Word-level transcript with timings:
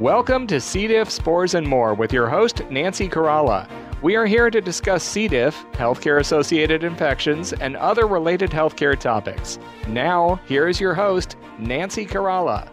Welcome 0.00 0.46
to 0.46 0.58
C. 0.58 0.86
diff, 0.86 1.10
spores, 1.10 1.52
and 1.52 1.68
more 1.68 1.92
with 1.92 2.14
your 2.14 2.26
host, 2.26 2.62
Nancy 2.70 3.10
Caralla. 3.10 3.68
We 4.00 4.16
are 4.16 4.24
here 4.24 4.50
to 4.50 4.60
discuss 4.60 5.04
C. 5.04 5.28
diff, 5.28 5.66
healthcare 5.72 6.18
associated 6.18 6.82
infections, 6.82 7.52
and 7.52 7.76
other 7.76 8.06
related 8.06 8.50
healthcare 8.50 8.98
topics. 8.98 9.58
Now, 9.86 10.40
here 10.46 10.66
is 10.66 10.80
your 10.80 10.94
host, 10.94 11.36
Nancy 11.58 12.06
Caralla. 12.06 12.70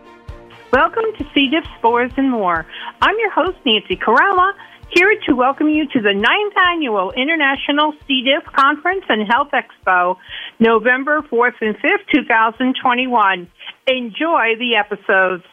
Welcome 0.72 1.04
to 1.18 1.26
C. 1.34 1.50
diff, 1.50 1.66
spores, 1.78 2.12
and 2.16 2.32
more. 2.32 2.66
I'm 3.02 3.16
your 3.20 3.32
host, 3.32 3.58
Nancy 3.66 3.98
Caralla, 3.98 4.54
here 4.90 5.14
to 5.28 5.36
welcome 5.36 5.68
you 5.68 5.88
to 5.90 6.02
the 6.02 6.14
ninth 6.14 6.54
annual 6.72 7.12
International 7.12 7.94
C. 8.08 8.24
diff 8.24 8.46
Conference 8.54 9.04
and 9.10 9.30
Health 9.30 9.50
Expo, 9.52 10.16
November 10.60 11.22
4th 11.30 11.56
and 11.60 11.76
5th, 11.76 12.08
2021. 12.16 13.52
Enjoy 13.88 14.56
the 14.58 14.78
episodes. 14.78 15.44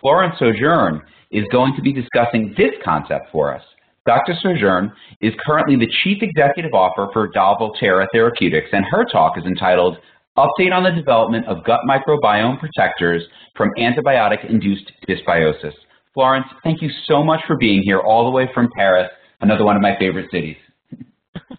Florence 0.00 0.34
Séjourné 0.38 1.00
is 1.30 1.44
going 1.50 1.74
to 1.74 1.80
be 1.80 1.92
discussing 1.92 2.54
this 2.58 2.72
concept 2.84 3.30
for 3.32 3.54
us. 3.54 3.62
Dr. 4.04 4.34
Séjourné 4.44 4.92
is 5.22 5.32
currently 5.46 5.76
the 5.76 5.90
Chief 6.02 6.22
Executive 6.22 6.74
Officer 6.74 7.08
for 7.14 7.28
Da 7.28 7.56
Volterra 7.56 8.06
Therapeutics, 8.12 8.68
and 8.72 8.84
her 8.90 9.06
talk 9.10 9.38
is 9.38 9.46
entitled 9.46 9.96
Update 10.36 10.72
on 10.72 10.82
the 10.82 10.90
Development 10.90 11.46
of 11.46 11.64
Gut 11.64 11.78
Microbiome 11.88 12.58
Protectors 12.58 13.22
from 13.56 13.70
Antibiotic-Induced 13.78 14.90
Dysbiosis. 15.08 15.72
Florence, 16.14 16.46
thank 16.62 16.80
you 16.80 16.90
so 17.06 17.24
much 17.24 17.40
for 17.46 17.56
being 17.56 17.82
here 17.82 18.00
all 18.00 18.24
the 18.24 18.30
way 18.30 18.48
from 18.54 18.70
Paris, 18.76 19.10
another 19.40 19.64
one 19.64 19.74
of 19.74 19.82
my 19.82 19.96
favorite 19.98 20.30
cities. 20.30 20.56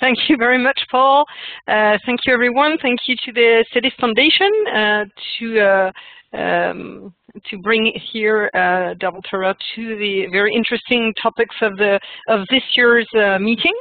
Thank 0.00 0.18
you 0.28 0.36
very 0.36 0.58
much, 0.58 0.80
Paul. 0.90 1.24
Uh, 1.68 1.96
thank 2.04 2.20
you, 2.26 2.34
everyone. 2.34 2.76
Thank 2.82 2.98
you 3.06 3.14
to 3.24 3.32
the 3.32 3.64
C. 3.72 3.78
diff 3.78 3.92
Foundation 4.00 4.50
uh, 4.74 5.04
to 5.38 5.60
uh, 5.60 5.92
um, 6.36 7.14
to 7.46 7.58
bring 7.58 7.92
here 8.12 8.50
uh, 8.52 8.94
Da 8.94 9.12
Volterra 9.12 9.54
to 9.76 9.96
the 9.96 10.26
very 10.32 10.52
interesting 10.52 11.14
topics 11.22 11.54
of 11.62 11.76
the 11.76 12.00
of 12.26 12.40
this 12.50 12.64
year's 12.76 13.06
uh, 13.16 13.38
meeting. 13.38 13.74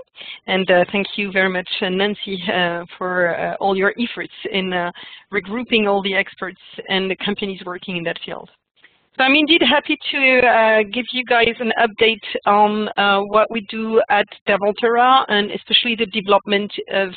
And 0.45 0.69
uh, 0.69 0.86
thank 0.92 1.08
you 1.17 1.31
very 1.31 1.49
much, 1.49 1.67
uh, 1.81 1.89
Nancy, 1.89 2.38
for 2.99 3.55
all 3.59 3.75
your 3.75 3.95
efforts 3.99 4.33
in 4.52 4.69
regrouping 5.33 5.88
all 5.88 6.03
the 6.03 6.14
experts 6.14 6.61
and 6.88 7.09
the 7.09 7.16
companies 7.16 7.61
working 7.66 7.97
in 7.97 8.03
that 8.03 8.19
field. 8.23 8.52
So 9.17 9.26
I'm 9.26 9.36
indeed 9.36 9.62
happy 9.62 9.98
to 10.12 10.40
uh, 10.48 10.84
give 10.84 11.06
you 11.12 11.26
guys 11.26 11.54
an 11.59 11.73
update 11.78 12.23
on 12.45 12.88
uh, 12.95 13.20
what 13.20 13.52
we 13.52 13.59
do 13.70 14.02
at 14.09 14.26
Da 14.48 14.58
Volterra 14.58 15.26
and 15.28 15.52
especially 15.52 15.95
the 15.95 16.06
development 16.06 16.72
of 16.94 17.09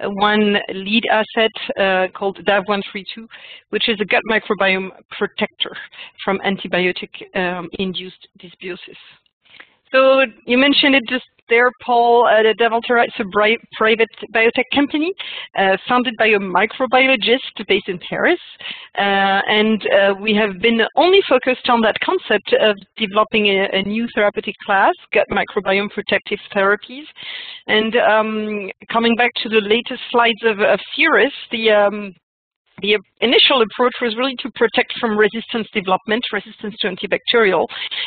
one 0.00 0.58
lead 0.74 1.06
asset 1.10 1.50
uh, 1.78 2.08
called 2.12 2.38
DAV132, 2.44 3.26
which 3.70 3.88
is 3.88 3.98
a 4.00 4.04
gut 4.04 4.22
microbiome 4.30 4.90
protector 5.16 5.74
from 6.22 6.38
antibiotic-induced 6.44 7.32
um, 7.34 8.38
dysbiosis. 8.38 8.98
So 9.92 10.24
you 10.46 10.58
mentioned 10.58 10.94
it 10.94 11.04
just 11.08 11.24
there, 11.50 11.70
Paul, 11.84 12.26
uh, 12.26 12.42
the 12.42 12.54
Da 12.54 12.68
Volterra 12.68 13.04
is 13.04 13.12
a 13.18 13.24
private 13.76 14.08
biotech 14.34 14.64
company 14.74 15.12
uh, 15.58 15.76
founded 15.86 16.14
by 16.16 16.28
a 16.28 16.38
microbiologist 16.38 17.66
based 17.68 17.88
in 17.88 17.98
Paris. 18.08 18.38
Uh, 18.96 19.40
and 19.48 19.82
uh, 19.92 20.14
we 20.20 20.34
have 20.34 20.58
been 20.60 20.80
only 20.96 21.20
focused 21.28 21.68
on 21.68 21.80
that 21.82 21.96
concept 22.00 22.54
of 22.60 22.76
developing 22.96 23.46
a, 23.46 23.68
a 23.72 23.82
new 23.82 24.06
therapeutic 24.14 24.54
class, 24.64 24.94
gut 25.12 25.26
microbiome 25.30 25.90
protective 25.90 26.38
therapies. 26.54 27.04
And 27.66 27.96
um, 27.96 28.70
coming 28.90 29.14
back 29.16 29.30
to 29.42 29.48
the 29.48 29.60
latest 29.60 30.02
slides 30.10 30.42
of, 30.44 30.60
of 30.60 30.78
Cirrus, 30.96 31.32
the 31.50 31.70
um, 31.70 32.14
the 32.82 32.96
initial 33.20 33.62
approach 33.62 33.92
was 34.00 34.16
really 34.16 34.36
to 34.36 34.50
protect 34.52 34.92
from 34.98 35.16
resistance 35.16 35.68
development, 35.72 36.22
resistance 36.32 36.74
to 36.80 36.88
antibacterial, 36.88 37.64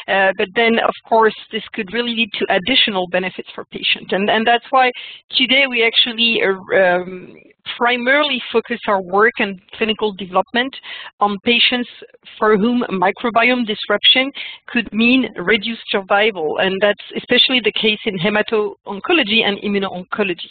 uh, 0.08 0.32
but 0.38 0.48
then 0.56 0.80
of 0.80 0.94
course 1.08 1.36
this 1.52 1.64
could 1.74 1.92
really 1.94 2.16
lead 2.16 2.30
to 2.34 2.46
additional 2.50 3.08
benefits 3.10 3.50
for 3.56 3.66
patients. 3.66 4.12
And, 4.12 4.30
and 4.30 4.46
that's 4.46 4.66
why 4.70 4.92
today 5.32 5.66
we 5.70 5.84
actually 5.86 6.42
uh, 6.44 6.78
um, 6.78 7.36
primarily 7.78 8.42
focus 8.52 8.80
our 8.88 9.02
work 9.02 9.34
and 9.40 9.60
clinical 9.78 10.14
development 10.14 10.76
on 11.20 11.38
patients 11.44 11.90
for 12.38 12.58
whom 12.58 12.84
microbiome 12.90 13.66
disruption 13.66 14.32
could 14.68 14.92
mean 14.94 15.30
reduced 15.38 15.84
survival. 15.90 16.58
And 16.60 16.76
that's 16.82 17.04
especially 17.16 17.62
the 17.64 17.72
case 17.72 18.00
in 18.06 18.18
hemato-oncology 18.18 19.44
and 19.46 19.58
immuno-oncology. 19.60 20.50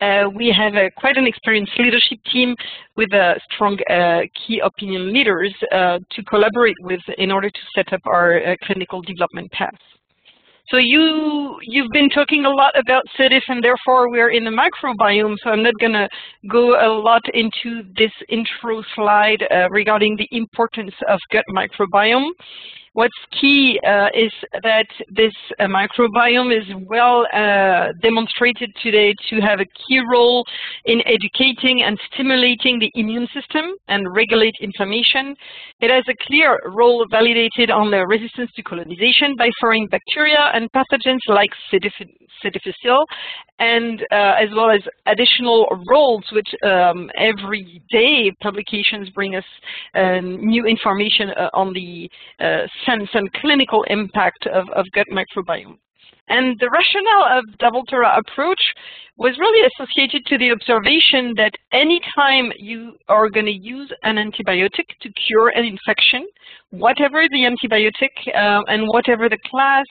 Uh, 0.00 0.24
we 0.34 0.54
have 0.56 0.74
a, 0.74 0.90
quite 0.96 1.16
an 1.16 1.26
experienced 1.26 1.72
leadership 1.78 2.18
team 2.32 2.54
with 2.96 3.12
uh, 3.12 3.34
strong 3.52 3.78
uh, 3.90 4.20
key 4.34 4.60
opinion 4.60 5.12
leaders 5.12 5.54
uh, 5.72 5.98
to 6.10 6.22
collaborate 6.24 6.76
with 6.80 7.00
in 7.18 7.30
order 7.30 7.50
to 7.50 7.60
set 7.74 7.92
up 7.92 8.00
our 8.06 8.42
uh, 8.42 8.56
clinical 8.64 9.00
development 9.02 9.50
path. 9.52 9.78
So 10.68 10.78
you, 10.78 11.58
you've 11.62 11.90
been 11.90 12.08
talking 12.08 12.44
a 12.44 12.50
lot 12.50 12.72
about 12.78 13.02
C. 13.16 13.28
and 13.48 13.62
therefore 13.62 14.10
we're 14.10 14.30
in 14.30 14.44
the 14.44 14.50
microbiome, 14.50 15.36
so 15.42 15.50
I'm 15.50 15.62
not 15.62 15.74
going 15.80 15.92
to 15.92 16.08
go 16.48 16.80
a 16.80 16.88
lot 16.88 17.22
into 17.34 17.82
this 17.96 18.12
intro 18.28 18.82
slide 18.94 19.44
uh, 19.50 19.68
regarding 19.70 20.16
the 20.16 20.28
importance 20.30 20.94
of 21.08 21.18
gut 21.30 21.44
microbiome. 21.50 22.30
What's 22.94 23.14
key 23.40 23.80
uh, 23.88 24.08
is 24.14 24.30
that 24.62 24.84
this 25.08 25.32
uh, 25.58 25.64
microbiome 25.64 26.54
is 26.54 26.66
well 26.90 27.26
uh, 27.32 27.88
demonstrated 28.02 28.70
today 28.82 29.14
to 29.30 29.40
have 29.40 29.60
a 29.60 29.64
key 29.64 30.02
role 30.12 30.44
in 30.84 31.00
educating 31.06 31.84
and 31.84 31.98
stimulating 32.12 32.78
the 32.78 32.90
immune 32.94 33.26
system 33.32 33.64
and 33.88 34.14
regulate 34.14 34.54
inflammation. 34.60 35.34
It 35.80 35.90
has 35.90 36.04
a 36.06 36.26
clear 36.26 36.58
role 36.66 37.06
validated 37.10 37.70
on 37.70 37.90
the 37.90 38.06
resistance 38.06 38.50
to 38.56 38.62
colonization 38.62 39.36
by 39.38 39.48
foreign 39.58 39.86
bacteria 39.86 40.50
and 40.52 40.68
pathogens 40.72 41.20
like 41.28 41.50
C. 41.70 41.78
difficile, 41.78 43.06
and 43.58 44.02
uh, 44.10 44.34
as 44.38 44.48
well 44.54 44.70
as 44.70 44.80
additional 45.06 45.66
roles 45.88 46.24
which 46.32 46.48
um, 46.64 47.08
every 47.16 47.80
day 47.90 48.30
publications 48.42 49.08
bring 49.10 49.34
us 49.36 49.44
um, 49.94 50.44
new 50.44 50.66
information 50.66 51.30
uh, 51.30 51.48
on 51.54 51.72
the 51.72 52.10
uh, 52.40 52.66
sense 52.86 53.08
and 53.14 53.32
clinical 53.34 53.84
impact 53.88 54.46
of, 54.46 54.68
of 54.70 54.86
gut 54.94 55.06
microbiome. 55.10 55.78
And 56.28 56.56
the 56.60 56.70
rationale 56.70 57.38
of 57.38 57.58
Da 57.58 57.70
Volterra 57.70 58.18
approach 58.18 58.60
was 59.16 59.38
really 59.38 59.68
associated 59.74 60.24
to 60.26 60.38
the 60.38 60.50
observation 60.50 61.34
that 61.36 61.52
anytime 61.72 62.52
you 62.56 62.96
are 63.08 63.28
going 63.28 63.46
to 63.46 63.52
use 63.52 63.92
an 64.04 64.16
antibiotic 64.16 64.86
to 65.02 65.12
cure 65.26 65.48
an 65.50 65.64
infection, 65.64 66.26
whatever 66.70 67.24
the 67.30 67.44
antibiotic 67.44 68.10
uh, 68.34 68.62
and 68.68 68.86
whatever 68.88 69.28
the 69.28 69.38
class, 69.44 69.84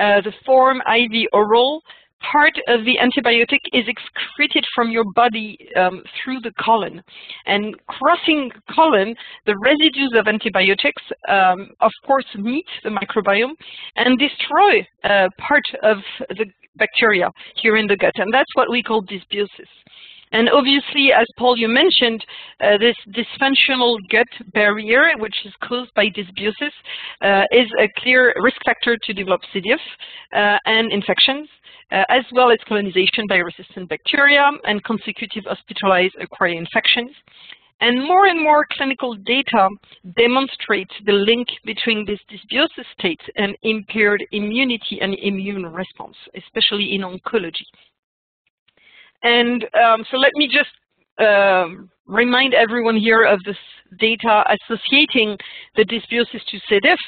uh, 0.00 0.20
the 0.22 0.32
form, 0.44 0.82
IV, 0.92 1.28
oral, 1.32 1.82
part 2.20 2.54
of 2.68 2.84
the 2.84 2.98
antibiotic 2.98 3.60
is 3.72 3.84
excreted 3.86 4.64
from 4.74 4.90
your 4.90 5.04
body 5.14 5.58
um, 5.76 6.02
through 6.22 6.40
the 6.40 6.52
colon. 6.62 7.02
And 7.46 7.74
crossing 7.86 8.50
colon, 8.74 9.14
the 9.46 9.56
residues 9.58 10.12
of 10.16 10.26
antibiotics, 10.26 11.02
um, 11.28 11.70
of 11.80 11.92
course, 12.06 12.26
meet 12.36 12.66
the 12.84 12.90
microbiome 12.90 13.54
and 13.96 14.18
destroy 14.18 14.86
uh, 15.04 15.28
part 15.38 15.64
of 15.82 15.98
the 16.30 16.46
bacteria 16.76 17.30
here 17.56 17.76
in 17.76 17.86
the 17.86 17.96
gut. 17.96 18.12
And 18.16 18.32
that's 18.32 18.54
what 18.54 18.70
we 18.70 18.82
call 18.82 19.02
dysbiosis. 19.02 19.70
And 20.32 20.50
obviously, 20.50 21.12
as 21.12 21.26
Paul, 21.38 21.56
you 21.56 21.68
mentioned, 21.68 22.24
uh, 22.60 22.78
this 22.78 22.96
dysfunctional 23.14 23.96
gut 24.10 24.26
barrier, 24.52 25.12
which 25.18 25.36
is 25.44 25.52
caused 25.62 25.94
by 25.94 26.06
dysbiosis, 26.06 26.72
uh, 27.22 27.44
is 27.52 27.68
a 27.78 27.88
clear 27.98 28.34
risk 28.42 28.56
factor 28.64 28.98
to 29.04 29.12
develop 29.12 29.40
C. 29.52 29.60
diff 29.60 29.80
uh, 30.34 30.58
and 30.66 30.92
infections 30.92 31.48
uh, 31.92 32.04
as 32.08 32.24
well 32.32 32.50
as 32.50 32.58
colonization 32.66 33.26
by 33.28 33.36
resistant 33.36 33.88
bacteria 33.88 34.50
and 34.64 34.82
consecutive 34.84 35.44
hospitalized 35.44 36.14
acquired 36.20 36.56
infections. 36.56 37.10
And 37.80 38.02
more 38.06 38.26
and 38.26 38.42
more 38.42 38.66
clinical 38.72 39.14
data 39.14 39.68
demonstrate 40.16 40.88
the 41.04 41.12
link 41.12 41.46
between 41.64 42.06
this 42.06 42.18
dysbiosis 42.30 42.86
state 42.98 43.20
and 43.36 43.54
impaired 43.62 44.24
immunity 44.32 44.98
and 45.02 45.14
immune 45.14 45.66
response, 45.66 46.16
especially 46.34 46.94
in 46.94 47.02
oncology. 47.02 47.66
And 49.22 49.64
um, 49.74 50.04
so 50.10 50.16
let 50.16 50.32
me 50.36 50.48
just 50.48 50.70
um, 51.18 51.90
remind 52.06 52.54
everyone 52.54 52.96
here 52.96 53.24
of 53.24 53.42
this 53.44 53.56
data 53.98 54.44
associating 54.48 55.36
the 55.76 55.84
dysbiosis 55.84 56.44
to 56.50 56.58
C. 56.68 56.80
diff. 56.80 56.98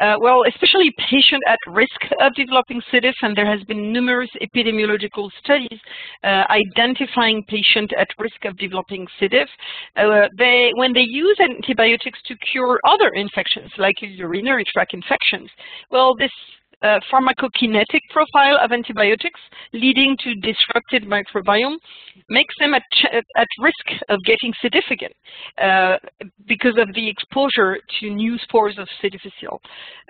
Uh, 0.00 0.16
well, 0.18 0.42
especially 0.48 0.90
patient 1.10 1.42
at 1.46 1.58
risk 1.68 2.00
of 2.20 2.32
developing 2.34 2.80
C. 2.90 3.00
diff, 3.00 3.14
and 3.22 3.36
there 3.36 3.46
has 3.46 3.62
been 3.64 3.92
numerous 3.92 4.30
epidemiological 4.40 5.30
studies 5.42 5.78
uh, 6.24 6.44
identifying 6.48 7.44
patient 7.48 7.92
at 7.98 8.08
risk 8.18 8.44
of 8.44 8.56
developing 8.56 9.06
C. 9.18 9.28
diff. 9.28 9.48
Uh, 9.96 10.28
they, 10.38 10.70
when 10.76 10.92
they 10.92 11.04
use 11.06 11.38
antibiotics 11.40 12.18
to 12.26 12.34
cure 12.50 12.80
other 12.86 13.08
infections, 13.14 13.70
like 13.76 13.96
urinary 14.00 14.64
tract 14.72 14.94
infections, 14.94 15.50
well, 15.90 16.14
this 16.16 16.30
uh, 16.82 16.98
pharmacokinetic 17.12 18.00
profile 18.10 18.58
of 18.62 18.72
antibiotics 18.72 19.40
leading 19.72 20.16
to 20.22 20.34
disrupted 20.36 21.04
microbiome 21.04 21.76
makes 22.28 22.54
them 22.58 22.74
at, 22.74 22.82
at 23.12 23.46
risk 23.60 24.02
of 24.08 24.18
getting 24.24 24.52
C. 24.60 24.68
diff 24.68 24.84
again 24.90 25.10
uh, 25.58 25.96
because 26.46 26.76
of 26.78 26.88
the 26.94 27.08
exposure 27.08 27.78
to 28.00 28.10
new 28.10 28.38
spores 28.38 28.78
of 28.78 28.88
C. 29.00 29.08
difficile. 29.08 29.60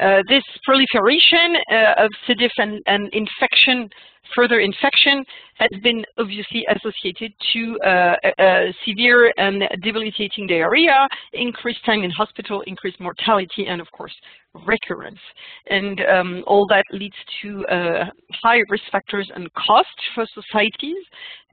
Uh, 0.01 0.23
this 0.29 0.45
proliferation 0.65 1.57
uh, 1.73 2.05
of 2.05 2.11
C. 2.27 2.35
diff 2.35 2.53
and, 2.59 2.81
and 2.87 3.13
infection 3.13 3.89
further 4.35 4.61
infection 4.61 5.25
has 5.55 5.71
been 5.83 6.05
obviously 6.19 6.67
associated 6.75 7.33
to 7.53 7.79
uh, 7.81 8.15
severe 8.87 9.33
and 9.37 9.65
debilitating 9.83 10.47
diarrhea, 10.47 11.09
increased 11.33 11.85
time 11.85 12.03
in 12.03 12.11
hospital, 12.11 12.63
increased 12.67 13.01
mortality, 13.01 13.67
and 13.67 13.81
of 13.81 13.91
course, 13.93 14.15
recurrence. 14.55 15.19
And 15.69 16.01
um, 16.03 16.45
all 16.47 16.67
that 16.69 16.85
leads 16.93 17.17
to 17.43 17.67
uh, 17.67 18.05
high 18.43 18.61
risk 18.69 18.85
factors 18.91 19.31
and 19.35 19.53
cost 19.55 19.89
for 20.15 20.27
societies. 20.35 21.05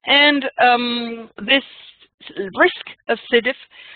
And 0.05 0.45
um, 0.61 1.29
this 1.45 1.63
risk 2.55 2.85
of 3.09 3.17
C. 3.29 3.41
diff 3.41 3.55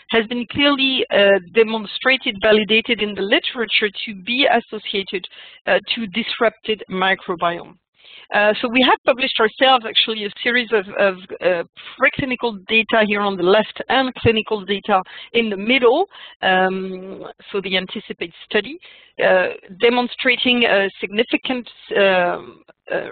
has 0.10 0.26
been 0.28 0.46
clearly 0.52 1.06
uh, 1.12 1.40
demonstrated, 1.54 2.36
validated 2.42 3.02
in 3.02 3.16
the 3.16 3.22
literature 3.22 3.90
to 4.06 4.16
be 4.24 4.48
associated 4.48 5.26
uh, 5.68 5.80
to 5.96 6.08
disrupted 6.08 6.84
microbiome. 6.90 7.78
Uh, 8.34 8.54
so 8.62 8.70
we 8.70 8.82
have 8.82 8.98
published 9.06 9.40
ourselves 9.40 9.86
actually 9.88 10.26
a 10.26 10.30
series 10.42 10.70
of, 10.72 10.86
of 10.98 11.18
uh, 11.42 11.64
preclinical 12.00 12.58
data 12.68 13.04
here 13.06 13.22
on 13.22 13.36
the 13.36 13.44
left 13.44 13.82
and 13.90 14.14
clinical 14.16 14.64
data 14.64 15.02
in 15.34 15.50
the 15.50 15.58
middle, 15.58 16.06
um, 16.42 17.26
so 17.52 17.60
the 17.62 17.76
anticipate 17.76 18.34
study, 18.46 18.78
uh, 19.24 19.48
demonstrating 19.82 20.64
a 20.64 20.90
significant 21.00 21.70
um, 21.98 22.64
uh, 22.94 23.10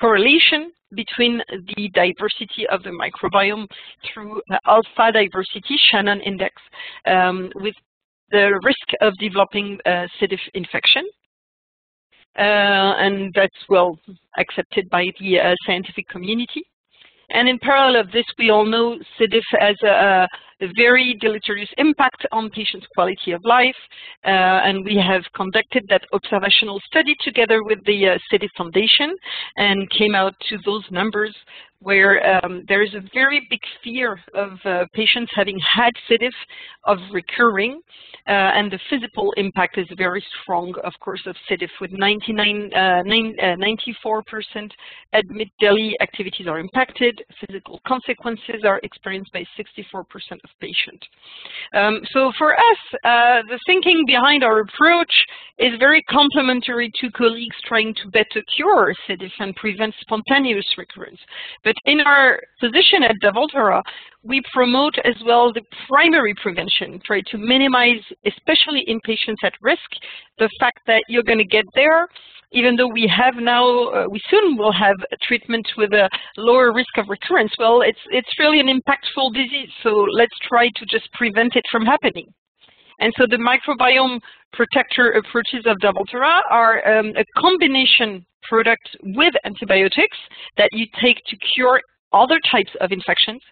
correlation 0.00 0.72
between 0.94 1.40
the 1.76 1.88
diversity 1.94 2.66
of 2.70 2.82
the 2.82 2.90
microbiome 2.90 3.66
through 4.12 4.40
alpha 4.66 5.12
diversity 5.12 5.76
Shannon 5.90 6.20
index 6.20 6.54
um, 7.06 7.50
with 7.56 7.74
the 8.30 8.58
risk 8.64 8.88
of 9.00 9.12
developing 9.18 9.78
uh, 9.86 10.06
C. 10.18 10.26
diff 10.26 10.40
infection. 10.54 11.04
Uh, 12.38 12.92
and 12.98 13.32
that's 13.34 13.56
well 13.68 13.98
accepted 14.38 14.88
by 14.90 15.06
the 15.20 15.40
uh, 15.40 15.54
scientific 15.66 16.06
community. 16.08 16.62
And 17.30 17.48
in 17.48 17.58
parallel 17.58 18.02
of 18.02 18.12
this, 18.12 18.26
we 18.38 18.50
all 18.50 18.66
know 18.66 18.98
C. 19.18 19.26
diff 19.26 19.42
has 19.58 19.76
a, 19.84 20.28
a 20.60 20.68
very 20.76 21.16
deleterious 21.20 21.68
impact 21.78 22.26
on 22.32 22.50
patients' 22.50 22.86
quality 22.94 23.32
of 23.32 23.40
life, 23.44 23.76
uh, 24.24 24.64
and 24.64 24.84
we 24.84 24.96
have 24.96 25.22
conducted 25.34 25.84
that 25.88 26.02
observational 26.12 26.80
study 26.86 27.14
together 27.22 27.62
with 27.62 27.78
the 27.84 28.08
uh, 28.08 28.18
C. 28.30 28.38
diff 28.38 28.50
Foundation 28.56 29.14
and 29.56 29.88
came 29.90 30.14
out 30.14 30.34
to 30.48 30.56
those 30.64 30.84
numbers 30.90 31.34
where 31.80 32.44
um, 32.44 32.64
there 32.68 32.82
is 32.82 32.94
a 32.94 33.02
very 33.12 33.46
big 33.50 33.60
fear 33.84 34.18
of 34.34 34.52
uh, 34.64 34.84
patients 34.94 35.30
having 35.34 35.58
had 35.60 35.90
C. 36.08 36.16
of 36.84 36.98
recurring, 37.12 37.80
uh, 38.26 38.30
and 38.30 38.72
the 38.72 38.78
physical 38.90 39.32
impact 39.36 39.78
is 39.78 39.86
very 39.96 40.24
strong, 40.42 40.74
of 40.84 40.92
course, 41.00 41.20
of 41.26 41.36
C. 41.48 41.56
with 41.80 41.92
99, 41.92 42.70
uh, 42.74 42.78
94% 43.06 43.86
uh, 44.04 44.68
admit 45.12 45.48
daily 45.60 45.94
activities 46.00 46.46
are 46.46 46.58
impacted, 46.58 47.22
physical 47.46 47.80
consequences 47.86 48.62
are 48.64 48.80
experienced 48.82 49.32
by 49.32 49.44
64% 49.58 50.04
of 50.46 50.60
patients. 50.60 51.06
Um, 51.74 52.00
so 52.12 52.32
for 52.38 52.54
us, 52.54 52.80
uh, 53.04 53.42
the 53.48 53.58
thinking 53.66 54.04
behind 54.06 54.44
our 54.44 54.60
approach 54.60 55.14
is 55.58 55.72
very 55.78 56.02
complementary 56.02 56.90
to 57.00 57.10
colleagues 57.10 57.56
trying 57.64 57.94
to 57.94 58.10
better 58.10 58.42
cure 58.54 58.94
C. 59.06 59.16
diff 59.16 59.32
and 59.38 59.54
prevent 59.56 59.94
spontaneous 60.00 60.66
recurrence. 60.76 61.20
But 61.64 61.74
in 61.86 62.00
our 62.00 62.40
position 62.60 63.02
at 63.02 63.16
Da 63.20 63.30
Volterra, 63.32 63.82
we 64.22 64.42
promote 64.52 64.96
as 65.04 65.16
well 65.24 65.52
the 65.52 65.62
primary 65.88 66.34
prevention, 66.42 67.00
try 67.04 67.20
to 67.30 67.38
minimize, 67.38 68.02
especially 68.24 68.82
in 68.86 69.00
patients 69.00 69.40
at 69.44 69.54
risk, 69.62 69.90
the 70.38 70.50
fact 70.60 70.80
that 70.86 71.02
you're 71.08 71.22
going 71.22 71.38
to 71.38 71.44
get 71.44 71.64
there, 71.74 72.08
even 72.52 72.76
though 72.76 72.88
we 72.88 73.06
have 73.08 73.34
now, 73.36 73.88
uh, 73.88 74.06
we 74.10 74.20
soon 74.30 74.56
will 74.56 74.72
have 74.72 74.96
a 75.12 75.16
treatment 75.22 75.66
with 75.76 75.92
a 75.92 76.08
lower 76.36 76.72
risk 76.72 76.96
of 76.98 77.08
recurrence. 77.08 77.52
Well, 77.58 77.82
it's, 77.82 77.98
it's 78.10 78.38
really 78.38 78.60
an 78.60 78.68
impactful 78.68 79.34
disease, 79.34 79.70
so 79.82 80.06
let's 80.12 80.36
try 80.48 80.68
to 80.68 80.86
just 80.86 81.10
prevent 81.12 81.56
it 81.56 81.64
from 81.70 81.84
happening. 81.84 82.26
And 83.00 83.12
so 83.18 83.26
the 83.28 83.36
microbiome 83.36 84.20
protector 84.52 85.10
approaches 85.12 85.66
of 85.66 85.78
Da 85.80 85.92
Volterra 85.92 86.40
are 86.50 86.98
um, 86.98 87.12
a 87.16 87.24
combination 87.38 88.24
product 88.48 88.96
with 89.02 89.34
antibiotics 89.44 90.16
that 90.56 90.70
you 90.72 90.86
take 91.02 91.16
to 91.26 91.36
cure 91.54 91.80
other 92.12 92.40
types 92.50 92.70
of 92.80 92.92
infections 92.92 93.42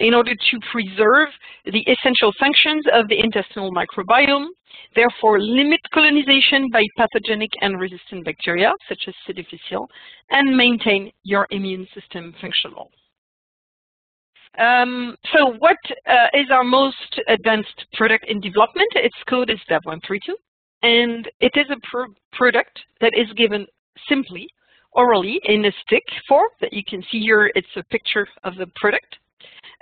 in 0.00 0.12
order 0.12 0.34
to 0.34 0.58
preserve 0.70 1.28
the 1.64 1.80
essential 1.88 2.32
functions 2.38 2.84
of 2.92 3.08
the 3.08 3.18
intestinal 3.18 3.72
microbiome, 3.72 4.46
therefore 4.94 5.40
limit 5.40 5.80
colonization 5.92 6.68
by 6.72 6.84
pathogenic 6.96 7.50
and 7.60 7.80
resistant 7.80 8.24
bacteria, 8.24 8.72
such 8.88 9.02
as 9.08 9.14
C. 9.26 9.32
difficile, 9.32 9.88
and 10.30 10.56
maintain 10.56 11.12
your 11.22 11.46
immune 11.50 11.86
system 11.94 12.34
functional. 12.40 12.90
Um, 14.58 15.16
so 15.32 15.54
what 15.58 15.78
uh, 16.06 16.26
is 16.34 16.50
our 16.50 16.64
most 16.64 17.20
advanced 17.28 17.86
product 17.94 18.24
in 18.28 18.40
development? 18.40 18.88
Its 18.96 19.16
code 19.28 19.48
is 19.48 19.60
DAV132, 19.70 20.34
and 20.82 21.30
it 21.40 21.52
is 21.54 21.66
a 21.70 21.76
pr 21.88 22.04
product 22.32 22.78
that 23.00 23.12
is 23.16 23.32
given 23.36 23.66
simply 24.08 24.48
orally 24.92 25.40
in 25.44 25.64
a 25.64 25.72
stick 25.86 26.02
form 26.26 26.48
that 26.60 26.72
you 26.72 26.82
can 26.88 27.02
see 27.10 27.20
here. 27.20 27.50
It's 27.54 27.76
a 27.76 27.84
picture 27.84 28.26
of 28.44 28.56
the 28.56 28.66
product. 28.74 29.16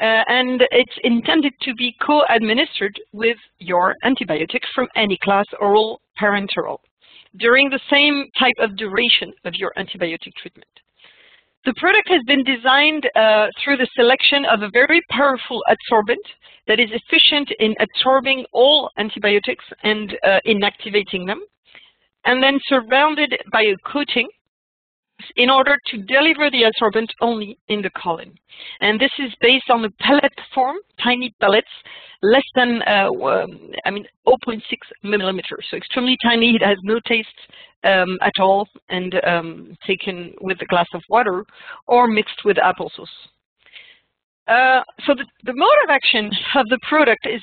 Uh, 0.00 0.22
and 0.28 0.62
it's 0.70 0.96
intended 1.02 1.52
to 1.60 1.74
be 1.74 1.94
co-administered 2.00 2.98
with 3.12 3.36
your 3.58 3.96
antibiotic 4.04 4.60
from 4.74 4.86
any 4.94 5.18
class, 5.22 5.44
oral, 5.60 6.00
parenteral, 6.20 6.78
during 7.38 7.68
the 7.68 7.80
same 7.90 8.26
type 8.38 8.54
of 8.58 8.76
duration 8.76 9.32
of 9.44 9.54
your 9.54 9.72
antibiotic 9.76 10.32
treatment. 10.40 10.68
The 11.64 11.74
product 11.78 12.08
has 12.08 12.22
been 12.26 12.44
designed 12.44 13.10
uh, 13.16 13.48
through 13.62 13.78
the 13.78 13.88
selection 13.96 14.44
of 14.44 14.62
a 14.62 14.70
very 14.72 15.02
powerful 15.10 15.62
adsorbent 15.68 16.24
that 16.68 16.78
is 16.78 16.90
efficient 16.92 17.50
in 17.58 17.74
absorbing 17.80 18.44
all 18.52 18.90
antibiotics 18.98 19.64
and 19.82 20.16
uh, 20.24 20.38
inactivating 20.46 21.26
them, 21.26 21.42
and 22.24 22.42
then 22.42 22.60
surrounded 22.68 23.34
by 23.52 23.62
a 23.62 23.76
coating 23.84 24.28
in 25.36 25.50
order 25.50 25.76
to 25.88 25.98
deliver 25.98 26.50
the 26.50 26.62
adsorbent 26.62 27.08
only 27.20 27.58
in 27.68 27.82
the 27.82 27.90
colon. 27.90 28.32
And 28.80 29.00
this 29.00 29.10
is 29.18 29.32
based 29.40 29.70
on 29.70 29.82
the 29.82 29.90
pellet 30.00 30.32
form, 30.54 30.76
tiny 31.02 31.34
pellets, 31.40 31.68
less 32.22 32.42
than, 32.54 32.82
uh, 32.82 33.08
I 33.84 33.90
mean, 33.90 34.06
0.6 34.26 34.60
millimeters, 35.02 35.66
so 35.70 35.76
extremely 35.76 36.16
tiny. 36.22 36.56
It 36.56 36.62
has 36.62 36.78
no 36.82 36.98
taste 37.06 37.28
um, 37.84 38.18
at 38.22 38.32
all, 38.40 38.66
and 38.88 39.14
um, 39.24 39.76
taken 39.86 40.34
with 40.40 40.60
a 40.62 40.66
glass 40.66 40.88
of 40.94 41.02
water 41.08 41.44
or 41.86 42.08
mixed 42.08 42.44
with 42.44 42.56
applesauce. 42.56 43.06
Uh, 44.48 44.82
so 45.06 45.14
the, 45.14 45.26
the 45.44 45.52
mode 45.54 45.78
of 45.84 45.90
action 45.90 46.30
of 46.56 46.66
the 46.70 46.78
product 46.88 47.26
is 47.26 47.42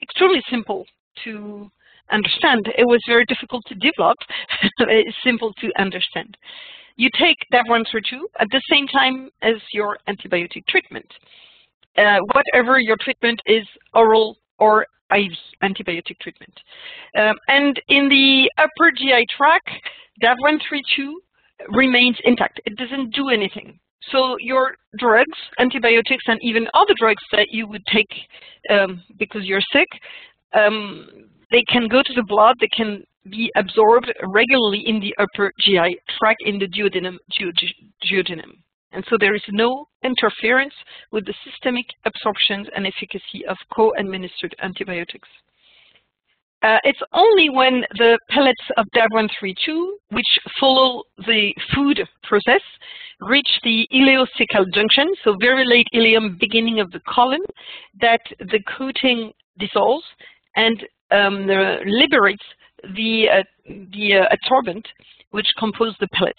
extremely 0.00 0.42
simple 0.48 0.86
to 1.24 1.68
understand. 2.12 2.68
It 2.78 2.86
was 2.86 3.00
very 3.08 3.24
difficult 3.26 3.64
to 3.66 3.74
develop. 3.74 4.16
It's 4.78 5.16
simple 5.24 5.52
to 5.54 5.70
understand 5.78 6.36
you 6.96 7.10
take 7.18 7.36
DAV132 7.52 8.20
at 8.38 8.48
the 8.50 8.60
same 8.70 8.86
time 8.88 9.30
as 9.42 9.56
your 9.72 9.98
antibiotic 10.08 10.66
treatment. 10.66 11.06
Uh, 11.96 12.18
whatever 12.34 12.78
your 12.78 12.96
treatment 13.00 13.40
is 13.46 13.66
oral 13.94 14.36
or 14.58 14.86
IV 15.14 15.32
antibiotic 15.62 16.18
treatment. 16.20 16.52
Um, 17.16 17.36
and 17.48 17.80
in 17.88 18.08
the 18.08 18.50
upper 18.58 18.90
GI 18.90 19.26
tract, 19.36 19.70
DAV132 20.22 21.12
remains 21.68 22.16
intact. 22.24 22.60
It 22.66 22.76
doesn't 22.76 23.14
do 23.14 23.28
anything. 23.28 23.78
So 24.12 24.36
your 24.40 24.76
drugs, 24.98 25.38
antibiotics, 25.58 26.24
and 26.26 26.38
even 26.42 26.68
other 26.74 26.94
drugs 26.98 27.22
that 27.32 27.48
you 27.50 27.66
would 27.66 27.84
take 27.86 28.10
um, 28.70 29.02
because 29.18 29.44
you're 29.44 29.62
sick, 29.72 29.88
um, 30.54 31.08
they 31.50 31.62
can 31.68 31.88
go 31.88 32.02
to 32.02 32.14
the 32.14 32.22
blood, 32.22 32.56
they 32.60 32.68
can 32.68 33.04
be 33.30 33.50
absorbed 33.56 34.12
regularly 34.24 34.82
in 34.86 35.00
the 35.00 35.14
upper 35.18 35.52
GI 35.60 35.98
tract 36.18 36.42
in 36.44 36.58
the 36.58 36.66
duodenum. 36.68 37.16
duodenum. 38.04 38.52
And 38.92 39.04
so 39.10 39.16
there 39.18 39.34
is 39.34 39.42
no 39.50 39.88
interference 40.02 40.74
with 41.12 41.26
the 41.26 41.34
systemic 41.44 41.86
absorption 42.04 42.66
and 42.74 42.86
efficacy 42.86 43.44
of 43.48 43.56
co-administered 43.74 44.54
antibiotics. 44.62 45.28
Uh, 46.62 46.78
it's 46.84 47.02
only 47.12 47.50
when 47.50 47.84
the 47.98 48.18
pellets 48.30 48.64
of 48.78 48.86
DAV132, 48.94 49.88
which 50.10 50.38
follow 50.58 51.02
the 51.26 51.54
food 51.74 52.00
process, 52.22 52.62
reach 53.20 53.48
the 53.62 53.86
ileocecal 53.92 54.64
junction, 54.72 55.06
so 55.22 55.36
very 55.40 55.66
late 55.66 55.86
ileum, 55.94 56.38
beginning 56.40 56.80
of 56.80 56.90
the 56.92 57.00
colon, 57.00 57.42
that 58.00 58.20
the 58.40 58.60
coating 58.78 59.32
dissolves 59.58 60.04
and 60.56 60.82
um, 61.10 61.46
liberates 61.86 62.42
the, 62.94 63.28
uh, 63.30 63.42
the 63.92 64.16
uh, 64.16 64.34
adsorbent 64.34 64.84
which 65.30 65.46
compose 65.58 65.94
the 66.00 66.08
pellet. 66.14 66.36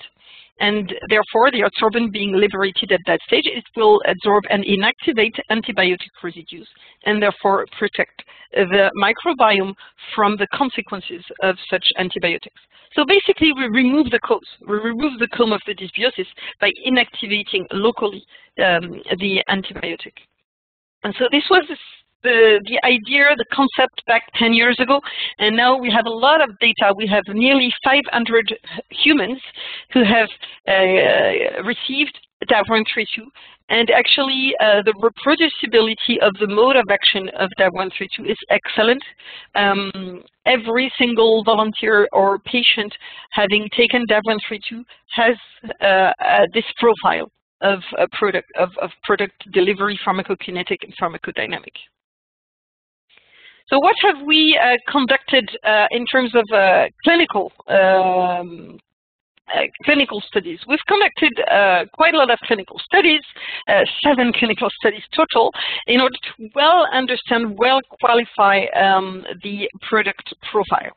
And 0.59 0.91
therefore, 1.09 1.51
the 1.51 1.69
adsorbent 1.69 2.11
being 2.11 2.33
liberated 2.33 2.91
at 2.91 2.99
that 3.05 3.19
stage, 3.27 3.45
it 3.45 3.63
will 3.75 4.01
absorb 4.07 4.43
and 4.49 4.65
inactivate 4.65 5.37
antibiotic 5.51 6.09
residues 6.23 6.67
and 7.05 7.21
therefore 7.21 7.67
protect 7.77 8.23
the 8.53 8.89
microbiome 8.97 9.75
from 10.15 10.35
the 10.37 10.47
consequences 10.53 11.23
of 11.43 11.55
such 11.69 11.85
antibiotics. 11.97 12.59
So 12.93 13.05
basically, 13.05 13.51
we 13.53 13.67
remove 13.67 14.09
the 14.09 14.19
cause. 14.19 14.47
We 14.67 14.77
remove 14.77 15.19
the 15.19 15.27
comb 15.27 15.51
of 15.51 15.61
the 15.67 15.75
dysbiosis 15.75 16.25
by 16.59 16.71
inactivating 16.87 17.67
locally 17.71 18.25
um, 18.63 19.01
the 19.19 19.43
antibiotic. 19.49 20.13
And 21.03 21.13
so 21.19 21.27
this 21.31 21.43
was 21.51 21.65
the, 22.23 22.59
the 22.65 22.79
idea, 22.85 23.35
the 23.37 23.45
concept 23.51 24.03
back 24.07 24.23
10 24.35 24.53
years 24.53 24.77
ago, 24.79 24.99
and 25.39 25.55
now 25.55 25.77
we 25.77 25.91
have 25.91 26.05
a 26.05 26.09
lot 26.09 26.41
of 26.41 26.57
data. 26.59 26.93
We 26.95 27.07
have 27.07 27.23
nearly 27.29 27.73
500 27.83 28.57
humans 28.89 29.39
who 29.93 30.03
have 30.03 30.29
uh, 30.67 31.63
received 31.63 32.17
DAV132, 32.49 33.25
and 33.69 33.89
actually 33.89 34.53
uh, 34.59 34.81
the 34.83 34.93
reproducibility 35.01 36.17
of 36.21 36.33
the 36.39 36.47
mode 36.47 36.75
of 36.75 36.85
action 36.89 37.29
of 37.39 37.49
DAV132 37.59 38.29
is 38.31 38.37
excellent. 38.49 39.03
Um, 39.55 40.23
every 40.45 40.91
single 40.97 41.43
volunteer 41.43 42.07
or 42.13 42.39
patient 42.39 42.93
having 43.31 43.67
taken 43.75 44.05
DAV132 44.07 44.83
has 45.09 45.35
uh, 45.81 46.45
this 46.53 46.65
profile 46.77 47.29
of 47.61 47.79
product 48.11 48.47
of, 48.59 48.69
of 48.81 48.91
product 49.03 49.33
delivery 49.51 49.99
pharmacokinetic 50.05 50.77
and 50.83 50.93
pharmacodynamic. 51.01 51.73
So 53.69 53.79
what 53.79 53.95
have 54.01 54.25
we 54.25 54.57
uh, 54.61 54.77
conducted 54.89 55.49
uh, 55.63 55.87
in 55.91 56.05
terms 56.05 56.31
of 56.35 56.45
uh, 56.53 56.85
clinical 57.03 57.51
um, 57.67 58.79
uh, 59.53 59.61
clinical 59.85 60.21
studies. 60.27 60.59
We've 60.67 60.85
conducted 60.87 61.31
uh, 61.49 61.85
quite 61.93 62.13
a 62.13 62.17
lot 62.17 62.29
of 62.29 62.37
clinical 62.39 62.77
studies, 62.83 63.21
uh, 63.69 63.81
seven 64.03 64.33
clinical 64.37 64.67
studies 64.77 65.03
total, 65.15 65.51
in 65.87 66.01
order 66.01 66.15
to 66.15 66.49
well 66.53 66.85
understand, 66.91 67.57
well 67.57 67.79
qualify 68.01 68.65
um, 68.75 69.23
the 69.43 69.69
product 69.87 70.33
profile. 70.51 70.91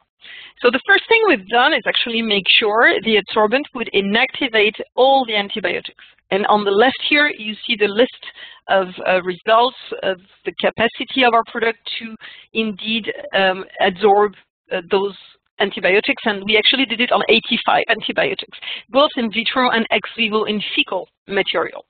So 0.62 0.70
the 0.70 0.80
first 0.86 1.04
thing 1.08 1.22
we've 1.26 1.48
done 1.48 1.72
is 1.72 1.82
actually 1.86 2.22
make 2.22 2.48
sure 2.48 2.94
the 3.02 3.20
adsorbent 3.22 3.64
would 3.74 3.90
inactivate 3.94 4.78
all 4.94 5.24
the 5.26 5.36
antibiotics. 5.36 6.04
And 6.30 6.46
on 6.46 6.64
the 6.64 6.70
left 6.70 7.00
here, 7.08 7.30
you 7.36 7.54
see 7.66 7.76
the 7.76 7.88
list 7.88 8.24
of 8.68 8.88
uh, 9.06 9.20
results 9.22 9.76
of 10.02 10.18
the 10.44 10.52
capacity 10.60 11.24
of 11.24 11.34
our 11.34 11.42
product 11.50 11.78
to 11.98 12.14
indeed 12.52 13.12
um, 13.34 13.64
absorb 13.80 14.34
uh, 14.70 14.82
those 14.90 15.16
antibiotics, 15.58 16.22
and 16.24 16.44
we 16.44 16.56
actually 16.56 16.86
did 16.86 17.00
it 17.00 17.12
on 17.12 17.22
85 17.28 17.84
antibiotics, 17.88 18.58
both 18.88 19.10
in 19.16 19.30
vitro 19.30 19.70
and 19.70 19.86
ex 19.90 20.08
vivo 20.16 20.44
in 20.44 20.62
fecal 20.74 21.08
material. 21.28 21.84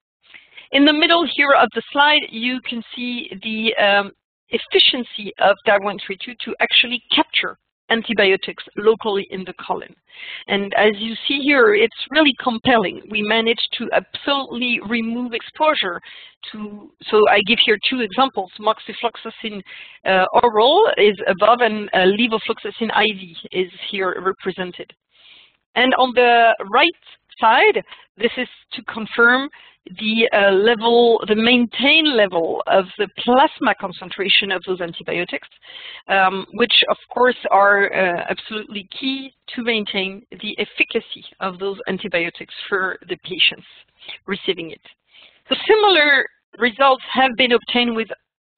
In 0.72 0.84
the 0.84 0.92
middle 0.92 1.26
here 1.37 1.52
of 1.52 1.68
the 1.75 1.82
slide, 1.92 2.22
you 2.30 2.60
can 2.68 2.82
see 2.94 3.30
the 3.42 3.75
um, 3.76 4.12
efficiency 4.50 5.32
of 5.38 5.56
DAV132 5.66 6.38
to 6.44 6.54
actually 6.60 7.02
capture 7.14 7.58
antibiotics 7.90 8.64
locally 8.76 9.26
in 9.30 9.44
the 9.44 9.54
colon. 9.54 9.94
And 10.49 10.73
as 10.76 10.92
you 10.99 11.14
see 11.26 11.40
here, 11.40 11.75
it's 11.75 11.94
really 12.11 12.35
compelling. 12.42 13.02
We 13.11 13.23
managed 13.23 13.68
to 13.78 13.88
absolutely 13.92 14.80
remove 14.88 15.32
exposure 15.32 16.00
to, 16.52 16.90
so 17.04 17.20
I 17.28 17.40
give 17.47 17.59
here 17.64 17.78
two 17.88 18.00
examples. 18.00 18.50
Moxifloxacin 18.61 19.62
uh, 20.06 20.25
oral 20.42 20.88
is 20.97 21.16
above 21.26 21.61
and 21.61 21.88
uh, 21.92 22.06
levofloxacin 22.18 22.90
IV 22.90 23.37
is 23.52 23.70
here 23.90 24.23
represented. 24.25 24.92
And 25.75 25.94
on 25.94 26.12
the 26.14 26.54
right 26.73 26.90
side, 27.40 27.82
this 28.16 28.32
is 28.37 28.49
to 28.73 28.82
confirm 28.85 29.49
the 29.87 30.28
uh, 30.32 30.52
level, 30.52 31.20
the 31.26 31.34
maintained 31.34 32.14
level 32.14 32.62
of 32.66 32.84
the 32.99 33.08
plasma 33.18 33.75
concentration 33.80 34.52
of 34.52 34.62
those 34.66 34.80
antibiotics, 34.80 35.49
um, 36.08 36.46
which 36.52 36.84
of 36.90 36.96
course 37.12 37.37
are 37.50 37.92
uh, 37.92 38.25
absolutely 38.28 38.88
key 38.99 39.32
to 39.54 39.62
maintain 39.62 40.22
the 40.42 40.56
efficacy 40.58 41.25
of 41.40 41.58
those 41.58 41.78
antibiotics 41.88 42.54
for 42.68 42.99
the 43.08 43.16
patients 43.25 43.66
receiving 44.26 44.70
it. 44.70 44.80
So 45.49 45.56
similar 45.66 46.25
results 46.58 47.02
have 47.12 47.30
been 47.37 47.52
obtained 47.52 47.96
with 47.96 48.08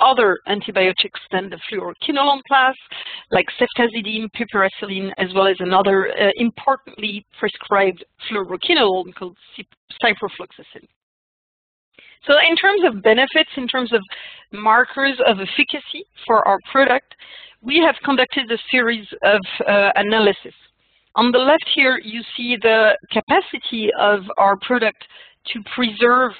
other 0.00 0.38
antibiotics 0.48 1.20
than 1.30 1.48
the 1.48 1.58
fluoroquinolone 1.70 2.42
class, 2.48 2.74
like 3.30 3.46
ceftazidime, 3.58 4.28
piperacillin, 4.36 5.12
as 5.18 5.28
well 5.34 5.46
as 5.46 5.56
another 5.60 6.08
uh, 6.08 6.30
importantly 6.36 7.24
prescribed 7.38 8.04
fluoroquinolone 8.28 9.14
called 9.14 9.36
ciprofloxacin. 10.02 10.86
So 12.26 12.34
in 12.48 12.56
terms 12.56 12.82
of 12.84 13.02
benefits, 13.02 13.50
in 13.56 13.66
terms 13.66 13.92
of 13.92 14.00
markers 14.52 15.18
of 15.26 15.38
efficacy 15.40 16.06
for 16.26 16.46
our 16.46 16.58
product, 16.70 17.14
we 17.62 17.78
have 17.78 17.96
conducted 18.04 18.50
a 18.50 18.58
series 18.70 19.06
of 19.22 19.40
uh, 19.66 19.90
analysis. 19.96 20.54
On 21.14 21.30
the 21.30 21.38
left 21.38 21.68
here, 21.74 22.00
you 22.02 22.22
see 22.36 22.56
the 22.60 22.96
capacity 23.10 23.90
of 23.98 24.20
our 24.38 24.56
product 24.56 25.04
to 25.52 25.62
preserve 25.74 26.32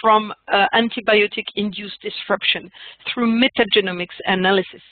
from 0.00 0.32
uh, 0.52 0.66
antibiotic-induced 0.74 2.00
disruption 2.00 2.70
through 3.12 3.40
metagenomics 3.40 4.16
analysis. 4.26 4.82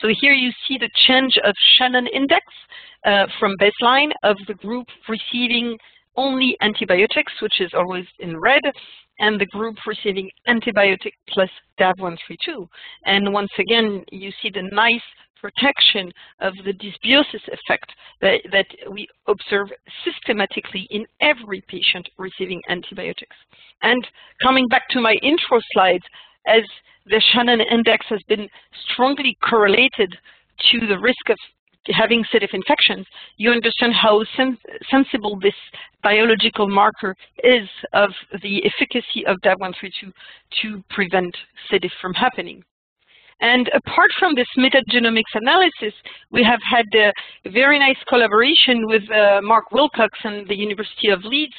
So 0.00 0.08
here 0.20 0.32
you 0.32 0.50
see 0.66 0.78
the 0.78 0.90
change 1.06 1.34
of 1.44 1.54
Shannon 1.76 2.06
index 2.06 2.44
uh, 3.04 3.26
from 3.38 3.54
baseline 3.60 4.10
of 4.22 4.36
the 4.48 4.54
group 4.54 4.86
receiving 5.08 5.76
only 6.16 6.56
antibiotics, 6.60 7.32
which 7.40 7.60
is 7.60 7.70
always 7.74 8.06
in 8.18 8.38
red, 8.38 8.62
and 9.18 9.40
the 9.40 9.46
group 9.46 9.76
receiving 9.86 10.30
antibiotic 10.48 11.12
plus 11.28 11.50
DAV132. 11.78 12.66
And 13.04 13.32
once 13.32 13.50
again, 13.58 14.04
you 14.10 14.30
see 14.42 14.50
the 14.50 14.68
nice 14.72 15.02
protection 15.40 16.10
of 16.40 16.54
the 16.64 16.72
dysbiosis 16.72 17.46
effect 17.48 17.92
that, 18.20 18.40
that 18.52 18.66
we 18.90 19.06
observe 19.26 19.68
systematically 20.04 20.86
in 20.90 21.04
every 21.20 21.62
patient 21.68 22.08
receiving 22.16 22.62
antibiotics. 22.68 23.36
And 23.82 24.06
coming 24.42 24.68
back 24.68 24.88
to 24.90 25.00
my 25.00 25.14
intro 25.22 25.60
slides, 25.72 26.04
as 26.46 26.62
the 27.06 27.20
Shannon 27.32 27.60
index 27.60 28.06
has 28.08 28.22
been 28.28 28.48
strongly 28.92 29.36
correlated 29.42 30.16
to 30.70 30.86
the 30.86 30.98
risk 30.98 31.28
of 31.28 31.36
having 31.86 32.24
C. 32.30 32.38
diff 32.38 32.50
infections, 32.52 33.06
you 33.36 33.50
understand 33.50 33.92
how 33.94 34.24
sen 34.36 34.58
sensible 34.90 35.38
this 35.40 35.54
biological 36.02 36.68
marker 36.68 37.14
is 37.42 37.68
of 37.92 38.10
the 38.42 38.64
efficacy 38.64 39.26
of 39.26 39.38
DAV132 39.40 40.12
to 40.62 40.84
prevent 40.90 41.36
C. 41.70 41.78
diff 41.78 41.92
from 42.00 42.14
happening. 42.14 42.62
And 43.40 43.68
apart 43.74 44.10
from 44.20 44.36
this 44.36 44.46
metagenomics 44.56 45.34
analysis, 45.34 45.92
we 46.30 46.44
have 46.44 46.60
had 46.70 46.86
a 46.94 47.50
very 47.50 47.78
nice 47.78 47.96
collaboration 48.08 48.86
with 48.86 49.02
uh, 49.10 49.40
Mark 49.42 49.72
Wilcox 49.72 50.16
and 50.22 50.48
the 50.48 50.54
University 50.54 51.08
of 51.08 51.24
Leeds 51.24 51.54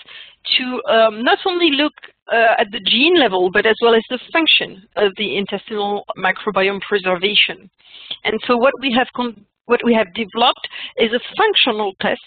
to 0.57 0.81
um, 0.89 1.23
not 1.23 1.39
only 1.45 1.71
look 1.71 1.93
uh, 2.31 2.55
at 2.57 2.67
the 2.71 2.79
gene 2.85 3.19
level, 3.19 3.49
but 3.51 3.65
as 3.65 3.75
well 3.81 3.95
as 3.95 4.03
the 4.09 4.19
function 4.31 4.87
of 4.95 5.11
the 5.17 5.37
intestinal 5.37 6.05
microbiome 6.17 6.79
preservation. 6.81 7.69
And 8.23 8.39
so 8.47 8.55
what 8.55 8.73
we 8.79 8.93
have 8.97 9.07
what 9.65 9.81
we 9.83 9.93
have 9.93 10.13
developed 10.13 10.67
is 10.97 11.11
a 11.13 11.19
functional 11.37 11.93
test 12.01 12.21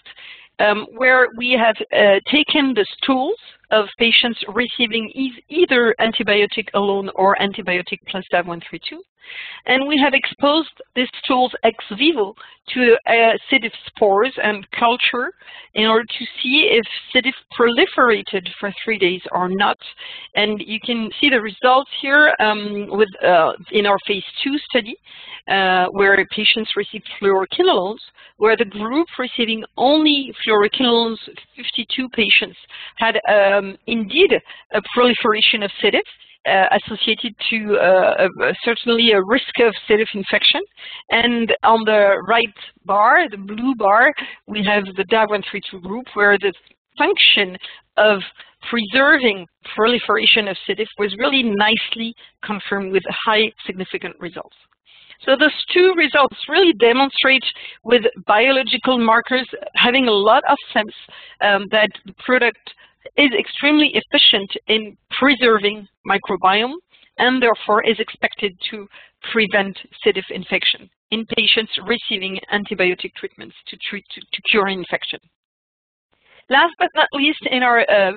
um, 0.59 0.87
where 0.97 1.29
we 1.37 1.53
have 1.53 1.77
uh, 1.93 2.21
taken 2.31 2.73
the 2.75 2.87
stools 2.99 3.37
of 3.71 3.87
patients 3.99 4.43
receiving 4.55 5.11
e 5.15 5.33
either 5.49 5.95
antibiotic 6.01 6.69
alone 6.75 7.11
or 7.15 7.37
antibiotic 7.41 7.99
plus 8.09 8.25
DAV132, 8.33 8.99
And 9.67 9.87
we 9.87 9.99
have 10.03 10.15
exposed 10.15 10.71
these 10.95 11.09
tools 11.27 11.53
ex 11.65 11.77
vivo 11.97 12.35
to 12.75 12.97
uh, 13.07 13.59
spores 13.87 14.33
and 14.43 14.67
culture 14.73 15.33
in 15.75 15.87
order 15.87 16.05
to 16.05 16.25
see 16.43 16.69
if 16.73 16.85
C. 17.13 17.21
diff 17.21 17.35
proliferated 17.59 18.49
for 18.59 18.73
three 18.85 18.99
days 18.99 19.21
or 19.33 19.49
not. 19.49 19.79
And 20.35 20.61
you 20.67 20.81
can 20.85 21.11
see 21.21 21.31
the 21.31 21.41
results 21.41 21.91
here 22.01 22.35
um, 22.41 22.87
with 22.91 23.09
uh, 23.25 23.53
in 23.73 23.87
our 23.87 23.99
phase 24.07 24.25
two 24.43 24.57
study, 24.71 24.97
uh, 25.49 25.87
where 25.93 26.25
patients 26.35 26.71
received 26.77 27.09
fluoroquinolones, 27.21 28.01
where 28.39 28.57
the 28.57 28.65
group 28.65 29.07
receiving 29.19 29.65
only 29.77 30.33
fluoroquinolones, 30.47 31.19
52 31.57 32.09
patients, 32.11 32.57
had 32.97 33.17
um, 33.29 33.77
indeed 33.87 34.33
a 34.73 34.81
proliferation 34.95 35.63
of 35.63 35.71
C. 35.81 35.91
diff, 35.91 36.05
uh, 36.47 36.67
associated 36.79 37.35
to 37.51 37.77
uh, 37.77 38.29
a, 38.43 38.55
certainly 38.65 39.13
a 39.13 39.23
risk 39.23 39.59
of 39.61 39.75
C. 39.87 39.97
diff 39.97 40.09
infection. 40.15 40.61
And 41.11 41.55
on 41.63 41.81
the 41.85 42.23
right 42.27 42.55
bar, 42.85 43.29
the 43.29 43.37
blue 43.37 43.75
bar, 43.75 44.13
we 44.47 44.65
have 44.65 44.85
the 44.97 45.05
DAV132 45.05 45.83
group 45.83 46.07
where 46.15 46.39
the 46.39 46.53
function 46.99 47.57
of 47.97 48.21
preserving 48.71 49.47
proliferation 49.75 50.49
of 50.49 50.57
C. 50.67 50.75
diff 50.75 50.89
was 50.99 51.15
really 51.19 51.43
nicely 51.43 52.15
confirmed 52.45 52.93
with 52.93 53.03
high 53.27 53.53
significant 53.67 54.15
results. 54.21 54.57
So 55.25 55.35
those 55.39 55.65
two 55.73 55.95
results 55.97 56.37
really 56.49 56.75
demonstrate 56.75 57.45
with 57.85 58.03
biological 58.27 58.99
markers 58.99 59.49
having 59.75 60.09
a 60.09 60.13
lot 60.13 60.43
of 60.49 60.59
sense 60.73 60.93
um, 61.41 61.67
that 61.71 61.89
the 62.05 62.15
product 62.25 62.75
is 63.17 63.31
extremely 63.39 63.93
efficient 63.95 64.51
in 64.69 64.97
preserving 65.11 65.87
microbiome 66.07 66.75
and 67.19 67.43
therefore 67.43 67.85
is 67.85 67.99
expected 67.99 68.57
to 68.71 68.87
prevent 69.33 69.77
C. 70.03 70.13
diff 70.13 70.25
infection 70.31 70.89
in 71.11 71.25
patients 71.37 71.73
receiving 71.87 72.39
antibiotic 72.53 73.15
treatments 73.17 73.55
to, 73.69 73.77
treat, 73.89 74.05
to, 74.11 74.21
to 74.21 74.43
cure 74.51 74.69
infection. 74.69 75.21
Last 76.49 76.75
but 76.79 76.91
not 76.95 77.09
least, 77.13 77.41
in 77.51 77.63
our 77.63 77.81
uh, 77.91 78.13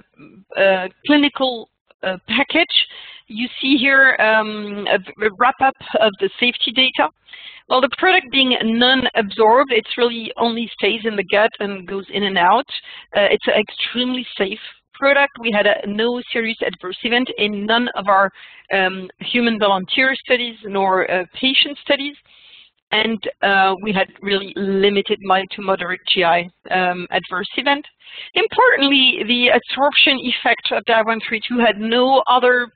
uh, 0.60 0.88
clinical 1.08 1.70
uh, 2.04 2.18
package, 2.28 2.86
you 3.28 3.48
see 3.62 3.78
here 3.78 4.16
um, 4.20 4.86
a, 4.88 5.00
wrap-up 5.40 5.74
of 6.00 6.12
the 6.20 6.30
safety 6.40 6.72
data. 6.72 7.10
Well, 7.70 7.82
the 7.82 7.90
product 7.98 8.28
being 8.32 8.56
non-absorbed, 8.62 9.72
it 9.72 9.86
really 9.98 10.32
only 10.38 10.70
stays 10.80 11.02
in 11.06 11.16
the 11.16 11.26
gut 11.32 11.52
and 11.60 11.88
goes 11.88 12.06
in 12.12 12.24
and 12.24 12.38
out. 12.38 12.66
Uh, 13.16 13.28
it's 13.32 13.48
extremely 13.48 14.26
safe 14.38 14.60
product. 15.00 15.32
We 15.40 15.52
had 15.52 15.66
a, 15.66 15.76
no 15.88 16.22
serious 16.32 16.58
adverse 16.66 16.98
event 17.04 17.30
in 17.38 17.66
none 17.66 17.88
of 17.96 18.08
our 18.08 18.30
um, 18.74 19.10
human 19.20 19.58
volunteer 19.58 20.14
studies 20.16 20.58
nor 20.66 21.10
uh, 21.10 21.24
patient 21.34 21.78
studies. 21.84 22.16
And 22.92 23.20
uh, 23.44 23.76
we 23.84 23.94
had 23.94 24.08
really 24.22 24.52
limited 24.56 25.20
mild 25.22 25.48
to 25.56 25.62
moderate 25.62 26.02
GI 26.12 26.50
um, 26.72 27.08
adverse 27.12 27.50
event. 27.58 27.86
Importantly, 28.34 29.24
the 29.28 29.50
absorption 29.50 30.18
effect 30.20 30.72
of 30.72 30.84
DAV132 30.86 31.64
had 31.64 31.78
no 31.78 32.24
other 32.28 32.68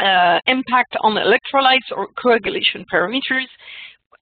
uh, 0.00 0.38
impact 0.46 0.96
on 1.00 1.14
electrolytes 1.14 1.96
or 1.96 2.08
coagulation 2.20 2.84
parameters 2.92 3.46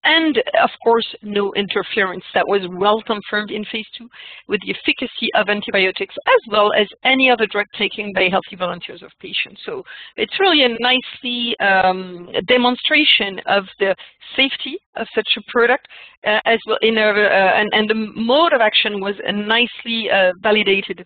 and 0.06 0.38
of 0.62 0.70
course 0.82 1.06
no 1.22 1.52
interference 1.54 2.25
that 2.32 2.46
was 2.46 2.62
well 2.70 3.02
confirmed 3.02 3.50
in 3.50 3.64
phase 3.66 3.86
two 3.98 4.08
with 4.48 4.60
the 4.62 4.70
efficacy 4.72 5.28
of 5.34 5.48
antibiotics 5.48 6.14
as 6.26 6.40
well 6.50 6.72
as 6.72 6.86
any 7.04 7.28
other 7.28 7.46
drug 7.46 7.66
taken 7.76 8.12
by 8.14 8.28
healthy 8.30 8.56
volunteers 8.56 9.02
of 9.02 9.10
patients. 9.20 9.60
So 9.66 9.82
it's 10.16 10.38
really 10.38 10.62
a 10.62 10.68
nicely 10.80 11.56
um, 11.58 12.30
demonstration 12.46 13.40
of 13.46 13.64
the 13.80 13.94
safety 14.36 14.78
of 14.94 15.06
such 15.14 15.28
a 15.36 15.42
product 15.50 15.86
uh, 16.25 16.40
as 16.46 16.58
well 16.66 16.78
in 16.82 16.96
a, 16.98 17.08
uh, 17.08 17.52
and, 17.60 17.68
and, 17.72 17.90
the 17.90 17.94
mode 17.94 18.52
of 18.52 18.60
action 18.60 19.00
was 19.00 19.14
nicely 19.32 20.10
uh, 20.10 20.32
validated 20.42 21.04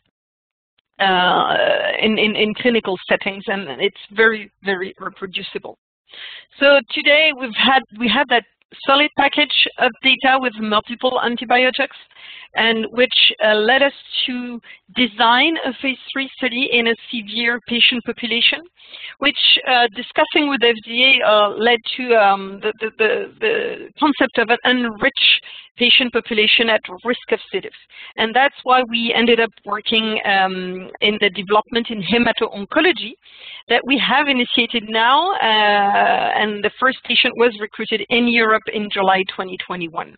uh, 0.99 1.57
in, 2.00 2.19
in, 2.19 2.37
in 2.37 2.54
clinical 2.54 2.97
settings 3.09 3.45
and 3.47 3.80
it's 3.80 4.00
very, 4.12 4.50
very 4.64 4.95
reproducible. 5.00 5.78
So 6.59 6.80
today 6.92 7.30
we've 7.38 7.54
had 7.57 7.80
we 7.99 8.09
have 8.09 8.28
that 8.28 8.45
solid 8.87 9.11
package 9.17 9.67
of 9.79 9.91
data 10.03 10.39
with 10.41 10.55
multiple 10.61 11.21
antibiotics 11.23 11.97
and 12.54 12.87
which 12.90 13.33
uh, 13.45 13.54
led 13.54 13.83
us 13.83 13.92
to 14.26 14.61
design 14.97 15.57
a 15.64 15.73
phase 15.80 15.99
three 16.12 16.30
study 16.37 16.69
in 16.73 16.88
a 16.88 16.95
severe 17.11 17.61
patient 17.69 18.02
population, 18.04 18.61
which 19.19 19.59
uh, 19.69 19.87
discussing 19.95 20.49
with 20.49 20.61
FDA 20.61 21.19
uh, 21.25 21.50
led 21.50 21.78
to 21.97 22.15
um, 22.15 22.60
the, 22.60 22.73
the, 22.80 22.91
the, 22.99 23.32
the, 23.41 23.89
concept 23.99 24.39
of 24.39 24.49
an 24.50 24.58
enriched 24.65 25.43
patient 25.76 26.13
population 26.13 26.69
at 26.69 26.80
risk 27.04 27.32
of 27.32 27.41
C. 27.50 27.60
And 28.17 28.34
that's 28.34 28.54
why 28.65 28.82
we 28.82 29.15
ended 29.17 29.41
up 29.41 29.50
working 29.65 30.21
um, 30.25 30.91
in 31.00 31.17
the 31.21 31.30
development 31.30 31.89
in 31.91 32.02
hemato-oncology 32.02 33.13
that 33.69 33.82
we 33.86 33.99
have 33.99 34.26
initiated 34.28 34.84
now, 34.89 35.32
uh, 35.34 36.41
and 36.41 36.63
the 36.63 36.71
first 36.78 36.99
patient 37.04 37.32
was 37.36 37.56
recruited 37.60 38.04
in 38.10 38.28
Europe 38.28 38.65
in 38.73 38.91
July 38.91 39.23
2021. 39.28 40.15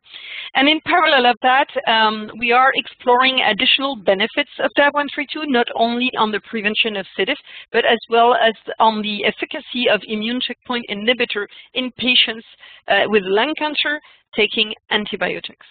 And 0.55 0.69
in 0.69 0.81
parallel 0.85 1.27
of 1.27 1.37
that, 1.43 1.69
um, 1.87 2.22
we 2.39 2.53
are 2.53 2.73
exploring 2.75 3.41
additional 3.41 3.97
benefits 3.97 4.51
of 4.59 4.71
DAV132, 4.79 5.45
not 5.47 5.67
only 5.75 6.11
on 6.19 6.31
the 6.31 6.41
prevention 6.41 6.97
of 6.97 7.07
C. 7.17 7.25
diff, 7.25 7.39
but 7.73 7.85
as 7.85 7.99
well 8.11 8.35
as 8.35 8.55
on 8.79 9.03
the 9.03 9.25
efficacy 9.25 9.89
of 9.91 10.01
immune 10.07 10.41
checkpoint 10.41 10.87
inhibitor 10.91 11.47
in 11.75 11.91
patients 11.93 12.47
uh, 12.89 13.05
with 13.07 13.23
lung 13.25 13.55
cancer 13.59 14.01
taking 14.37 14.73
antibiotics. 14.91 15.67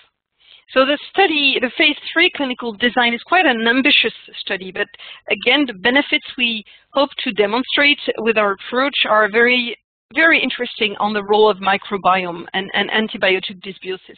So 0.73 0.85
the 0.85 0.97
study, 1.09 1.57
the 1.59 1.71
phase 1.77 1.97
three 2.13 2.31
clinical 2.33 2.71
design 2.73 3.13
is 3.13 3.21
quite 3.23 3.45
an 3.45 3.67
ambitious 3.67 4.13
study, 4.39 4.71
but 4.71 4.87
again, 5.29 5.65
the 5.67 5.73
benefits 5.73 6.25
we 6.37 6.63
hope 6.93 7.09
to 7.25 7.31
demonstrate 7.33 7.99
with 8.19 8.37
our 8.37 8.53
approach 8.53 8.95
are 9.09 9.29
very 9.29 9.75
very 10.13 10.41
interesting 10.41 10.95
on 10.99 11.13
the 11.13 11.23
role 11.23 11.49
of 11.49 11.57
microbiome 11.57 12.45
and, 12.53 12.69
and 12.73 12.89
antibiotic 12.89 13.61
dysbiosis. 13.61 14.17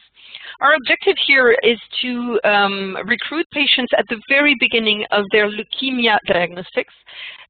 Our 0.62 0.76
objective 0.76 1.16
here 1.26 1.58
is 1.64 1.80
to 2.02 2.40
um, 2.44 2.98
recruit 3.06 3.48
patients 3.52 3.92
at 3.98 4.06
the 4.10 4.20
very 4.30 4.56
beginning 4.60 5.06
of 5.12 5.26
their 5.32 5.50
leukemia 5.50 6.18
diagnostics 6.28 6.94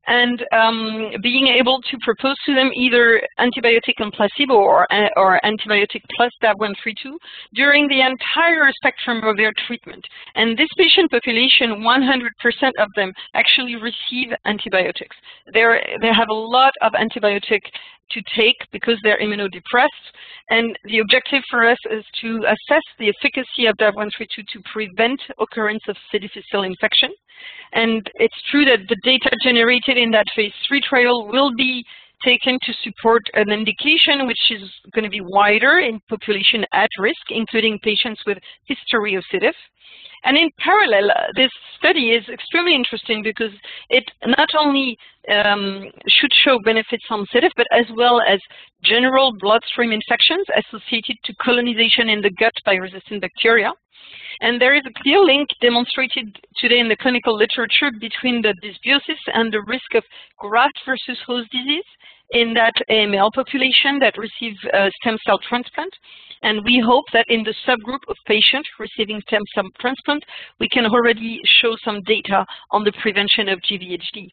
and 0.07 0.43
um, 0.51 1.11
being 1.21 1.47
able 1.47 1.81
to 1.81 1.97
propose 2.03 2.35
to 2.45 2.53
them 2.53 2.71
either 2.75 3.21
antibiotic 3.39 3.95
and 3.99 4.11
placebo 4.13 4.55
or, 4.55 4.87
or 5.15 5.39
antibiotic 5.43 6.01
plus 6.15 6.31
DAV132 6.43 7.13
during 7.53 7.87
the 7.87 8.01
entire 8.01 8.69
spectrum 8.75 9.23
of 9.23 9.37
their 9.37 9.53
treatment. 9.65 10.03
And 10.35 10.57
this 10.57 10.69
patient 10.77 11.11
population, 11.11 11.83
100% 11.83 12.71
of 12.79 12.89
them 12.95 13.11
actually 13.33 13.75
receive 13.75 14.33
antibiotics. 14.45 15.15
They're, 15.53 15.81
they 16.01 16.13
have 16.13 16.29
a 16.29 16.33
lot 16.33 16.73
of 16.81 16.93
antibiotic 16.93 17.61
to 18.11 18.21
take 18.35 18.57
because 18.71 18.97
they're 19.03 19.19
immunodepressed. 19.19 19.87
And 20.49 20.77
the 20.85 20.99
objective 20.99 21.41
for 21.49 21.67
us 21.67 21.77
is 21.89 22.03
to 22.21 22.45
assess 22.45 22.83
the 22.99 23.09
efficacy 23.09 23.65
of 23.67 23.75
DAV132 23.77 24.47
to 24.53 24.61
prevent 24.71 25.19
occurrence 25.39 25.83
of 25.87 25.95
difficile 26.11 26.63
infection. 26.63 27.09
And 27.73 28.05
it's 28.15 28.41
true 28.51 28.65
that 28.65 28.79
the 28.87 28.97
data 29.03 29.31
generated 29.43 29.97
in 29.97 30.11
that 30.11 30.25
phase 30.35 30.53
three 30.67 30.81
trial 30.81 31.27
will 31.27 31.51
be 31.55 31.83
taken 32.23 32.57
to 32.63 32.73
support 32.83 33.21
an 33.33 33.51
indication 33.51 34.27
which 34.27 34.51
is 34.51 34.69
going 34.93 35.03
to 35.03 35.09
be 35.09 35.21
wider 35.21 35.79
in 35.79 35.99
population 36.09 36.65
at 36.73 36.89
risk, 36.99 37.21
including 37.29 37.79
patients 37.79 38.21
with 38.25 38.37
history 38.65 39.15
of 39.15 39.23
C. 39.31 39.39
And 40.25 40.37
in 40.37 40.49
parallel, 40.57 41.11
uh, 41.11 41.27
this 41.35 41.51
study 41.77 42.11
is 42.11 42.27
extremely 42.29 42.75
interesting 42.75 43.23
because 43.23 43.51
it 43.89 44.05
not 44.25 44.49
only 44.57 44.97
um, 45.33 45.85
should 46.07 46.31
show 46.33 46.59
benefits 46.63 47.03
on 47.09 47.25
C. 47.31 47.41
diff, 47.41 47.51
but 47.57 47.67
as 47.71 47.85
well 47.95 48.21
as 48.21 48.39
general 48.83 49.33
bloodstream 49.39 49.91
infections 49.91 50.45
associated 50.55 51.17
to 51.25 51.33
colonization 51.41 52.09
in 52.09 52.21
the 52.21 52.31
gut 52.39 52.53
by 52.65 52.75
resistant 52.75 53.21
bacteria. 53.21 53.71
And 54.41 54.61
there 54.61 54.75
is 54.75 54.83
a 54.85 55.03
clear 55.03 55.23
link 55.23 55.49
demonstrated 55.61 56.37
today 56.57 56.79
in 56.79 56.87
the 56.87 56.97
clinical 56.97 57.35
literature 57.35 57.91
between 57.99 58.41
the 58.41 58.53
dysbiosis 58.63 59.19
and 59.33 59.53
the 59.53 59.61
risk 59.67 59.93
of 59.95 60.03
graft 60.39 60.79
versus 60.85 61.17
host 61.25 61.49
disease 61.51 61.83
in 62.33 62.53
that 62.53 62.73
AML 62.89 63.31
population 63.33 63.99
that 63.99 64.17
receive 64.17 64.55
uh, 64.73 64.89
stem 65.01 65.17
cell 65.25 65.39
transplant. 65.47 65.93
And 66.41 66.59
we 66.65 66.83
hope 66.85 67.05
that 67.13 67.25
in 67.29 67.43
the 67.43 67.55
subgroup 67.65 68.03
of 68.09 68.17
patients 68.27 68.67
receiving 68.77 69.21
stem 69.27 69.41
cell 69.55 69.63
transplant, 69.79 70.23
we 70.59 70.67
can 70.67 70.85
already 70.85 71.39
show 71.45 71.77
some 71.85 72.01
data 72.05 72.45
on 72.71 72.83
the 72.83 72.91
prevention 73.01 73.47
of 73.47 73.59
GVHD. 73.59 74.27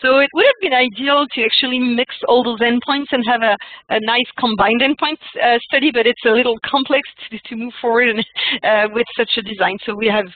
So 0.00 0.18
it 0.18 0.28
would 0.34 0.46
have 0.46 0.60
been 0.60 0.72
ideal 0.72 1.24
to 1.34 1.44
actually 1.44 1.78
mix 1.78 2.14
all 2.26 2.42
those 2.42 2.58
endpoints 2.60 3.12
and 3.12 3.22
have 3.28 3.42
a, 3.42 3.56
a 3.90 4.00
nice 4.02 4.30
combined 4.38 4.82
endpoints 4.82 5.22
uh, 5.40 5.58
study, 5.70 5.92
but 5.92 6.06
it's 6.06 6.24
a 6.26 6.30
little 6.30 6.58
complex 6.66 7.08
to, 7.30 7.38
to 7.38 7.56
move 7.56 7.72
forward 7.80 8.08
and, 8.08 8.26
uh, 8.64 8.88
with 8.92 9.06
such 9.16 9.30
a 9.38 9.42
design. 9.42 9.78
So 9.86 9.94
we 9.94 10.08
have 10.08 10.26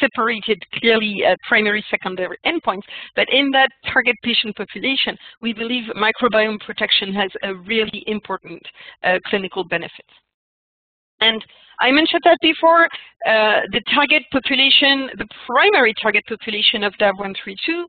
separated 0.00 0.62
clearly 0.74 1.22
uh, 1.26 1.34
primary, 1.48 1.84
secondary 1.90 2.38
endpoints. 2.46 2.82
But 3.16 3.28
in 3.32 3.50
that 3.52 3.70
target 3.92 4.16
patient 4.22 4.56
population, 4.56 5.16
we 5.40 5.52
believe 5.52 5.84
microbiome 5.96 6.60
protection 6.60 7.12
has 7.14 7.30
a 7.42 7.54
really 7.54 8.04
important 8.06 8.62
uh, 9.02 9.18
clinical 9.26 9.64
benefit. 9.64 10.06
And 11.20 11.44
I 11.80 11.90
mentioned 11.90 12.22
that 12.24 12.38
before, 12.42 12.84
uh, 12.84 13.60
the 13.72 13.82
target 13.94 14.22
population, 14.32 15.10
the 15.16 15.26
primary 15.46 15.94
target 16.00 16.24
population 16.28 16.84
of 16.84 16.92
DAV132 17.00 17.84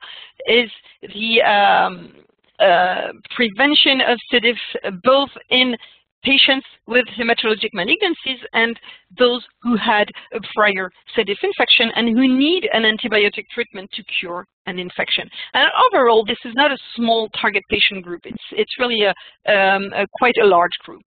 is 0.47 0.71
the 1.13 1.41
um, 1.41 2.13
uh, 2.60 3.13
prevention 3.36 4.02
of 4.02 4.17
C. 4.30 4.39
diff 4.39 4.58
both 5.04 5.30
in 5.49 5.75
patients 6.23 6.65
with 6.88 7.05
hematologic 7.17 7.71
malignancies 7.73 8.39
and 8.53 8.79
those 9.17 9.43
who 9.62 9.75
had 9.77 10.10
a 10.34 10.39
prior 10.55 10.91
C. 11.15 11.21
infection 11.21 11.91
and 11.95 12.10
who 12.10 12.27
need 12.27 12.67
an 12.73 12.84
antibiotic 12.84 13.45
treatment 13.53 13.89
to 13.93 14.03
cure 14.19 14.45
an 14.65 14.79
infection. 14.79 15.29
And 15.53 15.69
overall, 15.88 16.25
this 16.25 16.38
is 16.45 16.53
not 16.55 16.71
a 16.71 16.77
small 16.95 17.29
target 17.41 17.63
patient 17.69 18.03
group. 18.03 18.21
It's, 18.25 18.43
it's 18.51 18.79
really 18.79 19.03
a, 19.03 19.51
um, 19.51 19.91
a 19.93 20.05
quite 20.17 20.36
a 20.41 20.45
large 20.45 20.77
group. 20.86 21.03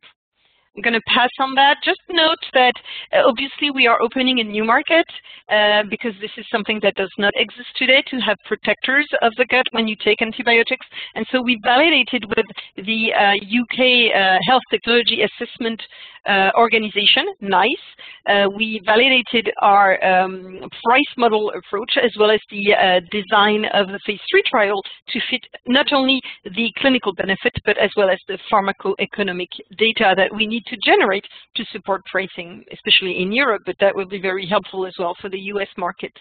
I'm 0.75 0.83
going 0.83 0.95
to 0.95 1.01
pass 1.15 1.29
on 1.39 1.55
that. 1.57 1.77
Just 1.85 2.01
note 2.09 2.39
that 2.55 2.73
uh, 3.13 3.29
obviously 3.29 3.71
we 3.71 3.87
are 3.87 4.01
opening 4.01 4.41
a 4.41 4.45
new 4.45 4.65
market 4.65 5.05
uh, 5.51 5.83
because 5.91 6.13
this 6.21 6.31
is 6.39 6.47
something 6.51 6.81
that 6.83 6.95
does 6.95 7.13
not 7.19 7.33
exist 7.37 7.69
today 7.77 8.03
to 8.09 8.17
have 8.21 8.39
protectors 8.47 9.07
of 9.21 9.33
the 9.37 9.45
gut 9.47 9.67
when 9.73 9.87
you 9.87 9.97
take 10.03 10.23
antibiotics. 10.23 10.87
And 11.15 11.27
so 11.31 11.43
we 11.43 11.61
validated 11.63 12.25
with 12.25 12.47
the 12.77 13.13
uh, 13.13 13.35
UK 13.37 14.17
uh, 14.17 14.39
Health 14.49 14.63
Technology 14.71 15.21
Assessment 15.23 15.83
uh, 16.27 16.51
Organization, 16.57 17.27
NICE. 17.41 18.49
We 18.57 18.81
validated 18.87 19.53
our 19.61 20.03
um, 20.05 20.61
price 20.85 21.13
model 21.19 21.51
approach 21.51 21.99
as 22.03 22.13
well 22.19 22.31
as 22.31 22.41
the 22.51 23.03
design 23.11 23.67
of 23.75 23.89
the 23.89 23.99
phase 24.07 24.21
three 24.31 24.43
trial 24.49 24.81
to 25.09 25.21
fit 25.29 25.43
not 25.67 25.93
only 25.93 26.21
the 26.45 26.71
clinical 26.79 27.13
benefit 27.15 27.53
but 27.67 27.77
as 27.77 27.91
well 27.97 28.09
as 28.09 28.19
the 28.29 28.39
pharmacoeconomic 28.51 29.49
data 29.77 30.15
that 30.17 30.35
we 30.35 30.47
need 30.47 30.62
need 30.63 30.77
to 30.77 30.91
generate 30.91 31.25
to 31.57 31.65
support 31.73 32.05
pricing, 32.07 32.65
especially 32.73 33.23
in 33.23 33.33
Europe, 33.33 33.63
but 33.67 33.77
that 33.81 33.95
will 33.95 34.07
be 34.07 34.21
very 34.21 34.47
helpful 34.47 34.87
as 34.87 34.95
well 34.99 35.17
for 35.21 35.29
the 35.29 35.39
US 35.39 35.69
market. 35.77 36.13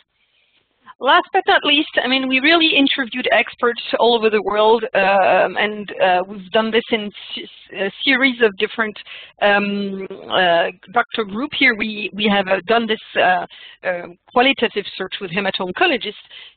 Last 1.02 1.26
but 1.34 1.42
not 1.48 1.66
least, 1.66 1.90
I 2.04 2.08
mean, 2.08 2.30
we 2.30 2.40
really 2.42 2.76
interviewed 2.76 3.28
experts 3.32 3.82
all 4.00 4.14
over 4.16 4.30
the 4.30 4.44
world, 4.44 4.84
um, 4.94 5.58
and 5.58 5.92
uh, 6.00 6.22
we've 6.28 6.52
done 6.52 6.70
this 6.70 6.84
in 6.92 7.10
a 7.74 7.92
series 8.04 8.36
of 8.44 8.56
different 8.58 8.96
um, 9.42 10.08
uh, 10.30 10.68
doctor 10.94 11.24
group 11.24 11.50
here. 11.58 11.74
We, 11.76 12.12
we 12.14 12.32
have 12.32 12.48
uh, 12.48 12.62
done 12.68 12.86
this 12.86 13.00
uh, 13.18 13.48
uh, 13.84 14.02
qualitative 14.32 14.86
search 14.96 15.16
with 15.20 15.32
hemato-oncologists 15.32 16.14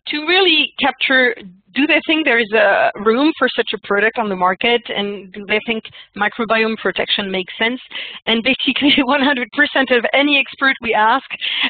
to 0.09 0.27
really 0.27 0.75
capture 0.79 1.35
do 1.75 1.87
they 1.87 2.01
think 2.07 2.25
there 2.25 2.39
is 2.39 2.53
a 2.53 2.91
room 3.05 3.33
for 3.39 3.49
such 3.49 3.71
a 3.75 3.87
product 3.87 4.19
on 4.19 4.29
the 4.29 4.37
market 4.37 4.81
and 4.89 5.33
do 5.33 5.45
they 5.47 5.61
think 5.67 5.83
microbiome 6.17 6.77
protection 6.79 7.31
makes 7.31 7.53
sense? 7.59 7.81
And 8.27 8.43
basically 8.43 8.95
100% 8.99 9.97
of 9.97 10.05
any 10.13 10.39
expert 10.39 10.75
we 10.83 10.95
ask 10.95 11.25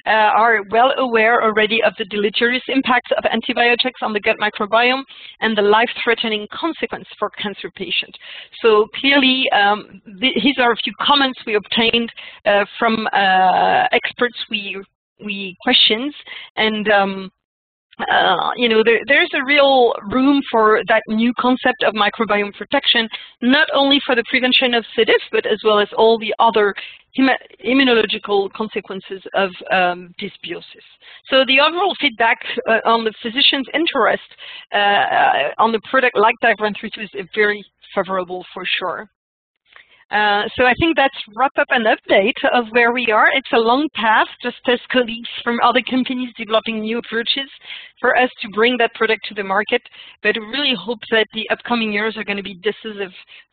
uh, 0.07 0.11
are 0.11 0.63
well 0.71 0.93
aware 0.99 1.43
already 1.43 1.83
of 1.83 1.95
the 1.99 2.05
deleterious 2.05 2.63
impacts 2.69 3.11
of 3.17 3.25
antibiotics 3.31 4.01
on 4.03 4.13
the 4.13 4.21
gut 4.21 4.37
microbiome 4.41 5.03
and 5.41 5.57
the 5.57 5.63
life-threatening 5.63 6.47
consequence 6.53 7.07
for 7.19 7.31
cancer 7.31 7.71
patients. 7.75 8.19
So 8.63 8.89
clearly, 9.01 9.49
um, 9.51 10.01
these 10.21 10.59
are 10.59 10.73
a 10.73 10.77
few 10.77 10.93
comments 11.01 11.39
we 11.47 11.55
obtained 11.55 12.13
uh, 12.47 12.65
from 12.79 13.07
uh, 13.13 13.87
experts 13.93 14.37
we 14.51 14.83
we 15.25 15.57
questions 15.63 16.15
and 16.57 16.91
um, 16.91 17.31
uh, 18.11 18.51
you 18.57 18.69
know, 18.69 18.83
there, 18.85 19.01
there's 19.07 19.31
a 19.35 19.45
real 19.45 19.93
room 20.11 20.43
for 20.51 20.81
that 20.89 21.03
new 21.09 21.33
concept 21.39 21.85
of 21.85 21.95
microbiome 21.95 22.55
protection, 22.55 23.09
not 23.43 23.69
only 23.75 24.01
for 24.05 24.15
the 24.15 24.25
prevention 24.29 24.75
of 24.75 24.85
C. 24.97 25.05
diff, 25.05 25.23
but 25.31 25.47
as 25.47 25.59
well 25.65 25.79
as 25.79 25.89
all 25.97 26.19
the 26.19 26.35
other 26.39 26.75
immunological 27.65 28.53
consequences 28.53 29.23
of 29.35 29.51
um, 29.71 30.13
dysbiosis. 30.21 30.85
So 31.31 31.45
the 31.47 31.61
overall 31.61 31.95
feedback 32.01 32.39
uh, 32.69 32.81
on 32.85 33.05
the 33.05 33.13
physician's 33.23 33.69
interest 33.73 34.23
uh, 34.73 35.55
on 35.59 35.71
the 35.71 35.81
product 35.89 36.17
like 36.17 36.35
DAV132 36.43 37.05
is 37.15 37.27
very 37.35 37.65
favorable 37.95 38.45
for 38.53 38.65
sure. 38.79 39.09
Uh, 40.15 40.45
so 40.57 40.65
I 40.65 40.75
think 40.79 40.97
that's 40.97 41.15
wrap 41.35 41.51
up 41.59 41.67
an 41.71 41.85
update 41.85 42.39
of 42.53 42.67
where 42.71 42.93
we 42.93 43.11
are. 43.11 43.27
It's 43.35 43.53
a 43.53 43.59
long 43.59 43.89
path, 43.95 44.29
just 44.43 44.61
as 44.69 44.79
colleagues 44.93 45.29
from 45.43 45.59
other 45.65 45.83
companies 45.91 46.33
developing 46.39 46.83
new 46.83 46.99
approaches 46.99 47.51
for 48.01 48.17
us 48.17 48.31
to 48.43 48.49
bring 48.55 48.77
that 48.79 48.95
product 48.95 49.23
to 49.29 49.35
the 49.35 49.43
market. 49.43 49.83
But 50.23 50.37
we 50.37 50.47
really 50.47 50.75
hope 50.79 51.01
that 51.11 51.27
the 51.35 51.51
upcoming 51.51 51.93
years 51.93 52.17
are 52.17 52.23
going 52.23 52.37
to 52.37 52.45
be 52.45 52.55
decisive 52.55 53.11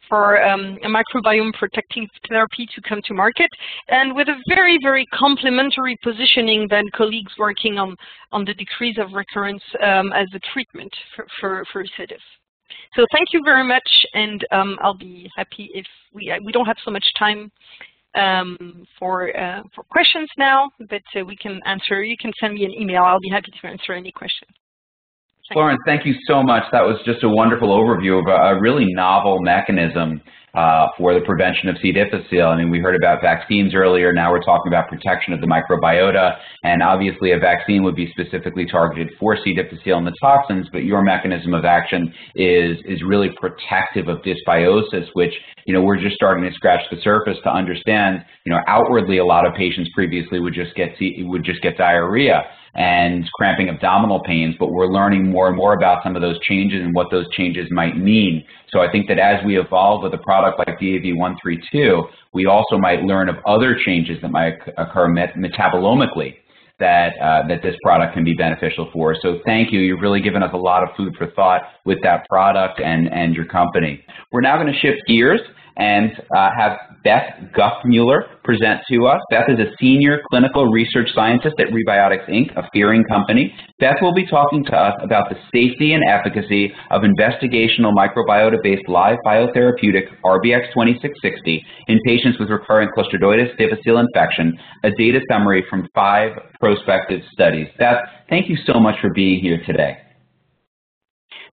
for 0.07 0.43
um, 0.43 0.77
a 0.83 0.87
microbiome 0.87 1.53
protecting 1.53 2.07
therapy 2.29 2.67
to 2.75 2.81
come 2.87 3.01
to 3.05 3.13
market, 3.13 3.49
and 3.87 4.15
with 4.15 4.27
a 4.27 4.35
very, 4.47 4.77
very 4.83 5.05
complementary 5.13 5.97
positioning 6.03 6.67
than 6.69 6.83
colleagues 6.93 7.31
working 7.39 7.79
on, 7.79 7.95
on 8.31 8.45
the 8.45 8.53
decrease 8.53 8.97
of 8.99 9.13
recurrence 9.13 9.63
um, 9.83 10.13
as 10.13 10.27
a 10.35 10.39
treatment 10.53 10.93
for, 11.15 11.25
for, 11.39 11.65
for. 11.71 11.85
So 12.95 13.05
thank 13.11 13.29
you 13.33 13.41
very 13.43 13.63
much, 13.63 13.89
and 14.13 14.45
um, 14.51 14.77
I'll 14.81 14.93
be 14.97 15.29
happy 15.35 15.69
if 15.73 15.85
we 16.13 16.31
uh, 16.31 16.37
we 16.43 16.51
don't 16.51 16.65
have 16.65 16.77
so 16.83 16.91
much 16.91 17.05
time 17.17 17.51
um, 18.15 18.85
for 18.99 19.35
uh, 19.37 19.63
for 19.73 19.83
questions 19.83 20.29
now, 20.37 20.69
but 20.89 21.01
uh, 21.17 21.25
we 21.25 21.35
can 21.35 21.59
answer. 21.65 22.03
You 22.03 22.17
can 22.17 22.31
send 22.39 22.53
me 22.53 22.65
an 22.65 22.71
email. 22.71 23.03
I'll 23.03 23.19
be 23.19 23.29
happy 23.29 23.51
to 23.61 23.67
answer 23.67 23.93
any 23.93 24.11
questions. 24.11 24.51
Florence, 25.53 25.81
thank 25.85 26.05
you 26.05 26.13
so 26.27 26.41
much. 26.41 26.63
That 26.71 26.81
was 26.81 26.97
just 27.05 27.23
a 27.23 27.29
wonderful 27.29 27.69
overview 27.69 28.19
of 28.19 28.27
a, 28.27 28.55
a 28.55 28.61
really 28.61 28.85
novel 28.93 29.39
mechanism 29.41 30.21
uh, 30.53 30.87
for 30.97 31.13
the 31.13 31.21
prevention 31.21 31.69
of 31.69 31.77
C. 31.81 31.91
difficile. 31.91 32.47
I 32.47 32.57
mean, 32.57 32.69
we 32.69 32.79
heard 32.79 32.95
about 32.95 33.21
vaccines 33.21 33.73
earlier. 33.73 34.11
Now 34.11 34.31
we're 34.31 34.43
talking 34.43 34.67
about 34.67 34.89
protection 34.89 35.33
of 35.33 35.39
the 35.41 35.47
microbiota. 35.47 36.37
And 36.63 36.83
obviously, 36.83 37.31
a 37.31 37.39
vaccine 37.39 37.83
would 37.83 37.95
be 37.95 38.11
specifically 38.11 38.65
targeted 38.65 39.11
for 39.19 39.37
C. 39.43 39.53
difficile 39.53 39.97
and 39.97 40.07
the 40.07 40.15
toxins, 40.21 40.67
but 40.71 40.83
your 40.83 41.01
mechanism 41.01 41.53
of 41.53 41.65
action 41.65 42.13
is, 42.35 42.77
is 42.85 43.01
really 43.05 43.29
protective 43.39 44.07
of 44.07 44.19
dysbiosis, 44.23 45.07
which, 45.13 45.33
you 45.65 45.73
know, 45.73 45.81
we're 45.81 45.99
just 45.99 46.15
starting 46.15 46.43
to 46.43 46.53
scratch 46.53 46.81
the 46.91 46.97
surface 47.01 47.37
to 47.43 47.49
understand, 47.49 48.23
you 48.45 48.51
know, 48.51 48.59
outwardly, 48.67 49.17
a 49.17 49.25
lot 49.25 49.45
of 49.45 49.53
patients 49.53 49.89
previously 49.93 50.39
would 50.39 50.53
just 50.53 50.75
get, 50.75 50.89
would 51.19 51.43
just 51.43 51.61
get 51.61 51.77
diarrhea 51.77 52.43
and 52.75 53.29
cramping 53.33 53.69
abdominal 53.69 54.21
pains, 54.23 54.55
but 54.59 54.71
we're 54.71 54.87
learning 54.87 55.29
more 55.29 55.47
and 55.47 55.57
more 55.57 55.73
about 55.73 56.03
some 56.03 56.15
of 56.15 56.21
those 56.21 56.39
changes 56.39 56.81
and 56.81 56.93
what 56.95 57.07
those 57.11 57.29
changes 57.31 57.67
might 57.71 57.97
mean. 57.97 58.43
So 58.69 58.79
I 58.79 58.89
think 58.91 59.07
that 59.09 59.19
as 59.19 59.43
we 59.45 59.59
evolve 59.59 60.03
with 60.03 60.13
a 60.13 60.17
product 60.19 60.59
like 60.59 60.79
DAV132, 60.79 62.03
we 62.33 62.45
also 62.45 62.77
might 62.77 63.01
learn 63.03 63.27
of 63.27 63.35
other 63.45 63.77
changes 63.85 64.21
that 64.21 64.31
might 64.31 64.55
occur 64.77 65.09
met 65.09 65.33
metabolomically 65.35 66.35
that, 66.79 67.13
uh, 67.21 67.47
that 67.47 67.61
this 67.61 67.75
product 67.83 68.13
can 68.13 68.23
be 68.23 68.33
beneficial 68.33 68.89
for. 68.93 69.15
So 69.21 69.39
thank 69.45 69.71
you. 69.71 69.79
You've 69.79 70.01
really 70.01 70.21
given 70.21 70.41
us 70.41 70.51
a 70.53 70.57
lot 70.57 70.81
of 70.81 70.89
food 70.95 71.15
for 71.17 71.27
thought 71.31 71.61
with 71.85 71.99
that 72.03 72.25
product 72.29 72.79
and, 72.79 73.11
and 73.13 73.35
your 73.35 73.45
company. 73.45 74.03
We're 74.31 74.41
now 74.41 74.55
going 74.55 74.71
to 74.71 74.79
shift 74.79 75.01
gears 75.07 75.41
and 75.77 76.11
uh, 76.35 76.49
have 76.57 76.77
Beth 77.03 77.33
Guthmueller 77.57 78.43
present 78.43 78.81
to 78.91 79.07
us. 79.07 79.19
Beth 79.29 79.49
is 79.49 79.59
a 79.59 79.71
senior 79.79 80.21
clinical 80.29 80.67
research 80.67 81.09
scientist 81.15 81.55
at 81.59 81.67
Rebiotix 81.67 82.29
Inc., 82.29 82.55
a 82.55 82.67
Ferring 82.73 83.03
company. 83.05 83.53
Beth 83.79 83.95
will 84.01 84.13
be 84.13 84.25
talking 84.27 84.63
to 84.65 84.75
us 84.75 84.93
about 85.01 85.29
the 85.29 85.35
safety 85.53 85.93
and 85.93 86.03
efficacy 86.07 86.71
of 86.91 87.01
investigational 87.01 87.93
microbiota-based 87.93 88.87
live 88.87 89.17
biotherapeutic 89.25 90.07
RBX2660 90.23 91.61
in 91.87 91.99
patients 92.05 92.37
with 92.39 92.49
recurrent 92.49 92.91
Clostridioides 92.95 93.57
difficile 93.57 93.97
infection, 93.97 94.57
a 94.83 94.91
data 94.97 95.19
summary 95.29 95.65
from 95.69 95.87
five 95.95 96.31
prospective 96.59 97.21
studies. 97.31 97.67
Beth, 97.79 97.97
thank 98.29 98.49
you 98.49 98.57
so 98.65 98.79
much 98.79 98.95
for 99.01 99.09
being 99.13 99.39
here 99.39 99.61
today. 99.65 99.97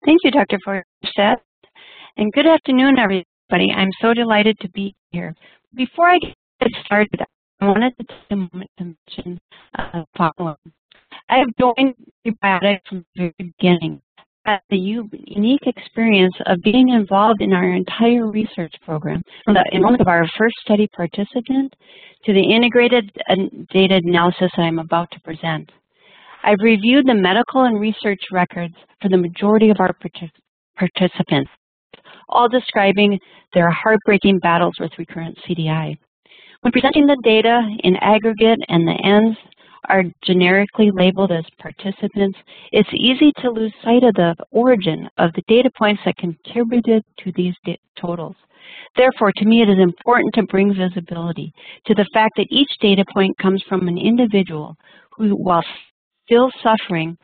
Thank 0.06 0.20
you, 0.24 0.32
Dr. 0.32 0.60
Feuerstadt. 0.66 1.38
And 2.18 2.32
good 2.34 2.48
afternoon, 2.48 3.00
everyone 3.00 3.24
everybody. 3.50 3.72
I'm 3.74 3.90
so 4.02 4.14
delighted 4.14 4.58
to 4.62 4.70
be 4.70 4.96
here. 5.12 5.34
Before 5.76 6.10
I 6.10 6.20
get 6.20 6.72
started, 6.86 7.22
I 7.62 7.66
wanted 7.66 7.94
to 8.00 8.06
take 8.06 8.32
a 8.32 8.36
moment 8.36 8.70
to 8.78 8.96
mention 9.16 9.40
uh, 9.78 10.04
following. 10.18 10.56
I 11.30 11.38
have 11.38 11.48
joined 11.60 11.96
Rebiotix 12.26 12.80
from 12.88 13.06
the 13.16 13.32
very 13.40 13.54
beginning. 13.60 14.02
Had 14.46 14.60
the 14.70 14.78
unique 14.78 15.66
experience 15.66 16.34
of 16.46 16.62
being 16.62 16.90
involved 16.90 17.42
in 17.42 17.52
our 17.52 17.74
entire 17.74 18.30
research 18.30 18.74
program, 18.86 19.22
from 19.44 19.56
the 19.56 19.66
enrollment 19.74 20.02
of 20.02 20.08
our 20.08 20.26
first 20.38 20.56
study 20.62 20.88
participant 20.96 21.74
to 22.24 22.34
the 22.34 22.56
integrated 22.56 23.12
uh, 23.30 23.36
data 23.74 24.00
analysis 24.04 24.50
that 24.56 24.64
I'm 24.64 24.80
about 24.80 25.12
to 25.12 25.20
present. 25.22 25.70
I've 26.44 26.62
reviewed 26.62 27.08
the 27.08 27.16
medical 27.16 27.64
and 27.64 27.80
research 27.80 28.22
records 28.32 28.76
for 29.02 29.10
the 29.10 29.18
majority 29.18 29.70
of 29.70 29.78
our 29.80 29.94
participants 30.78 31.52
all 32.30 32.50
describing 32.50 33.20
their 33.54 33.70
heartbreaking 33.70 34.40
battles 34.40 34.76
with 34.80 34.92
recurrent 34.98 35.38
CDI. 35.48 35.98
When 36.62 36.72
presenting 36.72 37.06
the 37.06 37.18
data 37.24 37.62
in 37.84 37.96
aggregate 37.98 38.60
and 38.68 38.88
the 38.88 38.98
ends, 39.04 39.38
are 39.90 40.04
generically 40.24 40.92
labeled 40.94 41.32
as 41.32 41.46
participants, 41.60 42.38
it's 42.72 42.90
easy 42.94 43.32
to 43.42 43.50
lose 43.50 43.74
sight 43.84 44.04
of 44.04 44.14
the 44.16 44.36
origin 44.52 45.08
of 45.18 45.32
the 45.34 45.44
data 45.48 45.70
points 45.78 46.02
that 46.06 46.18
contributed 46.18 47.04
to 47.20 47.32
these 47.36 47.54
totals. 48.00 48.36
Therefore, 48.96 49.32
to 49.38 49.46
me, 49.46 49.62
it 49.62 49.70
is 49.70 49.80
important 49.80 50.34
to 50.36 50.44
bring 50.44 50.74
visibility 50.74 51.54
to 51.86 51.94
the 51.94 52.08
fact 52.14 52.34
that 52.38 52.48
each 52.50 52.70
data 52.82 53.06
point 53.14 53.38
comes 53.38 53.64
from 53.70 53.88
an 53.88 53.98
individual 53.98 54.76
who, 55.16 55.30
while 55.30 55.64
still 56.26 56.52
suffering 56.62 57.18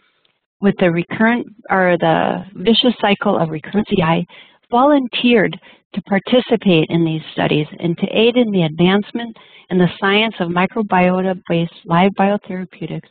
with 0.61 0.75
the 0.79 0.89
recurrent 0.89 1.45
or 1.69 1.97
the 1.99 2.45
vicious 2.55 2.95
cycle 3.01 3.37
of 3.37 3.49
recurrent 3.49 3.87
CDI, 3.87 4.25
volunteered 4.73 5.55
to 5.93 6.01
participate 6.01 6.87
in 6.89 7.05
these 7.05 7.21
studies 7.31 7.67
and 7.79 7.95
to 7.99 8.07
aid 8.07 8.35
in 8.35 8.49
the 8.51 8.63
advancement 8.63 9.37
in 9.69 9.77
the 9.77 9.87
science 9.99 10.33
of 10.39 10.49
microbiota-based 10.49 11.85
live 11.85 12.09
biotherapeutics 12.19 13.09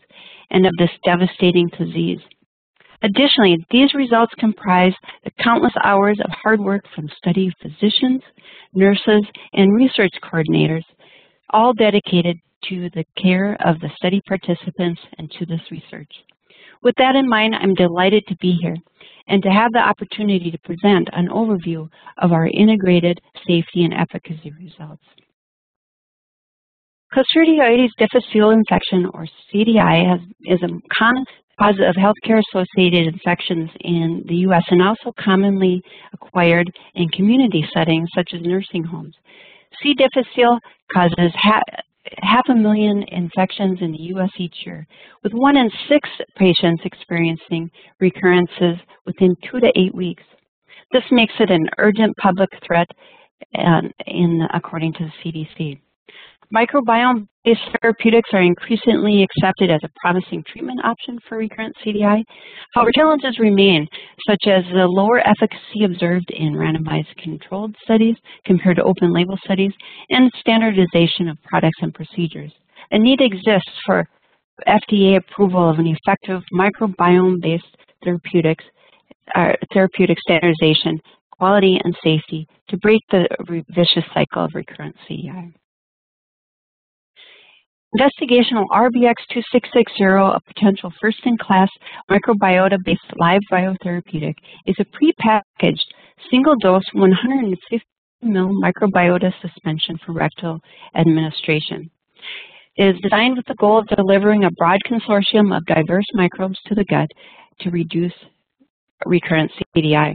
and 0.50 0.66
of 0.66 0.72
this 0.76 0.90
devastating 1.04 1.68
disease. 1.78 2.18
Additionally, 3.04 3.56
these 3.70 3.94
results 3.94 4.32
comprise 4.38 4.92
the 5.24 5.30
countless 5.42 5.72
hours 5.84 6.18
of 6.24 6.30
hard 6.42 6.60
work 6.60 6.82
from 6.94 7.08
study 7.16 7.52
physicians, 7.62 8.22
nurses, 8.74 9.24
and 9.52 9.74
research 9.74 10.12
coordinators, 10.22 10.84
all 11.50 11.72
dedicated 11.72 12.36
to 12.68 12.90
the 12.94 13.04
care 13.20 13.56
of 13.64 13.78
the 13.80 13.90
study 13.96 14.20
participants 14.26 15.00
and 15.18 15.30
to 15.38 15.46
this 15.46 15.60
research. 15.70 16.10
With 16.82 16.94
that 16.98 17.14
in 17.14 17.28
mind, 17.28 17.54
I'm 17.54 17.74
delighted 17.74 18.24
to 18.28 18.36
be 18.36 18.58
here 18.60 18.76
and 19.28 19.42
to 19.42 19.50
have 19.50 19.72
the 19.72 19.78
opportunity 19.78 20.50
to 20.50 20.58
present 20.58 21.08
an 21.12 21.28
overview 21.28 21.88
of 22.18 22.32
our 22.32 22.46
integrated 22.48 23.20
safety 23.46 23.84
and 23.84 23.94
efficacy 23.94 24.52
results. 24.58 25.04
Clostridioides 27.14 27.90
difficile 27.98 28.50
infection, 28.50 29.06
or 29.12 29.26
CDI, 29.52 30.10
has, 30.10 30.20
is 30.44 30.62
a 30.62 30.68
common 30.96 31.24
cause 31.60 31.78
of 31.78 31.94
healthcare-associated 31.94 33.06
infections 33.06 33.70
in 33.80 34.24
the 34.26 34.36
U.S. 34.36 34.64
and 34.70 34.82
also 34.82 35.12
commonly 35.20 35.82
acquired 36.14 36.72
in 36.94 37.08
community 37.10 37.64
settings 37.74 38.08
such 38.14 38.30
as 38.34 38.40
nursing 38.40 38.82
homes. 38.82 39.14
C. 39.82 39.94
difficile 39.94 40.58
causes 40.92 41.32
half 42.18 42.44
a 42.48 42.54
million 42.54 43.02
infections 43.04 43.78
in 43.80 43.92
the 43.92 44.02
U.S. 44.14 44.30
each 44.38 44.54
year, 44.64 44.86
with 45.22 45.32
one 45.32 45.56
in 45.56 45.70
six 45.88 46.08
patients 46.36 46.82
experiencing 46.84 47.70
recurrences 48.00 48.76
within 49.06 49.36
two 49.50 49.60
to 49.60 49.72
eight 49.76 49.94
weeks. 49.94 50.22
This 50.92 51.04
makes 51.10 51.34
it 51.40 51.50
an 51.50 51.68
urgent 51.78 52.16
public 52.18 52.50
threat 52.66 52.88
and 53.54 53.92
in, 54.06 54.46
according 54.54 54.92
to 54.94 55.04
the 55.04 55.30
CDC. 55.30 55.80
Microbiome-based 56.54 57.78
therapeutics 57.80 58.28
are 58.34 58.42
increasingly 58.42 59.22
accepted 59.22 59.70
as 59.70 59.80
a 59.84 59.90
promising 60.00 60.44
treatment 60.46 60.84
option 60.84 61.18
for 61.26 61.38
recurrent 61.38 61.74
CDI. 61.84 62.22
However, 62.74 62.90
challenges 62.94 63.38
remain, 63.38 63.86
such 64.28 64.46
as 64.46 64.62
the 64.64 64.86
lower 64.86 65.26
efficacy 65.26 65.84
observed 65.84 66.30
in 66.30 66.52
randomized 66.52 67.16
controlled 67.16 67.74
studies 67.84 68.16
compared 68.44 68.76
to 68.76 68.82
open 68.82 69.14
label 69.14 69.38
studies, 69.44 69.72
and 70.10 70.30
standardization 70.40 71.28
of 71.28 71.42
products 71.42 71.78
and 71.80 71.94
procedures. 71.94 72.52
A 72.90 72.98
need 72.98 73.22
exists 73.22 73.70
for 73.86 74.06
FDA 74.68 75.16
approval 75.16 75.70
of 75.70 75.78
an 75.78 75.86
effective 75.86 76.42
microbiome-based 76.52 77.76
therapeutics, 78.04 78.64
uh, 79.34 79.52
therapeutic 79.72 80.18
standardization, 80.20 80.98
quality, 81.30 81.80
and 81.82 81.96
safety 82.04 82.46
to 82.68 82.76
break 82.76 83.00
the 83.10 83.26
vicious 83.70 84.04
cycle 84.12 84.44
of 84.44 84.50
recurrent 84.54 84.94
CDI. 85.08 85.54
Investigational 87.94 88.64
RBX2660, 88.70 90.36
a 90.36 90.40
potential 90.46 90.90
first-in-class 90.98 91.68
microbiota-based 92.10 93.00
live 93.18 93.42
biotherapeutic, 93.52 94.34
is 94.66 94.76
a 94.78 94.86
prepackaged 94.86 95.76
single-dose 96.30 96.84
150 96.94 97.86
ml 98.24 98.50
microbiota 98.62 99.30
suspension 99.42 99.98
for 100.06 100.12
rectal 100.12 100.58
administration. 100.94 101.90
It 102.76 102.94
is 102.94 103.02
designed 103.02 103.36
with 103.36 103.44
the 103.46 103.56
goal 103.56 103.80
of 103.80 103.86
delivering 103.88 104.44
a 104.44 104.50
broad 104.52 104.80
consortium 104.88 105.54
of 105.54 105.66
diverse 105.66 106.06
microbes 106.14 106.58
to 106.68 106.74
the 106.74 106.86
gut 106.86 107.08
to 107.60 107.70
reduce 107.70 108.14
recurrent 109.04 109.52
CDI. 109.76 110.14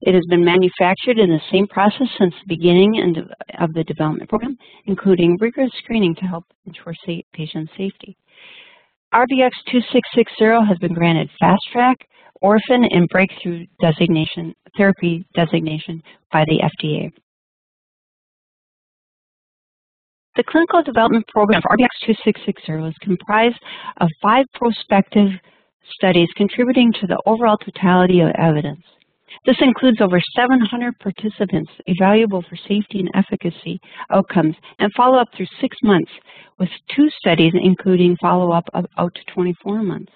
It 0.00 0.14
has 0.14 0.24
been 0.28 0.44
manufactured 0.44 1.18
in 1.18 1.30
the 1.30 1.40
same 1.50 1.66
process 1.66 2.08
since 2.18 2.34
the 2.34 2.56
beginning 2.56 3.16
of 3.58 3.72
the 3.72 3.84
development 3.84 4.28
program, 4.28 4.58
including 4.86 5.38
rigorous 5.40 5.72
screening 5.82 6.14
to 6.16 6.26
help 6.26 6.44
ensure 6.66 6.94
patient 7.32 7.70
safety. 7.76 8.16
RBX2660 9.14 10.66
has 10.68 10.76
been 10.78 10.92
granted 10.92 11.30
Fast 11.38 11.62
Track, 11.72 11.96
Orphan, 12.42 12.84
and 12.90 13.08
Breakthrough 13.08 13.64
designation, 13.80 14.54
therapy 14.76 15.24
designation 15.34 16.02
by 16.32 16.44
the 16.46 16.60
FDA. 16.60 17.10
The 20.36 20.42
clinical 20.42 20.82
development 20.82 21.28
program 21.28 21.62
for 21.62 21.76
RBX2660 21.76 22.88
is 22.88 22.94
comprised 23.00 23.60
of 23.98 24.08
five 24.20 24.46
prospective 24.54 25.30
studies 25.92 26.28
contributing 26.36 26.92
to 27.00 27.06
the 27.06 27.22
overall 27.24 27.56
totality 27.56 28.20
of 28.20 28.30
evidence. 28.36 28.82
This 29.46 29.56
includes 29.60 30.00
over 30.00 30.18
700 30.34 30.98
participants 31.00 31.70
evaluable 31.86 32.42
for 32.48 32.56
safety 32.56 33.00
and 33.00 33.10
efficacy 33.14 33.78
outcomes 34.10 34.56
and 34.78 34.90
follow-up 34.96 35.28
through 35.36 35.46
six 35.60 35.76
months 35.82 36.10
with 36.58 36.70
two 36.96 37.10
studies 37.18 37.52
including 37.54 38.16
follow-up 38.22 38.64
out 38.74 39.14
to 39.14 39.34
24 39.34 39.82
months. 39.82 40.12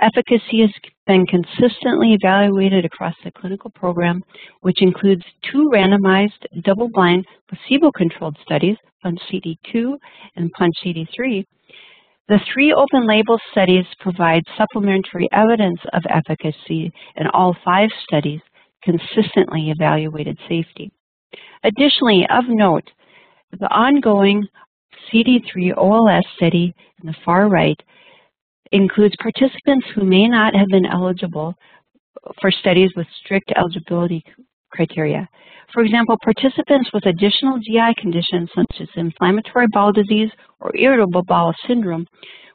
Efficacy 0.00 0.60
has 0.60 0.70
been 1.06 1.24
consistently 1.26 2.12
evaluated 2.12 2.84
across 2.84 3.14
the 3.24 3.30
clinical 3.30 3.70
program, 3.70 4.22
which 4.60 4.82
includes 4.82 5.24
two 5.50 5.70
randomized, 5.72 6.44
double-blind, 6.62 7.24
placebo-controlled 7.48 8.36
studies, 8.44 8.76
PUNCH-CD2 9.02 9.96
and 10.36 10.52
PUNCH-CD3. 10.52 11.44
The 12.28 12.40
three 12.52 12.74
open-label 12.74 13.38
studies 13.50 13.86
provide 14.00 14.42
supplementary 14.58 15.28
evidence 15.32 15.80
of 15.94 16.02
efficacy 16.10 16.92
in 17.16 17.26
all 17.32 17.56
five 17.64 17.88
studies 18.06 18.40
consistently 18.82 19.70
evaluated 19.70 20.38
safety. 20.48 20.90
Additionally, 21.64 22.26
of 22.30 22.44
note, 22.48 22.88
the 23.58 23.66
ongoing 23.66 24.46
CD3 25.10 25.76
OLS 25.76 26.24
study 26.36 26.74
in 27.00 27.06
the 27.06 27.14
far 27.24 27.48
right 27.48 27.80
includes 28.72 29.14
participants 29.20 29.86
who 29.94 30.04
may 30.04 30.28
not 30.28 30.54
have 30.54 30.68
been 30.68 30.86
eligible 30.86 31.54
for 32.40 32.50
studies 32.50 32.90
with 32.96 33.06
strict 33.24 33.52
eligibility 33.56 34.22
criteria. 34.70 35.28
For 35.72 35.82
example, 35.82 36.16
participants 36.22 36.90
with 36.92 37.06
additional 37.06 37.58
GI 37.58 37.94
conditions 37.98 38.50
such 38.54 38.80
as 38.80 38.88
inflammatory 38.96 39.66
bowel 39.72 39.92
disease 39.92 40.30
or 40.60 40.74
irritable 40.76 41.22
bowel 41.24 41.54
syndrome 41.66 42.06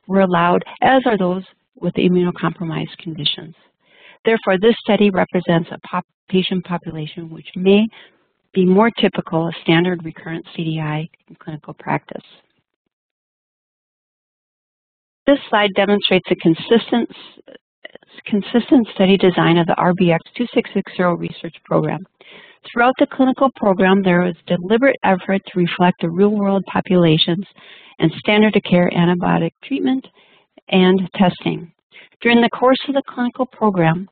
were 0.08 0.22
allowed, 0.22 0.64
as 0.82 1.02
are 1.06 1.18
those 1.18 1.44
with 1.76 1.94
immunocompromised 1.96 2.98
conditions. 3.00 3.56
Therefore, 4.26 4.58
this 4.60 4.76
study 4.80 5.10
represents 5.10 5.70
a 5.72 5.80
pop 5.88 6.06
patient 6.30 6.64
population 6.66 7.30
which 7.30 7.48
may 7.56 7.86
be 8.54 8.66
more 8.66 8.90
typical 9.00 9.48
of 9.48 9.54
standard 9.64 10.04
recurrent 10.06 10.46
CDI 10.56 11.08
in 11.28 11.36
clinical 11.36 11.74
practice. 11.74 12.24
This 15.26 15.40
slide 15.50 15.72
demonstrates 15.76 16.28
a 16.32 16.36
consistent, 16.36 17.10
consistent 18.26 18.88
study 18.94 19.18
design 19.18 19.58
of 19.58 19.68
the 19.68 19.76
RBX2660 19.78 21.18
research 21.18 21.56
program. 21.66 22.00
Throughout 22.72 22.94
the 23.00 23.08
clinical 23.08 23.50
program, 23.56 24.02
there 24.04 24.22
was 24.22 24.36
deliberate 24.48 24.96
effort 25.04 25.42
to 25.48 25.60
reflect 25.60 26.02
the 26.02 26.10
real-world 26.10 26.64
populations 26.72 27.46
and 28.00 28.12
standard 28.20 28.56
of 28.56 28.64
care 28.64 28.90
antibiotic 28.96 29.52
treatment 29.64 30.06
and 30.70 31.10
testing. 31.16 31.72
During 32.22 32.42
the 32.42 32.50
course 32.50 32.80
of 32.88 32.96
the 32.96 33.04
clinical 33.08 33.46
program, 33.46 34.10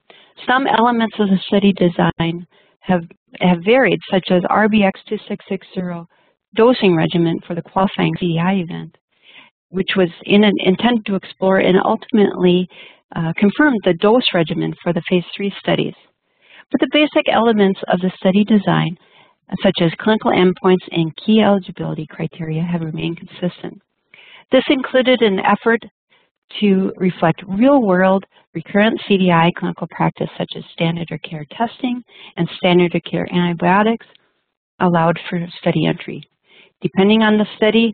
some 0.47 0.67
elements 0.67 1.15
of 1.19 1.29
the 1.29 1.39
study 1.47 1.73
design 1.73 2.45
have, 2.79 3.03
have 3.39 3.59
varied, 3.63 3.99
such 4.09 4.27
as 4.31 4.41
RBX2660 4.43 6.05
dosing 6.55 6.95
regimen 6.95 7.39
for 7.47 7.55
the 7.55 7.61
qualifying 7.61 8.13
CDI 8.15 8.63
event, 8.63 8.97
which 9.69 9.91
was 9.95 10.09
in 10.23 10.43
an 10.43 10.53
intent 10.59 11.05
to 11.05 11.15
explore 11.15 11.59
and 11.59 11.77
ultimately 11.83 12.67
uh, 13.15 13.31
confirmed 13.37 13.79
the 13.83 13.93
dose 13.93 14.27
regimen 14.33 14.73
for 14.83 14.93
the 14.93 15.01
phase 15.09 15.23
three 15.35 15.53
studies. 15.59 15.93
But 16.71 16.79
the 16.79 16.89
basic 16.91 17.27
elements 17.31 17.79
of 17.87 17.99
the 17.99 18.11
study 18.17 18.43
design, 18.43 18.97
such 19.61 19.75
as 19.81 19.91
clinical 19.99 20.31
endpoints 20.31 20.87
and 20.91 21.15
key 21.17 21.41
eligibility 21.41 22.07
criteria, 22.09 22.63
have 22.63 22.81
remained 22.81 23.17
consistent. 23.17 23.81
This 24.51 24.63
included 24.69 25.21
an 25.21 25.39
effort 25.39 25.81
to 26.59 26.91
reflect 26.97 27.43
real-world 27.47 28.25
recurrent 28.53 28.99
CDI 29.09 29.53
clinical 29.55 29.87
practice 29.91 30.29
such 30.37 30.51
as 30.57 30.63
standard 30.73 31.11
of 31.11 31.21
care 31.21 31.45
testing 31.57 32.03
and 32.37 32.49
standard 32.57 32.93
of 32.93 33.01
care 33.09 33.27
antibiotics 33.33 34.05
allowed 34.79 35.17
for 35.29 35.39
study 35.59 35.85
entry. 35.85 36.21
Depending 36.81 37.21
on 37.21 37.37
the 37.37 37.45
study, 37.55 37.93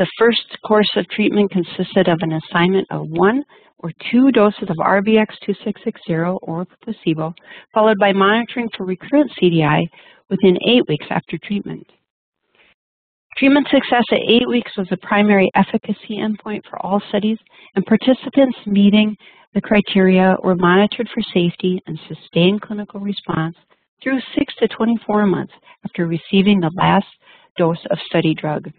The 0.00 0.06
first 0.18 0.56
course 0.66 0.88
of 0.96 1.06
treatment 1.10 1.50
consisted 1.50 2.08
of 2.08 2.20
an 2.22 2.32
assignment 2.32 2.86
of 2.90 3.06
one 3.10 3.44
or 3.80 3.92
two 4.10 4.32
doses 4.32 4.70
of 4.70 4.76
RBX2660 4.78 6.38
or 6.40 6.66
placebo, 6.82 7.34
followed 7.74 7.98
by 8.00 8.14
monitoring 8.14 8.70
for 8.74 8.86
recurrent 8.86 9.30
CDI 9.38 9.82
within 10.30 10.56
eight 10.66 10.88
weeks 10.88 11.04
after 11.10 11.36
treatment. 11.44 11.86
Treatment 13.40 13.66
success 13.70 14.04
at 14.12 14.20
eight 14.28 14.46
weeks 14.46 14.70
was 14.76 14.86
the 14.90 14.98
primary 14.98 15.50
efficacy 15.54 16.18
endpoint 16.18 16.60
for 16.68 16.78
all 16.84 17.00
studies, 17.08 17.38
and 17.74 17.86
participants 17.86 18.58
meeting 18.66 19.16
the 19.54 19.62
criteria 19.62 20.36
were 20.44 20.56
monitored 20.56 21.08
for 21.08 21.22
safety 21.32 21.80
and 21.86 21.98
sustained 22.06 22.60
clinical 22.60 23.00
response 23.00 23.56
through 24.02 24.20
6 24.36 24.54
to 24.56 24.68
24 24.68 25.24
months 25.24 25.54
after 25.86 26.06
receiving 26.06 26.60
the 26.60 26.70
last 26.76 27.06
dose 27.56 27.82
of 27.90 27.96
study 28.04 28.34
drug. 28.34 28.70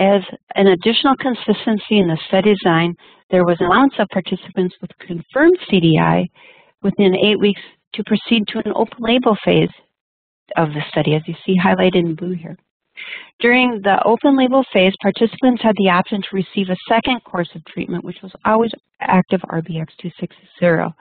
As 0.00 0.22
an 0.56 0.66
additional 0.66 1.14
consistency 1.18 2.00
in 2.00 2.08
the 2.08 2.18
study 2.26 2.56
design, 2.60 2.96
there 3.30 3.44
was 3.44 3.58
an 3.60 3.66
allowance 3.66 3.94
of 4.00 4.08
participants 4.08 4.74
with 4.80 4.90
confirmed 4.98 5.58
CDI 5.70 6.24
within 6.82 7.14
eight 7.14 7.38
weeks 7.38 7.62
to 7.92 8.02
proceed 8.02 8.48
to 8.48 8.58
an 8.64 8.72
open 8.74 8.98
label 8.98 9.36
phase 9.44 9.70
of 10.56 10.68
the 10.70 10.82
study, 10.90 11.14
as 11.14 11.22
you 11.26 11.34
see 11.44 11.58
highlighted 11.58 11.96
in 11.96 12.14
blue 12.14 12.34
here. 12.34 12.56
During 13.40 13.80
the 13.82 14.02
open 14.04 14.36
label 14.36 14.64
phase, 14.72 14.92
participants 15.02 15.62
had 15.62 15.74
the 15.76 15.90
option 15.90 16.22
to 16.22 16.28
receive 16.36 16.70
a 16.70 16.76
second 16.88 17.24
course 17.24 17.48
of 17.54 17.64
treatment, 17.64 18.04
which 18.04 18.22
was 18.22 18.32
always 18.44 18.70
active 19.00 19.40
RBX2660. 19.50 20.92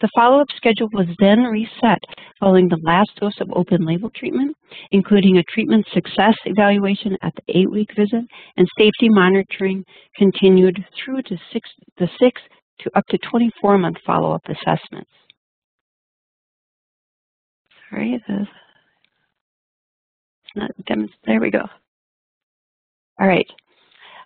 The 0.00 0.08
follow-up 0.16 0.48
schedule 0.56 0.88
was 0.92 1.06
then 1.20 1.44
reset 1.44 1.98
following 2.40 2.68
the 2.68 2.80
last 2.82 3.10
dose 3.20 3.40
of 3.40 3.52
open 3.54 3.84
label 3.86 4.10
treatment, 4.10 4.56
including 4.90 5.36
a 5.36 5.44
treatment 5.44 5.86
success 5.92 6.34
evaluation 6.44 7.16
at 7.22 7.32
the 7.36 7.58
eight-week 7.58 7.90
visit, 7.94 8.24
and 8.56 8.68
safety 8.78 9.08
monitoring 9.08 9.84
continued 10.16 10.84
through 10.96 11.22
to 11.22 11.36
six, 11.52 11.70
the 11.98 12.08
six 12.18 12.40
to 12.80 12.90
up 12.96 13.04
to 13.10 13.18
24-month 13.18 13.96
follow-up 14.04 14.42
assessments. 14.48 15.10
Sorry, 17.90 18.20
the, 18.26 18.46
not 20.56 20.70
there 21.26 21.40
we 21.40 21.50
go. 21.50 21.64
All 23.20 23.28
right. 23.28 23.46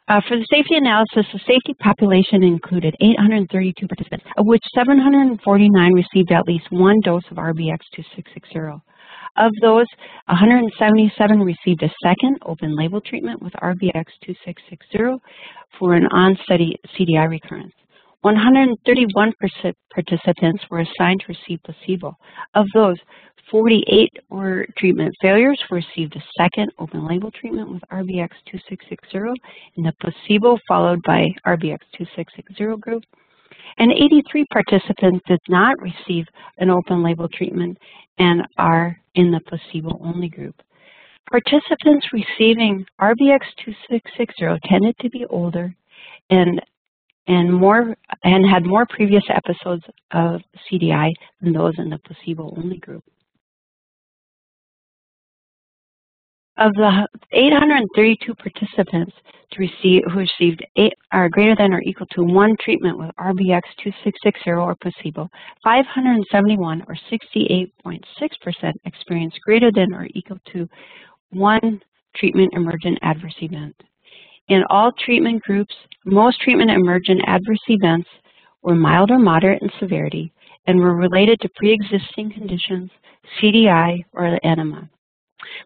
Uh, 0.08 0.20
for 0.28 0.36
the 0.36 0.46
safety 0.52 0.76
analysis, 0.76 1.26
the 1.32 1.40
safety 1.40 1.74
population 1.80 2.44
included 2.44 2.94
832 3.00 3.88
participants, 3.88 4.24
of 4.38 4.46
which 4.46 4.62
749 4.72 5.92
received 5.92 6.30
at 6.30 6.46
least 6.46 6.66
one 6.70 7.00
dose 7.02 7.24
of 7.30 7.38
RBX2660. 7.38 8.80
Of 9.38 9.52
those, 9.60 9.86
177 10.26 11.40
received 11.40 11.82
a 11.82 11.92
second 12.02 12.38
open 12.46 12.76
label 12.76 13.00
treatment 13.00 13.42
with 13.42 13.52
RBX2660 13.54 15.18
for 15.78 15.94
an 15.94 16.06
on-study 16.06 16.76
CDI 16.96 17.28
recurrence. 17.28 17.74
131 18.26 19.32
participants 19.94 20.64
were 20.68 20.80
assigned 20.80 21.20
to 21.20 21.28
receive 21.28 21.60
placebo. 21.62 22.16
Of 22.56 22.66
those, 22.74 22.96
48 23.52 24.10
were 24.30 24.66
treatment 24.76 25.14
failures 25.22 25.62
received 25.70 26.16
a 26.16 26.22
second 26.36 26.72
open 26.80 27.06
label 27.06 27.30
treatment 27.30 27.70
with 27.70 27.82
RBX2660 27.92 29.32
in 29.76 29.84
the 29.84 29.92
placebo 30.00 30.58
followed 30.66 31.00
by 31.06 31.28
RBX2660 31.46 32.80
group. 32.80 33.04
And 33.78 33.92
83 33.92 34.44
participants 34.52 35.24
did 35.28 35.38
not 35.48 35.76
receive 35.80 36.24
an 36.58 36.68
open 36.68 37.04
label 37.04 37.28
treatment 37.28 37.78
and 38.18 38.42
are 38.58 38.98
in 39.14 39.30
the 39.30 39.40
placebo 39.46 40.00
only 40.02 40.28
group. 40.28 40.60
Participants 41.30 42.08
receiving 42.12 42.84
RBX2660 43.00 44.58
tended 44.64 44.96
to 44.98 45.10
be 45.10 45.24
older 45.26 45.72
and 46.30 46.60
and 47.26 47.52
more 47.52 47.96
and 48.24 48.48
had 48.48 48.64
more 48.64 48.86
previous 48.86 49.24
episodes 49.30 49.82
of 50.12 50.40
CDI 50.70 51.12
than 51.40 51.52
those 51.52 51.74
in 51.78 51.90
the 51.90 51.98
placebo 51.98 52.54
only 52.56 52.78
group. 52.78 53.04
Of 56.58 56.72
the 56.72 57.06
832 57.32 58.34
participants 58.34 59.12
receive, 59.58 60.02
who 60.10 60.20
received 60.20 60.64
eight, 60.76 60.94
are 61.12 61.28
greater 61.28 61.54
than 61.54 61.72
or 61.72 61.82
equal 61.82 62.06
to 62.12 62.22
one 62.22 62.56
treatment 62.60 62.98
with 62.98 63.10
RBX2660 63.18 64.58
or 64.58 64.74
placebo, 64.76 65.28
571 65.62 66.82
or 66.88 66.96
68.6% 67.10 68.72
experienced 68.84 69.40
greater 69.42 69.70
than 69.72 69.94
or 69.94 70.08
equal 70.14 70.38
to 70.52 70.68
one 71.30 71.80
treatment 72.14 72.52
emergent 72.54 72.98
adverse 73.02 73.36
event. 73.40 73.74
In 74.48 74.62
all 74.70 74.92
treatment 74.92 75.42
groups, 75.42 75.74
most 76.04 76.40
treatment 76.40 76.70
emergent 76.70 77.20
adverse 77.26 77.62
events 77.68 78.08
were 78.62 78.76
mild 78.76 79.10
or 79.10 79.18
moderate 79.18 79.60
in 79.62 79.70
severity 79.80 80.32
and 80.66 80.78
were 80.78 80.94
related 80.94 81.40
to 81.40 81.48
pre-existing 81.56 82.32
conditions, 82.32 82.90
CDI, 83.40 84.04
or 84.12 84.38
enema. 84.44 84.88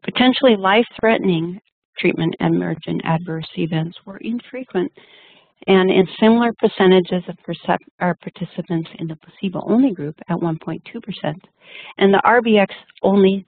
Potentially 0.03 0.57
life-threatening 0.57 1.61
treatment 1.99 2.35
emergent 2.41 3.03
adverse 3.05 3.49
events 3.57 3.99
were 4.07 4.17
infrequent 4.19 4.91
and 5.67 5.91
in 5.91 6.09
similar 6.19 6.53
percentages 6.55 7.23
of 7.29 7.37
participants 7.99 8.89
in 8.99 9.07
the 9.07 9.17
placebo-only 9.17 9.93
group 9.93 10.19
at 10.29 10.39
1.2% 10.39 10.81
and 11.99 12.15
the 12.15 12.23
RBX-only 12.25 13.45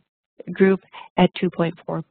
group 0.52 0.80
at 1.16 1.30
2.4%. 1.36 2.02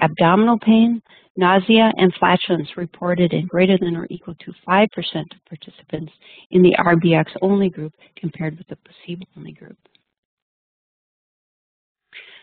Abdominal 0.00 0.58
pain, 0.58 1.02
nausea, 1.36 1.92
and 1.96 2.12
flatulence 2.14 2.68
reported 2.76 3.32
in 3.32 3.46
greater 3.46 3.78
than 3.78 3.96
or 3.96 4.06
equal 4.10 4.34
to 4.36 4.52
5% 4.68 4.86
of 4.92 5.44
participants 5.48 6.12
in 6.50 6.62
the 6.62 6.74
RBX-only 6.78 7.70
group 7.70 7.92
compared 8.16 8.58
with 8.58 8.66
the 8.68 8.76
placebo-only 8.76 9.52
group. 9.52 9.76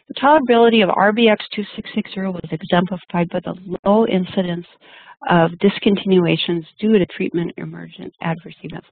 The 0.07 0.15
tolerability 0.15 0.83
of 0.83 0.89
RBX2660 0.89 2.33
was 2.33 2.49
exemplified 2.51 3.29
by 3.29 3.39
the 3.39 3.55
low 3.85 4.05
incidence 4.07 4.67
of 5.29 5.51
discontinuations 5.59 6.65
due 6.79 6.97
to 6.97 7.05
treatment 7.05 7.53
emergent 7.57 8.13
adverse 8.21 8.55
events. 8.63 8.87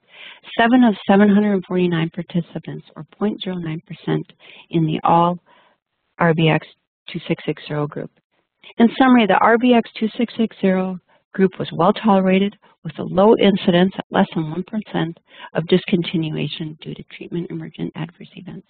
Seven 0.58 0.84
of 0.84 0.96
749 1.08 2.12
participants, 2.12 2.86
or 2.96 3.06
0.09% 3.20 4.22
in 4.70 4.86
the 4.86 5.00
all 5.04 5.40
RBX2660 6.22 7.90
group. 7.90 8.12
In 8.78 8.88
summary, 8.98 9.26
the 9.26 9.40
RBX2660 9.42 11.00
group 11.34 11.52
was 11.60 11.70
well 11.74 11.94
tolerated 11.94 12.56
with 12.84 12.98
a 13.00 13.04
low 13.04 13.36
incidence 13.38 13.92
at 13.98 14.06
less 14.12 14.28
than 14.36 14.54
1% 14.54 15.14
of 15.54 15.64
discontinuation 15.66 16.80
due 16.80 16.94
to 16.94 17.04
treatment 17.16 17.50
emergent 17.50 17.92
adverse 17.96 18.30
events. 18.36 18.68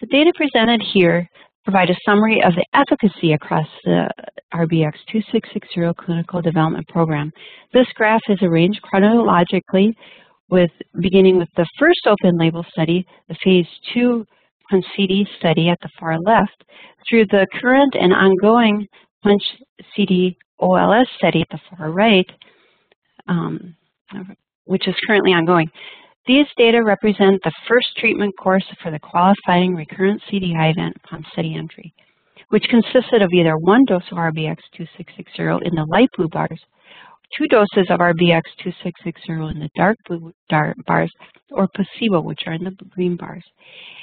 The 0.00 0.06
data 0.06 0.32
presented 0.36 0.82
here 0.92 1.28
provide 1.64 1.90
a 1.90 1.96
summary 2.06 2.42
of 2.44 2.52
the 2.54 2.66
efficacy 2.74 3.32
across 3.32 3.66
the 3.84 4.08
RBX2660 4.52 5.96
clinical 5.96 6.42
development 6.42 6.86
program. 6.88 7.32
This 7.72 7.86
graph 7.94 8.20
is 8.28 8.38
arranged 8.42 8.82
chronologically 8.82 9.96
with 10.50 10.70
beginning 11.00 11.38
with 11.38 11.48
the 11.56 11.66
first 11.78 12.06
open 12.06 12.36
label 12.38 12.64
study, 12.70 13.06
the 13.28 13.36
phase 13.42 13.66
two 13.92 14.26
PUNCH-CD 14.70 15.26
study 15.38 15.68
at 15.68 15.78
the 15.82 15.90
far 15.98 16.18
left, 16.20 16.64
through 17.08 17.26
the 17.26 17.46
current 17.60 17.94
and 17.94 18.12
ongoing 18.12 18.86
PUNCH-CD 19.22 20.36
OLS 20.58 21.08
study 21.18 21.42
at 21.42 21.48
the 21.50 21.60
far 21.70 21.90
right, 21.90 22.30
um, 23.28 23.74
which 24.64 24.88
is 24.88 24.94
currently 25.06 25.32
ongoing. 25.32 25.70
These 26.26 26.46
data 26.56 26.82
represent 26.82 27.42
the 27.42 27.52
first 27.68 27.88
treatment 27.98 28.34
course 28.38 28.64
for 28.82 28.90
the 28.90 28.98
qualifying 28.98 29.74
recurrent 29.74 30.22
CDI 30.30 30.70
event 30.70 30.96
upon 31.04 31.24
study 31.32 31.54
entry, 31.54 31.92
which 32.48 32.64
consisted 32.70 33.20
of 33.20 33.30
either 33.32 33.58
one 33.58 33.84
dose 33.84 34.02
of 34.10 34.16
RBX2660 34.16 35.60
in 35.66 35.74
the 35.74 35.86
light 35.90 36.08
blue 36.16 36.28
bars, 36.28 36.60
two 37.36 37.46
doses 37.48 37.90
of 37.90 38.00
RBX2660 38.00 39.52
in 39.52 39.60
the 39.60 39.70
dark 39.76 39.96
blue 40.06 40.32
bars, 40.86 41.10
or 41.50 41.68
placebo, 41.74 42.20
which 42.20 42.42
are 42.46 42.54
in 42.54 42.64
the 42.64 42.76
green 42.90 43.16
bars. 43.16 43.44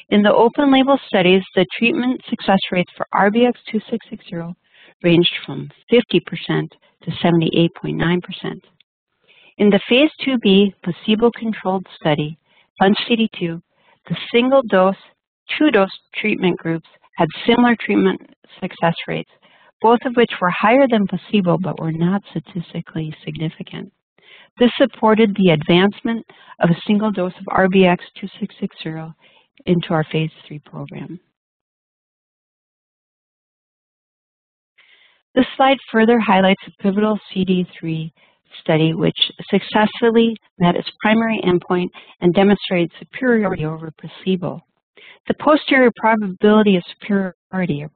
In 0.10 0.22
the 0.22 0.34
open 0.34 0.72
label 0.72 0.98
studies, 1.08 1.44
the 1.56 1.66
treatment 1.78 2.22
success 2.30 2.60
rates 2.72 2.92
for 2.96 3.08
RBX2660 3.14 4.54
ranged 5.04 5.34
from 5.46 5.70
50% 5.92 6.68
to 7.04 7.12
78.9%. 7.12 8.62
In 9.58 9.70
the 9.70 9.80
phase 9.88 10.12
2b 10.26 10.74
placebo-controlled 10.84 11.86
study, 12.00 12.38
PUNCH-CD2, 12.80 13.62
the 14.08 14.18
single-dose, 14.34 14.96
two-dose 15.58 15.90
treatment 16.16 16.58
groups 16.58 16.88
had 17.18 17.28
similar 17.46 17.76
treatment 17.80 18.20
success 18.60 18.96
rates, 19.08 19.30
both 19.82 20.00
of 20.06 20.16
which 20.16 20.32
were 20.40 20.52
higher 20.52 20.88
than 20.90 21.08
placebo 21.08 21.58
but 21.62 21.80
were 21.80 21.92
not 21.92 22.22
statistically 22.30 23.16
significant. 23.26 23.92
This 24.60 24.72
supported 24.78 25.36
the 25.36 25.52
advancement 25.52 26.26
of 26.60 26.70
a 26.70 26.82
single 26.86 27.12
dose 27.12 27.34
of 27.40 27.46
RBX2660 27.46 29.14
into 29.66 29.94
our 29.94 30.04
phase 30.12 30.32
3 30.48 30.60
program. 30.60 31.20
This 35.34 35.46
slide 35.56 35.78
further 35.92 36.20
highlights 36.20 36.62
the 36.66 36.74
pivotal 36.82 37.18
CD3 37.34 38.12
study 38.60 38.94
which 38.94 39.16
successfully 39.50 40.36
met 40.60 40.76
its 40.76 40.90
primary 41.00 41.40
endpoint 41.46 41.88
and 42.20 42.34
demonstrated 42.34 42.92
superiority 43.00 43.64
over 43.64 43.92
placebo. 43.92 44.60
The 45.28 45.36
posterior 45.36 45.92
probability 45.96 46.76
of 46.76 46.84
superiority, 47.00 47.84
or 47.84 47.90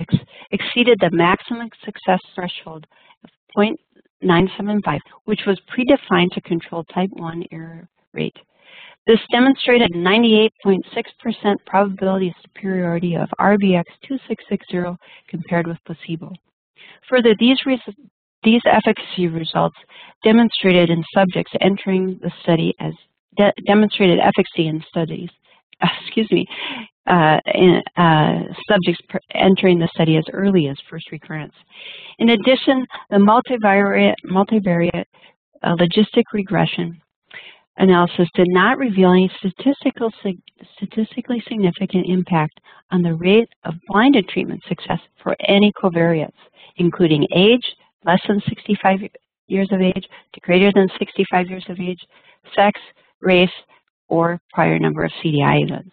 0.986, 0.00 0.20
exceeded 0.52 0.98
the 1.00 1.10
maximum 1.12 1.68
success 1.84 2.20
threshold 2.34 2.86
of 3.24 3.30
0.975, 3.56 4.98
which 5.24 5.40
was 5.46 5.60
predefined 5.70 6.30
to 6.32 6.40
control 6.42 6.84
type 6.84 7.10
1 7.12 7.44
error 7.52 7.88
rate. 8.12 8.36
This 9.06 9.20
demonstrated 9.32 9.90
98.6% 9.94 11.56
probability 11.66 12.28
of 12.28 12.34
superiority 12.42 13.14
of 13.14 13.28
RBX 13.40 13.84
2660 14.06 14.96
compared 15.28 15.66
with 15.66 15.78
placebo. 15.86 16.32
Further, 17.08 17.34
these, 17.38 17.58
these 18.44 18.62
efficacy 18.66 19.26
results 19.26 19.76
demonstrated 20.22 20.90
in 20.90 21.02
subjects 21.14 21.52
entering 21.60 22.20
the 22.22 22.30
study 22.42 22.74
as 22.78 22.92
de 23.36 23.52
demonstrated 23.66 24.18
efficacy 24.18 24.68
in 24.68 24.82
studies, 24.88 25.30
excuse 26.04 26.30
me, 26.30 26.46
uh, 27.06 27.38
uh, 27.96 28.42
subjects 28.68 29.00
entering 29.34 29.78
the 29.78 29.88
study 29.94 30.16
as 30.16 30.24
early 30.32 30.68
as 30.68 30.76
first 30.88 31.10
recurrence. 31.10 31.54
In 32.18 32.30
addition, 32.30 32.86
the 33.10 33.16
multivariate, 33.16 34.14
multivariate 34.30 35.04
uh, 35.62 35.76
logistic 35.76 36.24
regression 36.32 37.00
analysis 37.80 38.28
did 38.34 38.46
not 38.50 38.78
reveal 38.78 39.10
any 39.10 39.30
statistical, 39.38 40.10
statistically 40.76 41.42
significant 41.48 42.06
impact 42.06 42.60
on 42.90 43.02
the 43.02 43.14
rate 43.14 43.48
of 43.64 43.74
blinded 43.88 44.28
treatment 44.28 44.62
success 44.68 45.00
for 45.22 45.34
any 45.48 45.72
covariates, 45.82 46.30
including 46.76 47.26
age, 47.34 47.64
less 48.04 48.20
than 48.28 48.40
65 48.48 49.00
years 49.46 49.68
of 49.72 49.80
age 49.80 50.06
to 50.34 50.40
greater 50.40 50.70
than 50.74 50.88
65 50.98 51.48
years 51.48 51.64
of 51.68 51.78
age, 51.80 52.00
sex, 52.54 52.78
race, 53.20 53.50
or 54.08 54.40
prior 54.52 54.78
number 54.78 55.04
of 55.04 55.10
CDI 55.24 55.64
events. 55.64 55.90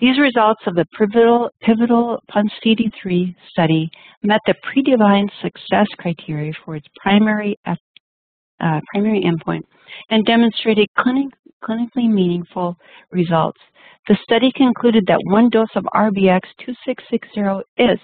These 0.00 0.18
results 0.20 0.62
of 0.66 0.76
the 0.76 0.86
pivotal, 0.96 1.50
pivotal 1.60 2.22
PUNCH 2.28 2.52
CD3 2.64 3.34
study 3.50 3.90
met 4.22 4.40
the 4.46 4.54
predefined 4.64 5.30
success 5.42 5.86
criteria 5.98 6.52
for 6.64 6.76
its 6.76 6.86
primary 7.02 7.56
uh, 7.66 8.80
primary 8.92 9.22
endpoint 9.22 9.62
and 10.10 10.24
demonstrated 10.24 10.86
clinic, 10.98 11.28
clinically 11.64 12.08
meaningful 12.08 12.76
results. 13.10 13.60
The 14.06 14.16
study 14.22 14.52
concluded 14.54 15.04
that 15.06 15.20
one 15.24 15.48
dose 15.50 15.68
of 15.74 15.84
RBX 15.94 16.40
2660 16.64 17.64
is 17.76 17.98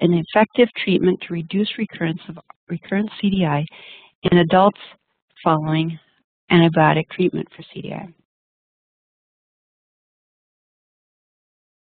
an 0.00 0.14
effective 0.14 0.68
treatment 0.82 1.20
to 1.22 1.34
reduce 1.34 1.70
recurrence 1.78 2.20
of 2.28 2.38
recurrent 2.68 3.10
CDI 3.22 3.64
in 4.24 4.38
adults 4.38 4.80
following 5.42 5.98
antibiotic 6.50 7.08
treatment 7.10 7.48
for 7.54 7.62
CDI. 7.62 8.12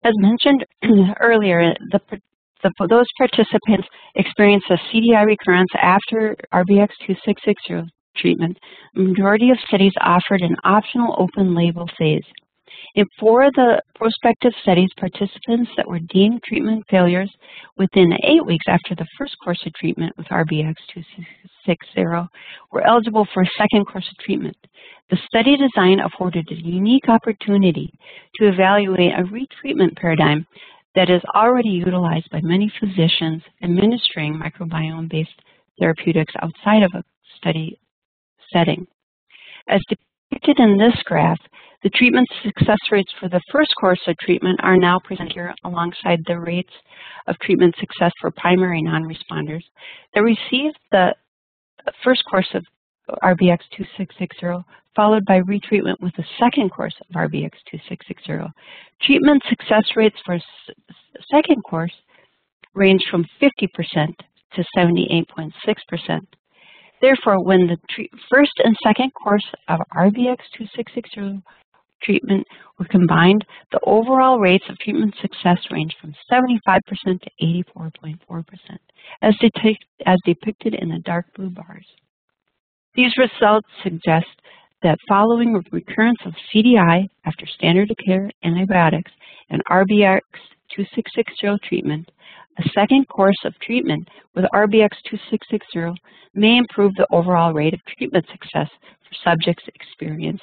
As 0.09 0.15
mentioned 0.17 0.65
earlier, 1.19 1.71
the 1.91 2.01
the, 2.63 2.87
those 2.89 3.05
participants 3.15 3.87
experience 4.15 4.63
a 4.69 4.77
CDI 4.91 5.23
recurrence 5.25 5.69
after 5.79 6.35
RBX 6.51 6.89
2660 7.05 7.89
treatment. 8.17 8.57
A 8.97 8.99
majority 8.99 9.51
of 9.51 9.57
studies 9.67 9.93
offered 10.01 10.41
an 10.41 10.55
optional 10.63 11.15
open 11.19 11.53
label 11.55 11.87
phase. 11.97 12.25
In 12.95 13.05
four 13.19 13.43
of 13.43 13.53
the 13.53 13.81
prospective 13.95 14.53
studies, 14.61 14.89
participants 14.97 15.69
that 15.77 15.87
were 15.87 15.99
deemed 15.99 16.41
treatment 16.43 16.83
failures 16.89 17.31
within 17.77 18.11
eight 18.23 18.45
weeks 18.45 18.65
after 18.67 18.95
the 18.95 19.05
first 19.17 19.35
course 19.43 19.61
of 19.65 19.73
treatment 19.73 20.17
with 20.17 20.27
RBX 20.27 20.75
2660 20.93 22.03
were 22.71 22.87
eligible 22.87 23.27
for 23.33 23.43
a 23.43 23.49
second 23.57 23.85
course 23.85 24.07
of 24.11 24.17
treatment. 24.17 24.57
The 25.09 25.19
study 25.27 25.55
design 25.55 25.99
afforded 25.99 26.47
a 26.49 26.55
unique 26.55 27.09
opportunity 27.09 27.91
to 28.39 28.47
evaluate 28.47 29.13
a 29.13 29.23
retreatment 29.23 29.95
paradigm 29.95 30.45
that 30.95 31.09
is 31.09 31.21
already 31.35 31.69
utilized 31.69 32.29
by 32.31 32.41
many 32.41 32.71
physicians 32.79 33.43
administering 33.63 34.39
microbiome-based 34.39 35.41
therapeutics 35.79 36.33
outside 36.41 36.83
of 36.83 36.91
a 36.95 37.03
study 37.37 37.79
setting. 38.51 38.87
As 39.67 39.81
depicted 39.87 40.59
in 40.59 40.77
this 40.77 40.95
graph, 41.05 41.39
the 41.83 41.89
treatment 41.91 42.27
success 42.43 42.77
rates 42.91 43.11
for 43.19 43.29
the 43.29 43.41
first 43.51 43.73
course 43.79 44.01
of 44.07 44.17
treatment 44.17 44.59
are 44.63 44.77
now 44.77 44.99
presented 45.03 45.33
here 45.33 45.53
alongside 45.63 46.19
the 46.27 46.39
rates 46.39 46.73
of 47.27 47.37
treatment 47.39 47.73
success 47.79 48.11
for 48.19 48.31
primary 48.31 48.81
non-responders 48.81 49.63
that 50.13 50.21
received 50.21 50.77
the 50.91 51.13
first 52.03 52.23
course 52.29 52.49
of 52.53 52.63
RBX 53.23 53.59
2660 53.75 54.63
followed 54.95 55.25
by 55.25 55.39
retreatment 55.41 55.95
with 56.01 56.13
a 56.17 56.25
second 56.39 56.69
course 56.69 56.95
of 57.01 57.15
RBX 57.15 57.51
2660. 57.71 58.51
Treatment 59.01 59.41
success 59.47 59.83
rates 59.95 60.17
for 60.25 60.37
second 61.31 61.61
course 61.63 61.93
range 62.75 63.03
from 63.09 63.25
50% 63.41 64.13
to 64.53 64.63
78.6%. 64.77 66.19
Therefore, 67.01 67.41
when 67.43 67.67
the 67.67 67.77
first 68.29 68.51
and 68.63 68.75
second 68.83 69.11
course 69.13 69.45
of 69.69 69.79
RBX 69.95 70.37
2660 70.57 71.41
treatment 72.03 72.45
were 72.77 72.85
combined, 72.85 73.45
the 73.71 73.79
overall 73.85 74.39
rates 74.39 74.65
of 74.69 74.77
treatment 74.79 75.13
success 75.21 75.59
range 75.71 75.95
from 75.99 76.13
75% 76.31 76.81
to 77.21 77.63
84.4%, 77.77 78.43
as, 79.21 79.35
as 80.05 80.17
depicted 80.25 80.75
in 80.75 80.89
the 80.89 80.99
dark 80.99 81.25
blue 81.35 81.49
bars. 81.49 81.85
These 82.95 83.13
results 83.17 83.67
suggest 83.83 84.27
that 84.81 84.97
following 85.07 85.61
recurrence 85.71 86.19
of 86.25 86.33
CDI 86.53 87.07
after 87.25 87.45
standard 87.45 87.91
of 87.91 87.97
care 88.05 88.29
antibiotics 88.43 89.11
and 89.49 89.61
RBX 89.69 90.21
2660 90.75 91.67
treatment, 91.67 92.09
a 92.57 92.69
second 92.73 93.07
course 93.07 93.37
of 93.45 93.57
treatment 93.59 94.07
with 94.35 94.45
RBX 94.53 94.89
2660 95.09 96.01
may 96.33 96.57
improve 96.57 96.93
the 96.95 97.07
overall 97.11 97.53
rate 97.53 97.73
of 97.73 97.79
treatment 97.97 98.25
success 98.31 98.69
for 98.81 99.15
subjects 99.23 99.63
experience, 99.75 100.41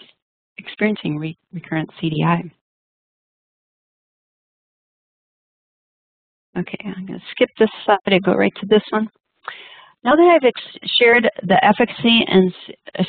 experiencing 0.59 1.19
re 1.19 1.37
recurrent 1.53 1.91
CDI. 2.03 2.51
Okay, 6.59 6.79
I'm 6.85 7.07
going 7.07 7.19
to 7.19 7.27
skip 7.33 7.51
this 7.59 7.69
slide 7.85 7.99
and 8.07 8.23
go 8.23 8.33
right 8.33 8.53
to 8.61 8.67
this 8.67 8.83
one. 8.91 9.09
Now 10.05 10.15
that 10.15 10.41
I've 10.41 10.89
shared 11.01 11.29
the 11.43 11.63
efficacy 11.65 12.25
and 12.29 12.53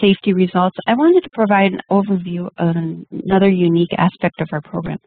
safety 0.01 0.33
results, 0.33 0.75
I 0.87 0.95
wanted 0.95 1.23
to 1.23 1.29
provide 1.31 1.71
an 1.71 1.81
overview 1.91 2.47
of 2.57 2.75
another 3.11 3.49
unique 3.49 3.93
aspect 3.97 4.41
of 4.41 4.49
our 4.51 4.61
program. 4.61 4.97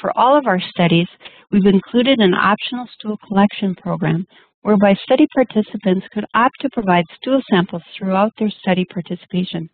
For 0.00 0.16
all 0.16 0.38
of 0.38 0.46
our 0.46 0.60
studies, 0.60 1.08
we've 1.50 1.66
included 1.66 2.20
an 2.20 2.34
optional 2.34 2.86
stool 2.94 3.18
collection 3.26 3.74
program 3.74 4.26
whereby 4.62 4.94
study 5.02 5.26
participants 5.34 6.06
could 6.12 6.24
opt 6.34 6.54
to 6.60 6.70
provide 6.70 7.04
stool 7.16 7.40
samples 7.50 7.82
throughout 7.98 8.32
their 8.38 8.50
study 8.62 8.84
participation. 8.84 9.68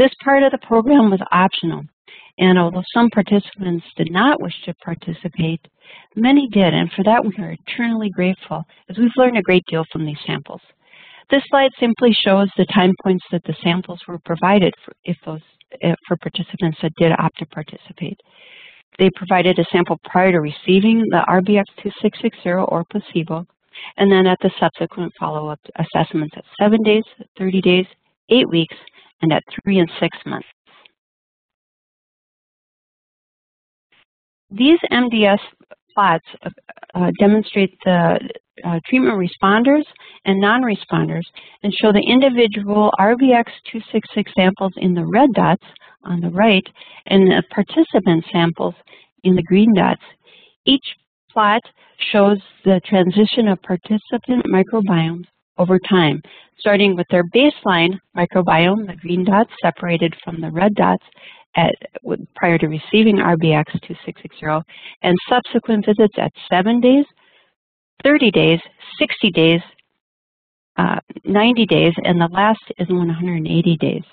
This 0.00 0.12
part 0.24 0.42
of 0.42 0.50
the 0.50 0.66
program 0.66 1.10
was 1.10 1.20
optional, 1.30 1.82
and 2.38 2.58
although 2.58 2.82
some 2.94 3.10
participants 3.10 3.84
did 3.98 4.10
not 4.10 4.40
wish 4.40 4.54
to 4.64 4.72
participate, 4.82 5.60
many 6.16 6.48
did, 6.48 6.72
and 6.72 6.90
for 6.92 7.04
that 7.04 7.22
we 7.22 7.34
are 7.44 7.54
eternally 7.68 8.08
grateful 8.08 8.64
as 8.88 8.96
we've 8.96 9.10
learned 9.16 9.36
a 9.36 9.42
great 9.42 9.62
deal 9.68 9.84
from 9.92 10.06
these 10.06 10.16
samples. 10.26 10.62
This 11.30 11.42
slide 11.50 11.72
simply 11.78 12.16
shows 12.24 12.48
the 12.56 12.64
time 12.72 12.94
points 13.04 13.26
that 13.30 13.42
the 13.44 13.54
samples 13.62 14.00
were 14.08 14.18
provided 14.24 14.72
for, 14.82 14.94
if 15.04 15.18
those, 15.26 15.42
if 15.82 15.96
for 16.08 16.16
participants 16.16 16.78
that 16.80 16.92
did 16.96 17.12
opt 17.18 17.38
to 17.40 17.46
participate. 17.48 18.18
They 18.98 19.10
provided 19.14 19.58
a 19.58 19.66
sample 19.70 20.00
prior 20.04 20.32
to 20.32 20.40
receiving 20.40 21.00
the 21.10 21.26
RBX2660 21.28 22.72
or 22.72 22.84
placebo, 22.90 23.44
and 23.98 24.10
then 24.10 24.26
at 24.26 24.38
the 24.40 24.50
subsequent 24.58 25.12
follow-up 25.20 25.60
assessments 25.76 26.36
at 26.38 26.44
7 26.58 26.82
days, 26.84 27.04
30 27.36 27.60
days, 27.60 27.86
8 28.30 28.48
weeks, 28.48 28.76
and 29.22 29.32
at 29.32 29.42
3 29.64 29.78
and 29.78 29.90
6 30.00 30.18
months. 30.26 30.48
These 34.50 34.78
MDS 34.90 35.38
plots 35.94 36.24
uh, 36.94 37.10
demonstrate 37.18 37.76
the 37.84 38.18
uh, 38.64 38.80
treatment 38.86 39.16
responders 39.16 39.84
and 40.24 40.40
non-responders 40.40 41.22
and 41.62 41.72
show 41.80 41.92
the 41.92 42.04
individual 42.06 42.90
RBX266 42.98 44.24
samples 44.34 44.72
in 44.76 44.94
the 44.94 45.06
red 45.06 45.32
dots 45.34 45.64
on 46.04 46.20
the 46.20 46.30
right 46.30 46.66
and 47.06 47.28
the 47.28 47.42
participant 47.50 48.24
samples 48.32 48.74
in 49.24 49.34
the 49.36 49.42
green 49.42 49.72
dots. 49.74 50.02
Each 50.66 50.84
plot 51.30 51.62
shows 52.12 52.38
the 52.64 52.80
transition 52.84 53.48
of 53.48 53.62
participant 53.62 54.44
microbiomes 54.46 55.26
over 55.58 55.78
time, 55.88 56.22
starting 56.58 56.96
with 56.96 57.06
their 57.10 57.24
baseline 57.24 57.98
microbiome, 58.16 58.86
the 58.86 58.96
green 59.00 59.24
dots 59.24 59.50
separated 59.62 60.14
from 60.24 60.40
the 60.40 60.50
red 60.50 60.74
dots, 60.74 61.04
at, 61.56 61.74
prior 62.36 62.58
to 62.58 62.68
receiving 62.68 63.16
RBX 63.16 63.64
2660 63.82 64.46
and 65.02 65.16
subsequent 65.28 65.84
visits 65.84 66.14
at 66.18 66.32
7 66.48 66.80
days, 66.80 67.04
30 68.04 68.30
days, 68.30 68.60
60 68.98 69.30
days, 69.30 69.60
uh, 70.76 71.00
90 71.24 71.66
days, 71.66 71.92
and 72.04 72.20
the 72.20 72.28
last 72.28 72.60
is 72.78 72.88
180 72.88 73.76
days. 73.76 74.04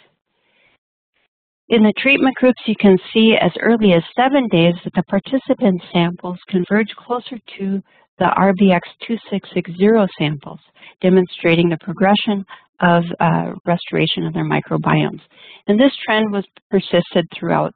In 1.70 1.84
the 1.84 1.94
treatment 1.98 2.36
groups, 2.36 2.62
you 2.66 2.76
can 2.80 2.98
see 3.14 3.36
as 3.40 3.52
early 3.62 3.94
as 3.94 4.04
seven 4.16 4.48
days 4.48 4.76
that 4.84 4.94
the 4.96 5.04
participant 5.04 5.82
samples 5.92 6.40
converge 6.48 6.90
closer 6.96 7.38
to 7.60 7.82
the 8.20 8.26
RBX2660 8.26 10.08
samples, 10.18 10.60
demonstrating 11.02 11.70
the 11.70 11.78
progression 11.82 12.46
of 12.82 13.04
uh, 13.20 13.54
restoration 13.66 14.26
of 14.26 14.34
their 14.34 14.46
microbiomes. 14.46 15.22
And 15.68 15.80
this 15.80 15.92
trend 16.06 16.32
was 16.32 16.46
persisted 16.70 17.26
throughout 17.38 17.74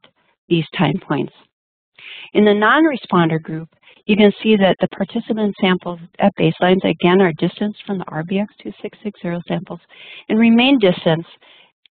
these 0.50 0.66
time 0.78 0.94
points. 1.08 1.34
In 2.34 2.46
the 2.46 2.54
non-responder 2.54 3.42
group, 3.42 3.70
you 4.06 4.16
can 4.16 4.32
see 4.42 4.56
that 4.58 4.76
the 4.80 4.88
participant 4.90 5.56
samples 5.62 6.00
at 6.20 6.32
baselines, 6.40 6.84
again, 6.84 7.22
are 7.22 7.34
distanced 7.38 7.80
from 7.86 8.00
the 8.00 8.06
RBX2660 8.06 9.42
samples 9.48 9.80
and 10.28 10.40
remain 10.40 10.78
distanced 10.80 11.30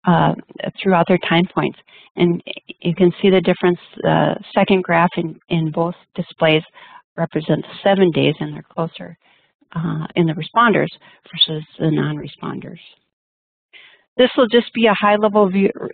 uh, 0.07 0.34
throughout 0.82 1.07
their 1.09 1.18
time 1.28 1.44
points. 1.55 1.78
And 2.16 2.42
you 2.80 2.94
can 2.94 3.12
see 3.20 3.30
the 3.30 3.40
difference, 3.40 3.78
the 4.03 4.09
uh, 4.11 4.34
second 4.55 4.82
graph 4.82 5.11
in, 5.16 5.38
in 5.49 5.70
both 5.70 5.94
displays 6.14 6.62
represents 7.19 7.69
seven 7.83 8.11
days 8.12 8.35
and 8.41 8.55
they're 8.55 8.62
closer 8.62 9.19
uh, 9.77 10.07
in 10.16 10.27
the 10.27 10.33
responders 10.33 10.89
versus 11.31 11.64
the 11.79 11.91
non-responders. 11.91 12.79
This 14.16 14.31
will 14.37 14.49
just 14.49 14.73
be 14.75 14.87
a 14.87 14.95
high-level 14.95 15.51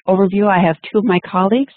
overview. 0.08 0.48
I 0.48 0.64
have 0.64 0.76
two 0.90 0.98
of 0.98 1.04
my 1.04 1.18
colleagues, 1.26 1.72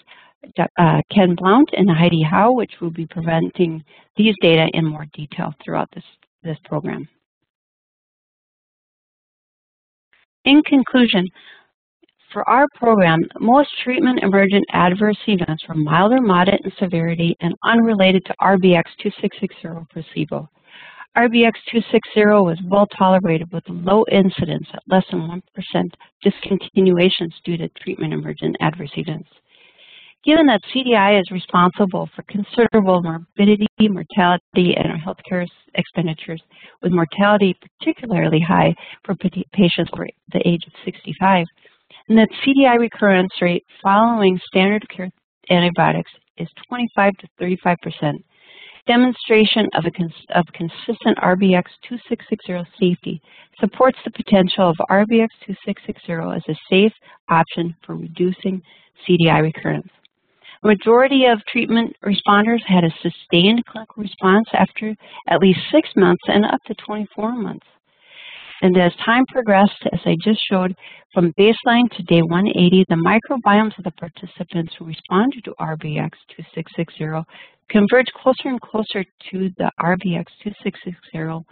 uh, 0.58 1.00
Ken 1.14 1.34
Blount 1.36 1.70
and 1.72 1.90
Heidi 1.90 2.22
Howe, 2.22 2.52
which 2.52 2.72
will 2.80 2.90
be 2.90 3.06
presenting 3.06 3.82
these 4.16 4.34
data 4.40 4.66
in 4.72 4.84
more 4.86 5.06
detail 5.12 5.52
throughout 5.62 5.88
this, 5.94 6.04
this 6.42 6.56
program. 6.64 7.08
In 10.44 10.62
conclusion, 10.62 11.26
for 12.32 12.48
our 12.48 12.66
program, 12.74 13.20
most 13.40 13.70
treatment 13.82 14.20
emergent 14.22 14.64
adverse 14.72 15.18
events 15.26 15.64
were 15.68 15.74
mild 15.74 16.12
or 16.12 16.20
moderate 16.20 16.60
in 16.64 16.72
severity 16.78 17.36
and 17.40 17.54
unrelated 17.64 18.24
to 18.26 18.34
RBX2660 18.40 19.88
placebo. 19.90 20.48
RBX260 21.16 22.44
was 22.44 22.58
well 22.66 22.86
tolerated 22.98 23.50
with 23.52 23.64
low 23.68 24.04
incidence 24.12 24.66
at 24.72 24.82
less 24.88 25.04
than 25.10 25.42
1% 25.76 25.90
discontinuations 26.22 27.34
due 27.44 27.56
to 27.56 27.68
treatment 27.80 28.12
emergent 28.12 28.56
adverse 28.60 28.92
events. 28.96 29.28
Given 30.24 30.46
that 30.46 30.60
CDI 30.74 31.20
is 31.20 31.30
responsible 31.30 32.08
for 32.14 32.22
considerable 32.24 33.02
morbidity, 33.02 33.66
mortality, 33.80 34.76
and 34.76 35.00
healthcare 35.02 35.46
expenditures, 35.74 36.42
with 36.82 36.92
mortality 36.92 37.56
particularly 37.80 38.40
high 38.40 38.74
for 39.04 39.14
patients 39.52 39.90
over 39.94 40.06
the 40.32 40.46
age 40.46 40.64
of 40.66 40.72
65, 40.84 41.46
and 42.08 42.18
that 42.18 42.28
CDI 42.44 42.78
recurrence 42.78 43.32
rate 43.40 43.64
following 43.82 44.40
standard 44.46 44.88
care 44.88 45.10
antibiotics 45.50 46.10
is 46.38 46.48
25 46.68 47.16
to 47.18 47.26
35 47.38 47.76
percent, 47.82 48.24
demonstration 48.86 49.68
of, 49.74 49.84
a 49.84 49.90
cons 49.90 50.12
of 50.34 50.44
consistent 50.54 51.18
RBX2660 51.18 52.64
safety 52.80 53.20
supports 53.60 53.98
the 54.04 54.10
potential 54.10 54.70
of 54.70 54.76
RBX2660 54.90 56.36
as 56.36 56.42
a 56.48 56.58
safe 56.70 56.92
option 57.28 57.74
for 57.84 57.94
reducing 57.96 58.62
CDI 59.06 59.42
recurrence. 59.42 59.88
A 60.64 60.66
majority 60.66 61.26
of 61.26 61.44
treatment 61.46 61.94
responders 62.04 62.62
had 62.66 62.82
a 62.82 62.90
sustained 63.02 63.64
clinical 63.66 64.02
response 64.02 64.48
after 64.54 64.94
at 65.28 65.40
least 65.40 65.60
six 65.70 65.88
months 65.94 66.22
and 66.26 66.44
up 66.46 66.60
to 66.66 66.74
24 66.74 67.32
months. 67.36 67.66
And 68.60 68.76
as 68.76 68.92
time 69.04 69.24
progressed, 69.28 69.82
as 69.92 70.00
I 70.04 70.16
just 70.22 70.40
showed, 70.50 70.74
from 71.14 71.32
baseline 71.38 71.88
to 71.96 72.02
day 72.02 72.22
180, 72.22 72.86
the 72.88 72.96
microbiomes 72.96 73.76
of 73.78 73.84
the 73.84 73.92
participants 73.92 74.74
who 74.78 74.84
responded 74.84 75.44
to 75.44 75.54
RBX2660 75.60 77.24
converged 77.70 78.12
closer 78.14 78.48
and 78.48 78.60
closer 78.60 79.04
to 79.30 79.50
the 79.58 79.70
RBX2660 79.80 81.44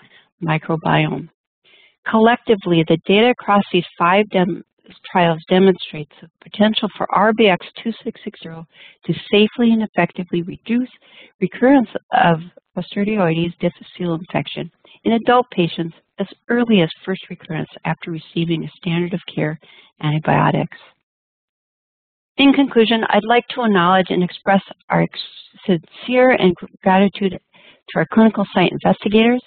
microbiome. 0.43 1.29
Collectively, 2.09 2.85
the 2.89 2.99
data 3.07 3.31
across 3.31 3.63
these 3.73 3.87
five 3.99 4.29
dem 4.31 4.63
trials 5.11 5.41
demonstrates 5.49 6.13
the 6.21 6.29
potential 6.41 6.89
for 6.97 7.07
RBX2660 7.09 8.65
to 9.05 9.15
safely 9.31 9.73
and 9.73 9.83
effectively 9.83 10.43
reduce 10.43 10.91
recurrence 11.41 11.89
of 12.13 12.39
Clostridioides 12.77 13.59
difficile 13.59 14.15
infection 14.15 14.71
in 15.07 15.13
adult 15.13 15.47
patients 15.53 15.95
as 16.19 16.27
early 16.49 16.81
as 16.81 16.91
first 17.05 17.23
recurrence 17.31 17.69
after 17.85 18.11
receiving 18.11 18.65
a 18.65 18.71
standard 18.77 19.15
of 19.15 19.21
care 19.33 19.57
antibiotics. 20.03 20.77
In 22.39 22.53
conclusion, 22.53 23.05
I'd 23.09 23.25
like 23.25 23.47
to 23.55 23.63
acknowledge 23.63 24.09
and 24.09 24.25
express 24.25 24.61
our 24.91 25.07
sincere 25.65 26.33
and 26.33 26.55
gratitude 26.83 27.33
to 27.33 27.99
our 27.99 28.07
clinical 28.13 28.45
site 28.53 28.73
investigators, 28.73 29.41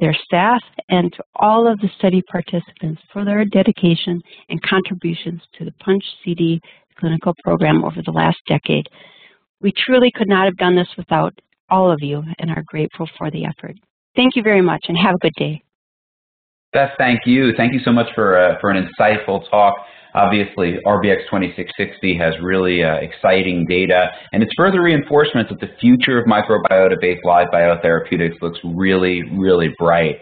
their 0.00 0.14
staff, 0.24 0.60
and 0.88 1.12
to 1.12 1.22
all 1.36 1.70
of 1.70 1.78
the 1.78 1.88
study 1.96 2.20
participants 2.30 3.00
for 3.12 3.24
their 3.24 3.44
dedication 3.44 4.20
and 4.48 4.60
contributions 4.62 5.40
to 5.58 5.64
the 5.64 5.72
PUNCH 5.80 6.04
CD 6.24 6.60
clinical 6.98 7.34
program 7.44 7.84
over 7.84 8.02
the 8.04 8.10
last 8.10 8.38
decade. 8.48 8.88
We 9.60 9.72
truly 9.86 10.10
could 10.12 10.28
not 10.28 10.46
have 10.46 10.56
done 10.56 10.74
this 10.74 10.88
without 10.96 11.32
all 11.70 11.88
of 11.88 12.00
you 12.02 12.24
and 12.40 12.50
are 12.50 12.64
grateful 12.66 13.08
for 13.16 13.30
the 13.30 13.44
effort. 13.44 13.76
Thank 14.18 14.34
you 14.34 14.42
very 14.42 14.62
much 14.62 14.86
and 14.88 14.98
have 14.98 15.14
a 15.14 15.18
good 15.18 15.34
day. 15.36 15.62
Beth, 16.72 16.90
thank 16.98 17.20
you. 17.24 17.52
Thank 17.56 17.72
you 17.72 17.78
so 17.84 17.92
much 17.92 18.08
for, 18.16 18.36
uh, 18.36 18.58
for 18.60 18.70
an 18.70 18.84
insightful 18.84 19.48
talk. 19.48 19.74
Obviously, 20.12 20.74
RBX 20.84 21.18
2660 21.30 22.18
has 22.18 22.34
really 22.42 22.82
uh, 22.82 22.94
exciting 22.94 23.64
data, 23.68 24.10
and 24.32 24.42
it's 24.42 24.52
further 24.56 24.82
reinforcement 24.82 25.48
that 25.50 25.60
the 25.60 25.68
future 25.80 26.18
of 26.18 26.26
microbiota-based 26.26 27.24
live 27.24 27.46
biotherapeutics 27.54 28.42
looks 28.42 28.58
really, 28.64 29.22
really 29.38 29.68
bright. 29.78 30.16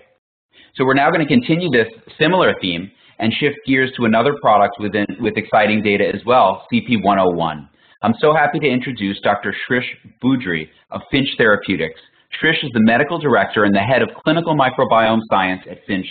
So 0.74 0.84
we're 0.84 0.92
now 0.92 1.10
going 1.10 1.26
to 1.26 1.32
continue 1.32 1.70
this 1.70 1.88
similar 2.20 2.54
theme 2.60 2.90
and 3.18 3.32
shift 3.32 3.56
gears 3.66 3.90
to 3.96 4.04
another 4.04 4.34
product 4.42 4.76
within, 4.78 5.06
with 5.20 5.38
exciting 5.38 5.82
data 5.82 6.06
as 6.06 6.20
well, 6.26 6.66
CP101. 6.70 7.66
I'm 8.02 8.14
so 8.20 8.34
happy 8.34 8.58
to 8.58 8.68
introduce 8.68 9.18
Dr. 9.22 9.54
Shrish 9.66 9.88
Budree 10.22 10.68
of 10.90 11.00
Finch 11.10 11.30
Therapeutics. 11.38 11.98
Shrish 12.40 12.62
is 12.62 12.70
the 12.72 12.80
medical 12.80 13.18
director 13.18 13.64
and 13.64 13.74
the 13.74 13.80
head 13.80 14.02
of 14.02 14.10
clinical 14.22 14.56
microbiome 14.56 15.20
science 15.30 15.62
at 15.70 15.78
Finch. 15.86 16.06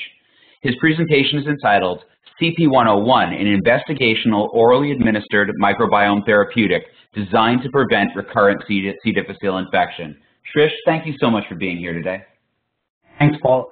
His 0.61 0.76
presentation 0.80 1.39
is 1.39 1.45
entitled 1.45 2.03
CP101, 2.41 3.39
an 3.39 3.61
investigational 3.61 4.49
orally 4.53 4.91
administered 4.91 5.51
microbiome 5.61 6.26
therapeutic 6.26 6.84
designed 7.13 7.61
to 7.63 7.70
prevent 7.70 8.09
recurrent 8.16 8.61
C. 8.68 8.91
difficile 9.13 9.57
infection. 9.57 10.18
Shrish, 10.53 10.74
thank 10.86 11.05
you 11.05 11.13
so 11.20 11.30
much 11.30 11.43
for 11.47 11.55
being 11.55 11.78
here 11.78 11.93
today. 11.93 12.24
Thanks, 13.20 13.38
Paul. 13.41 13.72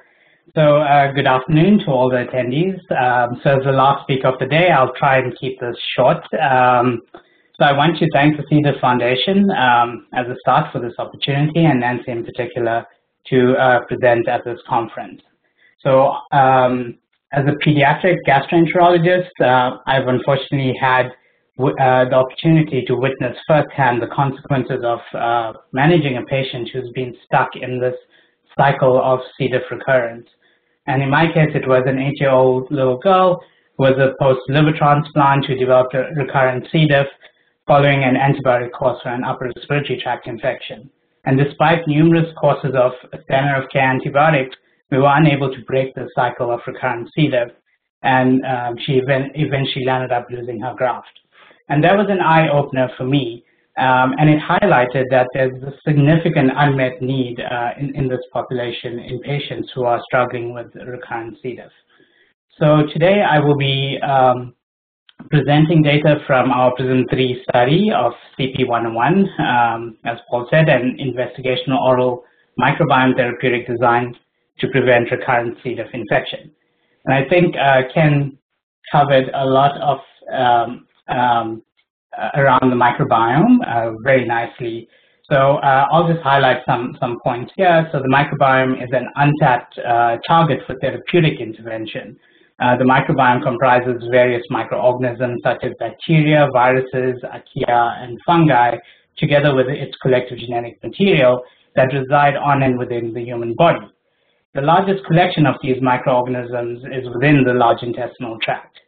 So 0.55 0.77
uh, 0.77 1.11
good 1.13 1.25
afternoon 1.25 1.79
to 1.79 1.85
all 1.87 2.09
the 2.09 2.25
attendees. 2.25 2.77
Um, 2.91 3.39
so 3.43 3.57
as 3.57 3.63
the 3.65 3.71
last 3.71 4.03
speaker 4.03 4.27
of 4.27 4.39
the 4.39 4.45
day, 4.45 4.69
I'll 4.69 4.93
try 4.93 5.17
and 5.17 5.35
keep 5.39 5.59
this 5.59 5.75
short. 5.95 6.23
Um, 6.33 7.01
so 7.59 7.65
I 7.65 7.73
want 7.73 7.97
to 7.99 8.07
thank 8.13 8.37
the 8.37 8.43
C. 8.49 8.61
diff 8.61 8.79
Foundation 8.81 9.49
um, 9.51 10.07
as 10.13 10.25
a 10.27 10.35
start 10.39 10.71
for 10.71 10.79
this 10.79 10.93
opportunity 10.97 11.65
and 11.65 11.79
Nancy 11.79 12.11
in 12.11 12.25
particular 12.25 12.85
to 13.27 13.53
uh, 13.57 13.85
present 13.85 14.27
at 14.27 14.43
this 14.43 14.59
conference. 14.67 15.21
So 15.81 16.13
um, 16.31 16.97
as 17.31 17.45
a 17.45 17.55
pediatric 17.65 18.17
gastroenterologist, 18.27 19.29
uh, 19.39 19.77
I've 19.85 20.07
unfortunately 20.07 20.73
had 20.79 21.07
uh, 21.59 22.05
the 22.09 22.15
opportunity 22.15 22.83
to 22.87 22.95
witness 22.95 23.37
firsthand 23.47 24.01
the 24.01 24.07
consequences 24.07 24.83
of 24.83 24.99
uh, 25.13 25.53
managing 25.73 26.17
a 26.17 26.23
patient 26.23 26.69
who's 26.73 26.89
been 26.95 27.15
stuck 27.25 27.49
in 27.55 27.79
this 27.79 27.95
cycle 28.57 28.99
of 28.99 29.19
C. 29.37 29.47
diff 29.47 29.63
recurrence. 29.69 30.27
And 30.87 31.03
in 31.03 31.09
my 31.09 31.27
case, 31.27 31.51
it 31.53 31.67
was 31.67 31.83
an 31.85 31.99
eight-year-old 31.99 32.71
little 32.71 32.97
girl 32.97 33.43
who 33.77 33.83
was 33.83 33.97
a 33.99 34.13
post-liver 34.21 34.73
transplant 34.75 35.45
who 35.45 35.55
developed 35.55 35.93
a 35.93 36.09
recurrent 36.15 36.67
C. 36.71 36.87
diff 36.87 37.07
following 37.67 38.03
an 38.03 38.15
antibiotic 38.15 38.71
course 38.71 38.99
for 39.01 39.09
an 39.09 39.23
upper 39.23 39.51
respiratory 39.55 39.99
tract 40.01 40.27
infection. 40.27 40.89
And 41.25 41.37
despite 41.37 41.87
numerous 41.87 42.27
courses 42.39 42.75
of 42.75 42.91
standard 43.23 43.63
of 43.63 43.69
care 43.69 43.89
antibiotics, 43.89 44.55
we 44.91 44.97
were 44.97 45.11
unable 45.15 45.53
to 45.53 45.61
break 45.61 45.95
the 45.95 46.09
cycle 46.13 46.51
of 46.51 46.59
recurrent 46.67 47.09
C. 47.15 47.29
diff, 47.29 47.49
and 48.03 48.45
um, 48.45 48.75
she 48.85 49.01
eventually 49.05 49.85
landed 49.85 50.11
up 50.11 50.27
losing 50.29 50.59
her 50.59 50.73
graft. 50.75 51.19
And 51.69 51.83
that 51.83 51.95
was 51.95 52.07
an 52.09 52.19
eye-opener 52.19 52.89
for 52.97 53.05
me, 53.05 53.45
um, 53.77 54.13
and 54.19 54.29
it 54.29 54.39
highlighted 54.41 55.05
that 55.09 55.27
there's 55.33 55.63
a 55.63 55.71
significant 55.87 56.51
unmet 56.55 57.01
need 57.01 57.39
uh, 57.39 57.71
in, 57.79 57.95
in 57.95 58.07
this 58.09 58.19
population 58.33 58.99
in 58.99 59.19
patients 59.21 59.71
who 59.73 59.85
are 59.85 60.01
struggling 60.05 60.53
with 60.53 60.67
recurrent 60.75 61.37
C. 61.41 61.55
diff. 61.55 61.71
So 62.59 62.83
today 62.93 63.23
I 63.27 63.39
will 63.39 63.57
be 63.57 63.97
um, 64.01 64.53
presenting 65.29 65.81
data 65.81 66.17
from 66.27 66.51
our 66.51 66.73
PRISM-3 66.75 67.43
study 67.49 67.91
of 67.95 68.13
CP101, 68.37 69.39
um, 69.39 69.97
as 70.05 70.17
Paul 70.29 70.47
said, 70.49 70.69
an 70.69 70.97
investigational 70.99 71.79
oral 71.79 72.23
microbiome 72.59 73.15
therapeutic 73.15 73.67
design 73.67 74.15
to 74.59 74.67
prevent 74.69 75.11
recurrent 75.11 75.57
C. 75.63 75.75
diff 75.75 75.87
infection. 75.93 76.51
And 77.05 77.13
I 77.13 77.27
think 77.27 77.55
uh, 77.55 77.81
Ken 77.93 78.37
covered 78.91 79.29
a 79.33 79.45
lot 79.45 79.79
of 79.81 79.99
um, 80.31 80.85
um, 81.09 81.63
around 82.35 82.69
the 82.69 82.75
microbiome 82.75 83.57
uh, 83.67 83.97
very 84.03 84.25
nicely. 84.25 84.87
So 85.29 85.57
uh, 85.57 85.87
I'll 85.91 86.07
just 86.07 86.21
highlight 86.21 86.57
some, 86.65 86.95
some 86.99 87.17
points 87.23 87.51
here. 87.55 87.87
So 87.91 87.99
the 87.99 88.09
microbiome 88.09 88.83
is 88.83 88.89
an 88.91 89.07
untapped 89.15 89.79
uh, 89.79 90.17
target 90.27 90.59
for 90.67 90.77
therapeutic 90.79 91.39
intervention. 91.39 92.17
Uh, 92.63 92.77
the 92.77 92.85
microbiome 92.85 93.43
comprises 93.43 94.01
various 94.09 94.41
microorganisms 94.49 95.41
such 95.43 95.61
as 95.63 95.73
bacteria, 95.79 96.47
viruses, 96.53 97.21
archaea, 97.25 98.01
and 98.01 98.17
fungi, 98.25 98.77
together 99.17 99.53
with 99.53 99.67
its 99.67 99.93
collective 100.01 100.37
genetic 100.37 100.81
material 100.81 101.43
that 101.75 101.91
reside 101.91 102.37
on 102.37 102.63
and 102.63 102.79
within 102.79 103.13
the 103.13 103.19
human 103.19 103.53
body. 103.55 103.85
The 104.53 104.61
largest 104.61 105.03
collection 105.03 105.45
of 105.45 105.55
these 105.61 105.81
microorganisms 105.81 106.85
is 106.85 107.05
within 107.13 107.43
the 107.43 107.53
large 107.53 107.83
intestinal 107.83 108.37
tract. 108.41 108.79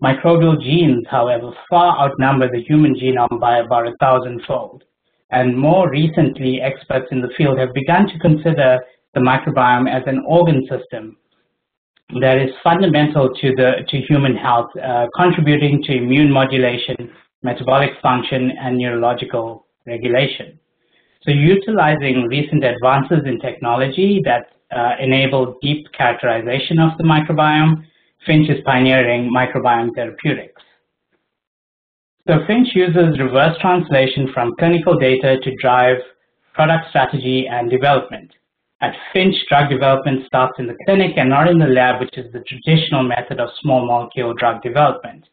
Microbial 0.00 0.62
genes, 0.62 1.04
however, 1.10 1.50
far 1.68 1.98
outnumber 1.98 2.48
the 2.48 2.62
human 2.62 2.94
genome 2.94 3.40
by 3.40 3.58
about 3.58 3.88
a 3.88 3.96
thousandfold. 3.98 4.84
And 5.32 5.58
more 5.58 5.90
recently, 5.90 6.60
experts 6.60 7.08
in 7.10 7.20
the 7.20 7.34
field 7.36 7.58
have 7.58 7.74
begun 7.74 8.06
to 8.06 8.18
consider 8.20 8.78
the 9.14 9.20
microbiome 9.20 9.90
as 9.90 10.04
an 10.06 10.22
organ 10.24 10.64
system 10.70 11.16
that 12.20 12.38
is 12.38 12.50
fundamental 12.64 13.28
to, 13.28 13.54
the, 13.54 13.84
to 13.88 14.00
human 14.00 14.34
health, 14.34 14.70
uh, 14.82 15.06
contributing 15.14 15.82
to 15.84 15.92
immune 15.96 16.32
modulation, 16.32 17.10
metabolic 17.42 17.90
function, 18.02 18.52
and 18.60 18.78
neurological 18.78 19.66
regulation. 19.86 20.58
So 21.22 21.30
utilizing 21.30 22.26
recent 22.28 22.64
advances 22.64 23.26
in 23.26 23.38
technology 23.40 24.22
that 24.24 24.52
uh, 24.74 24.92
enable 25.00 25.58
deep 25.60 25.86
characterization 25.92 26.78
of 26.78 26.96
the 26.98 27.04
microbiome, 27.04 27.84
Finch 28.26 28.48
is 28.48 28.58
pioneering 28.64 29.30
microbiome 29.34 29.94
therapeutics. 29.94 30.62
So 32.26 32.40
Finch 32.46 32.68
uses 32.74 33.18
reverse 33.18 33.56
translation 33.60 34.30
from 34.32 34.54
clinical 34.58 34.98
data 34.98 35.38
to 35.42 35.56
drive 35.60 35.98
product 36.54 36.88
strategy 36.90 37.46
and 37.50 37.70
development. 37.70 38.32
At 38.80 38.94
Finch, 39.12 39.34
drug 39.48 39.70
development 39.70 40.24
starts 40.26 40.54
in 40.58 40.68
the 40.68 40.76
clinic 40.86 41.16
and 41.16 41.30
not 41.30 41.48
in 41.48 41.58
the 41.58 41.66
lab, 41.66 42.00
which 42.00 42.16
is 42.16 42.32
the 42.32 42.44
traditional 42.46 43.02
method 43.02 43.40
of 43.40 43.48
small 43.60 43.84
molecule 43.84 44.34
drug 44.34 44.62
development. 44.62 45.24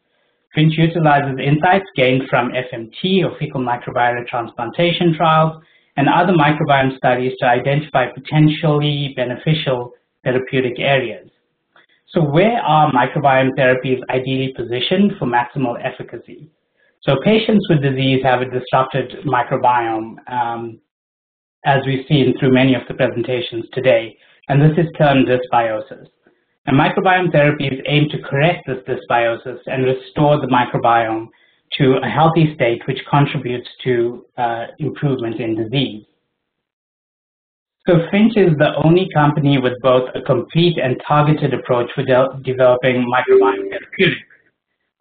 Finch 0.52 0.74
utilizes 0.76 1.38
insights 1.38 1.86
gained 1.94 2.22
from 2.28 2.50
FMT 2.50 3.24
or 3.24 3.36
fecal 3.38 3.60
microbiota 3.60 4.26
transplantation 4.26 5.14
trials 5.14 5.62
and 5.96 6.08
other 6.08 6.32
microbiome 6.32 6.96
studies 6.96 7.34
to 7.38 7.46
identify 7.46 8.06
potentially 8.10 9.12
beneficial 9.14 9.92
therapeutic 10.24 10.78
areas. 10.78 11.30
So 12.08 12.22
where 12.22 12.58
are 12.58 12.92
microbiome 12.92 13.50
therapies 13.56 14.00
ideally 14.10 14.54
positioned 14.56 15.12
for 15.18 15.26
maximal 15.26 15.76
efficacy? 15.84 16.48
So 17.02 17.16
patients 17.22 17.64
with 17.68 17.82
disease 17.82 18.22
have 18.24 18.40
a 18.40 18.50
disrupted 18.50 19.24
microbiome, 19.24 20.16
um, 20.28 20.80
as 21.66 21.82
we've 21.84 22.06
seen 22.08 22.34
through 22.38 22.52
many 22.52 22.74
of 22.74 22.82
the 22.88 22.94
presentations 22.94 23.66
today, 23.72 24.16
and 24.48 24.62
this 24.62 24.78
is 24.78 24.90
termed 24.96 25.26
dysbiosis. 25.26 26.06
And 26.66 26.78
microbiome 26.78 27.32
therapies 27.32 27.82
aim 27.86 28.08
to 28.10 28.22
correct 28.22 28.66
this 28.66 28.78
dysbiosis 28.88 29.58
and 29.66 29.84
restore 29.84 30.40
the 30.40 30.46
microbiome 30.46 31.26
to 31.78 31.98
a 32.02 32.08
healthy 32.08 32.54
state 32.54 32.82
which 32.86 32.98
contributes 33.10 33.68
to 33.84 34.24
uh, 34.38 34.66
improvement 34.78 35.40
in 35.40 35.56
disease. 35.56 36.04
So 37.88 38.06
Finch 38.10 38.36
is 38.36 38.56
the 38.58 38.74
only 38.84 39.08
company 39.14 39.58
with 39.58 39.74
both 39.82 40.08
a 40.14 40.22
complete 40.22 40.78
and 40.78 41.00
targeted 41.06 41.54
approach 41.54 41.90
for 41.94 42.04
de 42.04 42.26
developing 42.44 43.04
microbiome 43.12 43.70
therapeutics. 43.70 44.22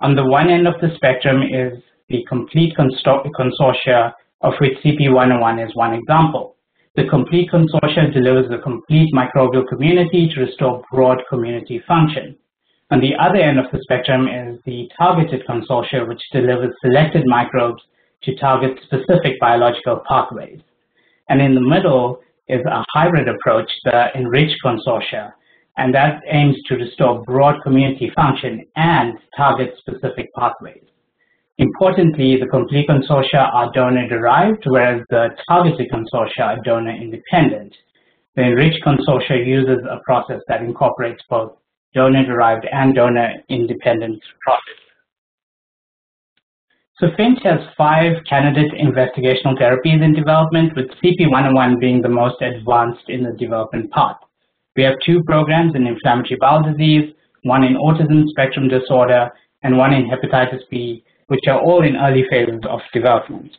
On 0.01 0.15
the 0.15 0.25
one 0.25 0.49
end 0.49 0.67
of 0.67 0.75
the 0.81 0.93
spectrum 0.95 1.41
is 1.41 1.81
the 2.09 2.23
complete 2.27 2.75
consortia, 2.77 4.13
of 4.41 4.53
which 4.59 4.77
CP101 4.83 5.65
is 5.65 5.75
one 5.75 5.93
example. 5.93 6.54
The 6.95 7.09
complete 7.09 7.51
consortia 7.51 8.13
delivers 8.13 8.49
a 8.51 8.57
complete 8.57 9.13
microbial 9.13 9.67
community 9.67 10.29
to 10.33 10.39
restore 10.39 10.81
broad 10.89 11.21
community 11.29 11.83
function. 11.85 12.37
On 12.89 13.01
the 13.01 13.15
other 13.19 13.35
end 13.35 13.59
of 13.59 13.65
the 13.73 13.79
spectrum 13.81 14.29
is 14.29 14.59
the 14.65 14.89
targeted 14.97 15.43
consortia, 15.45 16.07
which 16.07 16.21
delivers 16.31 16.73
selected 16.81 17.23
microbes 17.25 17.83
to 18.23 18.35
target 18.37 18.79
specific 18.85 19.37
biological 19.41 20.03
pathways. 20.07 20.61
And 21.27 21.41
in 21.41 21.53
the 21.53 21.59
middle 21.59 22.21
is 22.47 22.65
a 22.65 22.85
hybrid 22.93 23.27
approach, 23.27 23.69
the 23.83 24.15
enriched 24.15 24.55
consortia, 24.63 25.33
and 25.75 25.93
that 25.93 26.21
aims 26.31 26.55
to 26.67 26.75
restore 26.75 27.23
broad 27.23 27.61
community 27.61 28.09
function 28.15 28.63
and 28.77 29.17
target 29.35 29.73
specific 29.79 30.33
pathways. 30.33 30.83
Importantly, 31.57 32.37
the 32.37 32.47
complete 32.47 32.89
consortia 32.89 33.53
are 33.53 33.71
donor-derived, 33.73 34.63
whereas 34.67 35.01
the 35.09 35.29
targeted 35.47 35.89
consortia 35.89 36.41
are 36.41 36.61
donor-independent. 36.63 37.73
The 38.35 38.43
enriched 38.43 38.83
consortia 38.85 39.45
uses 39.45 39.79
a 39.89 39.99
process 40.03 40.41
that 40.49 40.61
incorporates 40.61 41.23
both 41.29 41.53
donor-derived 41.93 42.65
and 42.69 42.93
donor-independent 42.93 44.21
processes. 44.41 44.81
So 46.99 47.07
Finch 47.15 47.39
has 47.43 47.59
five 47.77 48.13
candidate 48.27 48.71
investigational 48.73 49.57
therapies 49.57 50.03
in 50.03 50.13
development, 50.13 50.75
with 50.75 50.87
CP101 51.03 51.79
being 51.79 52.01
the 52.01 52.09
most 52.09 52.41
advanced 52.41 53.09
in 53.09 53.23
the 53.23 53.31
development 53.31 53.91
path. 53.91 54.17
We 54.75 54.83
have 54.83 54.95
two 55.05 55.23
programs 55.23 55.75
in 55.75 55.87
inflammatory 55.87 56.37
bowel 56.39 56.63
disease, 56.63 57.13
one 57.43 57.63
in 57.63 57.75
autism 57.75 58.27
spectrum 58.27 58.67
disorder, 58.67 59.29
and 59.63 59.77
one 59.77 59.93
in 59.93 60.09
hepatitis 60.09 60.61
B, 60.69 61.03
which 61.27 61.47
are 61.47 61.61
all 61.61 61.83
in 61.83 61.95
early 61.95 62.25
phases 62.29 62.61
of 62.69 62.79
development. 62.93 63.57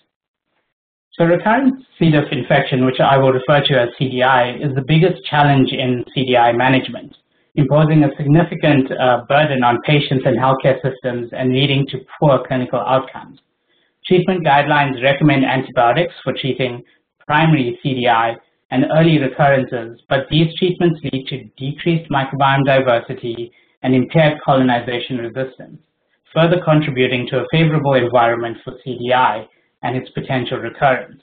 So 1.13 1.25
recurrent 1.25 1.75
C. 1.99 2.11
diff 2.11 2.31
infection, 2.31 2.85
which 2.85 3.01
I 3.01 3.17
will 3.17 3.33
refer 3.33 3.63
to 3.65 3.81
as 3.81 3.89
CDI, 4.01 4.65
is 4.65 4.75
the 4.75 4.85
biggest 4.87 5.25
challenge 5.25 5.73
in 5.73 6.05
CDI 6.15 6.57
management 6.57 7.17
imposing 7.57 8.05
a 8.05 8.15
significant 8.17 8.91
uh, 8.93 9.25
burden 9.29 9.65
on 9.65 9.81
patients 9.85 10.25
and 10.27 10.39
healthcare 10.39 10.77
systems 10.83 11.31
and 11.33 11.53
leading 11.53 11.87
to 11.89 11.99
poor 12.21 12.45
clinical 12.47 12.81
outcomes. 12.81 13.41
Treatment 14.07 14.45
guidelines 14.45 15.03
recommend 15.03 15.45
antibiotics 15.45 16.15
for 16.23 16.33
treating 16.35 16.83
primary 17.27 17.79
CDI 17.85 18.37
and 18.71 18.85
early 18.95 19.19
recurrences, 19.19 20.01
but 20.09 20.27
these 20.31 20.55
treatments 20.59 21.01
lead 21.03 21.27
to 21.29 21.45
decreased 21.57 22.11
microbiome 22.11 22.65
diversity 22.65 23.51
and 23.83 23.95
impaired 23.95 24.39
colonization 24.45 25.19
resistance, 25.19 25.81
further 26.35 26.61
contributing 26.65 27.27
to 27.29 27.41
a 27.41 27.47
favorable 27.51 27.95
environment 27.95 28.59
for 28.65 28.75
CDI 28.87 29.47
and 29.83 29.97
its 29.97 30.11
potential 30.11 30.59
recurrence. 30.59 31.23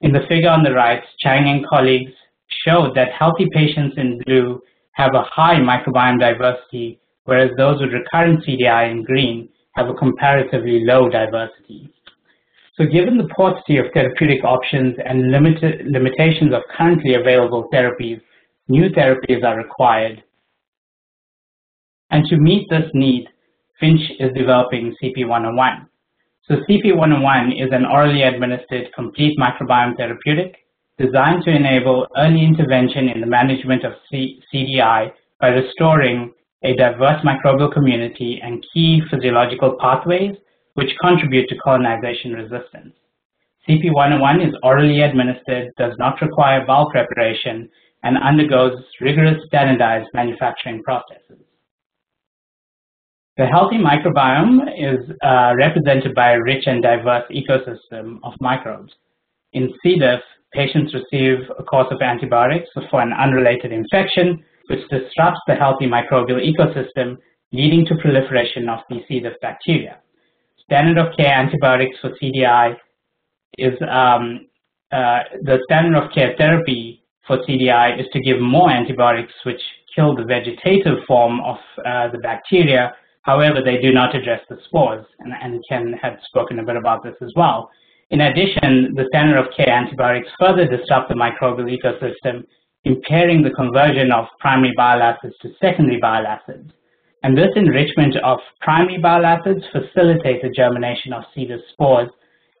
In 0.00 0.12
the 0.12 0.26
figure 0.28 0.50
on 0.50 0.62
the 0.62 0.72
right, 0.72 1.02
Chang 1.20 1.48
and 1.48 1.66
colleagues 1.66 2.12
showed 2.66 2.94
that 2.94 3.12
healthy 3.12 3.46
patients 3.52 3.94
in 3.96 4.20
blue 4.26 4.60
have 4.92 5.14
a 5.14 5.22
high 5.22 5.56
microbiome 5.56 6.18
diversity, 6.18 7.00
whereas 7.24 7.50
those 7.56 7.80
with 7.80 7.92
recurrent 7.92 8.44
CDI 8.44 8.90
in 8.90 9.04
green 9.04 9.48
have 9.74 9.88
a 9.88 9.94
comparatively 9.94 10.84
low 10.84 11.08
diversity. 11.08 11.88
So 12.76 12.84
given 12.86 13.18
the 13.18 13.28
paucity 13.28 13.78
of 13.78 13.86
therapeutic 13.92 14.44
options 14.44 14.96
and 15.04 15.30
limited 15.30 15.86
limitations 15.86 16.54
of 16.54 16.62
currently 16.76 17.14
available 17.14 17.68
therapies, 17.72 18.20
new 18.68 18.88
therapies 18.90 19.44
are 19.44 19.56
required. 19.56 20.22
And 22.10 22.24
to 22.26 22.36
meet 22.36 22.68
this 22.70 22.90
need, 22.92 23.28
Finch 23.82 24.12
is 24.20 24.30
developing 24.36 24.94
CP101. 25.02 25.88
So 26.46 26.54
CP101 26.68 27.60
is 27.60 27.70
an 27.72 27.84
orally 27.84 28.22
administered 28.22 28.92
complete 28.94 29.36
microbiome 29.36 29.96
therapeutic 29.96 30.54
designed 30.98 31.42
to 31.44 31.50
enable 31.50 32.06
early 32.16 32.44
intervention 32.44 33.08
in 33.08 33.20
the 33.20 33.26
management 33.26 33.84
of 33.84 33.94
CDI 34.12 35.10
by 35.40 35.48
restoring 35.48 36.32
a 36.62 36.76
diverse 36.76 37.20
microbial 37.24 37.72
community 37.72 38.40
and 38.40 38.64
key 38.72 39.02
physiological 39.10 39.76
pathways 39.80 40.36
which 40.74 40.96
contribute 41.00 41.48
to 41.48 41.56
colonization 41.56 42.34
resistance. 42.34 42.94
CP101 43.68 44.48
is 44.48 44.54
orally 44.62 45.00
administered, 45.00 45.72
does 45.76 45.94
not 45.98 46.22
require 46.22 46.64
bowel 46.64 46.88
preparation, 46.90 47.68
and 48.04 48.16
undergoes 48.18 48.80
rigorous 49.00 49.42
standardized 49.48 50.08
manufacturing 50.14 50.84
processes. 50.84 51.41
The 53.38 53.46
healthy 53.46 53.78
microbiome 53.78 54.60
is 54.76 55.00
uh, 55.22 55.54
represented 55.56 56.14
by 56.14 56.32
a 56.32 56.42
rich 56.42 56.64
and 56.66 56.82
diverse 56.82 57.24
ecosystem 57.30 58.18
of 58.22 58.34
microbes. 58.40 58.92
In 59.54 59.72
C. 59.82 59.98
diff, 59.98 60.20
patients 60.52 60.94
receive 60.94 61.38
a 61.58 61.62
course 61.62 61.88
of 61.90 62.02
antibiotics 62.02 62.68
for 62.90 63.00
an 63.00 63.12
unrelated 63.14 63.72
infection, 63.72 64.44
which 64.68 64.80
disrupts 64.90 65.40
the 65.46 65.54
healthy 65.54 65.86
microbial 65.86 66.40
ecosystem, 66.40 67.16
leading 67.52 67.86
to 67.86 67.94
proliferation 67.96 68.68
of 68.68 68.80
the 68.90 69.00
C. 69.08 69.20
diff 69.20 69.34
bacteria. 69.40 69.98
Standard 70.64 70.98
of 70.98 71.16
care 71.16 71.32
antibiotics 71.32 71.96
for 72.02 72.10
CDI 72.22 72.76
is 73.56 73.74
um, 73.90 74.46
uh, 74.92 75.20
the 75.42 75.58
standard 75.64 75.96
of 75.96 76.12
care 76.12 76.34
therapy 76.36 77.02
for 77.26 77.38
CDI 77.48 77.98
is 77.98 78.06
to 78.12 78.20
give 78.20 78.40
more 78.40 78.70
antibiotics 78.70 79.32
which 79.44 79.60
kill 79.94 80.14
the 80.14 80.24
vegetative 80.24 80.98
form 81.06 81.40
of 81.40 81.56
uh, 81.84 82.10
the 82.10 82.18
bacteria. 82.18 82.92
However, 83.22 83.60
they 83.64 83.78
do 83.78 83.92
not 83.92 84.14
address 84.14 84.40
the 84.48 84.58
spores, 84.66 85.06
and, 85.20 85.32
and 85.40 85.62
Ken 85.68 85.94
had 86.00 86.18
spoken 86.26 86.58
a 86.58 86.64
bit 86.64 86.76
about 86.76 87.02
this 87.02 87.14
as 87.20 87.32
well. 87.36 87.70
In 88.10 88.20
addition, 88.20 88.94
the 88.94 89.06
standard 89.08 89.38
of 89.38 89.52
care 89.56 89.70
antibiotics 89.70 90.28
further 90.38 90.66
disrupt 90.66 91.08
the 91.08 91.14
microbial 91.14 91.70
ecosystem, 91.70 92.44
impairing 92.84 93.42
the 93.42 93.50
conversion 93.50 94.10
of 94.12 94.26
primary 94.40 94.72
bile 94.76 95.02
acids 95.02 95.34
to 95.42 95.54
secondary 95.60 96.00
bile 96.00 96.26
acids. 96.26 96.70
And 97.22 97.38
this 97.38 97.50
enrichment 97.54 98.16
of 98.16 98.40
primary 98.60 98.98
bile 98.98 99.24
acids 99.24 99.64
facilitates 99.70 100.42
the 100.42 100.50
germination 100.50 101.12
of 101.12 101.22
C. 101.32 101.46
diff 101.46 101.60
spores, 101.72 102.10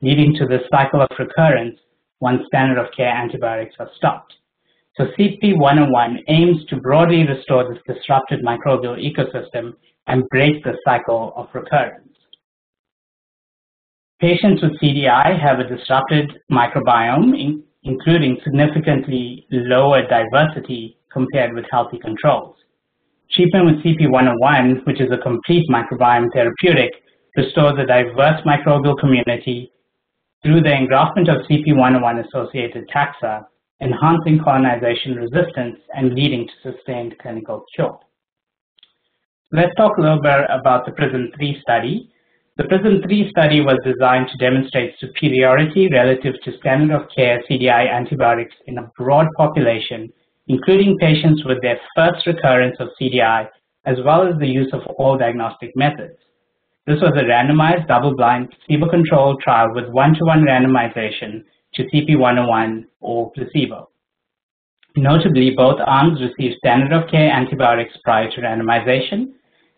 leading 0.00 0.32
to 0.34 0.46
the 0.46 0.60
cycle 0.70 1.02
of 1.02 1.08
recurrence 1.18 1.78
once 2.20 2.46
standard 2.46 2.78
of 2.78 2.92
care 2.96 3.10
antibiotics 3.10 3.74
are 3.80 3.90
stopped. 3.96 4.32
So 4.96 5.06
CP101 5.18 6.18
aims 6.28 6.64
to 6.66 6.76
broadly 6.76 7.26
restore 7.26 7.68
this 7.68 7.82
disrupted 7.86 8.44
microbial 8.44 8.96
ecosystem 8.96 9.74
and 10.06 10.28
break 10.30 10.62
the 10.64 10.76
cycle 10.84 11.32
of 11.36 11.48
recurrence. 11.54 12.08
Patients 14.20 14.62
with 14.62 14.78
CDI 14.80 15.38
have 15.40 15.58
a 15.58 15.64
disrupted 15.64 16.30
microbiome, 16.50 17.38
in, 17.38 17.62
including 17.82 18.38
significantly 18.44 19.46
lower 19.50 20.06
diversity 20.06 20.96
compared 21.12 21.54
with 21.54 21.64
healthy 21.70 21.98
controls. 21.98 22.56
Treatment 23.32 23.66
with 23.66 23.84
CP101, 23.84 24.86
which 24.86 25.00
is 25.00 25.10
a 25.10 25.18
complete 25.18 25.68
microbiome 25.68 26.32
therapeutic, 26.32 26.92
restores 27.36 27.78
a 27.78 27.86
diverse 27.86 28.40
microbial 28.46 28.98
community 28.98 29.72
through 30.42 30.60
the 30.60 30.68
engraftment 30.68 31.28
of 31.28 31.46
CP101-associated 31.46 32.88
taxa, 32.94 33.44
enhancing 33.80 34.38
colonization 34.42 35.16
resistance 35.16 35.78
and 35.94 36.14
leading 36.14 36.46
to 36.46 36.72
sustained 36.72 37.16
clinical 37.20 37.64
cure. 37.74 37.98
Let's 39.54 39.74
talk 39.76 39.98
a 39.98 40.00
little 40.00 40.22
bit 40.22 40.46
about 40.48 40.86
the 40.86 40.92
PRISM-3 40.92 41.60
study. 41.60 42.08
The 42.56 42.64
PRISM-3 42.64 43.28
study 43.28 43.60
was 43.60 43.76
designed 43.84 44.28
to 44.30 44.38
demonstrate 44.38 44.98
superiority 44.98 45.90
relative 45.92 46.36
to 46.44 46.56
standard 46.56 46.96
of 46.96 47.10
care 47.14 47.42
CDI 47.50 47.86
antibiotics 47.92 48.54
in 48.66 48.78
a 48.78 48.90
broad 48.96 49.26
population, 49.36 50.10
including 50.46 50.96
patients 50.96 51.44
with 51.44 51.60
their 51.60 51.78
first 51.94 52.26
recurrence 52.26 52.76
of 52.80 52.88
CDI, 52.98 53.46
as 53.84 53.98
well 54.06 54.26
as 54.26 54.38
the 54.38 54.46
use 54.46 54.70
of 54.72 54.86
all 54.96 55.18
diagnostic 55.18 55.76
methods. 55.76 56.16
This 56.86 57.02
was 57.02 57.12
a 57.14 57.24
randomized, 57.24 57.88
double-blind, 57.88 58.48
placebo-controlled 58.48 59.42
trial 59.42 59.74
with 59.74 59.90
one-to-one 59.90 60.46
-one 60.46 60.48
randomization 60.48 61.44
to 61.74 61.84
CP101 61.90 62.86
or 63.02 63.30
placebo. 63.32 63.90
Notably, 64.96 65.50
both 65.50 65.78
arms 65.84 66.22
received 66.22 66.56
standard 66.56 66.92
of 66.94 67.10
care 67.10 67.30
antibiotics 67.30 67.98
prior 68.02 68.30
to 68.30 68.40
randomization, 68.40 69.34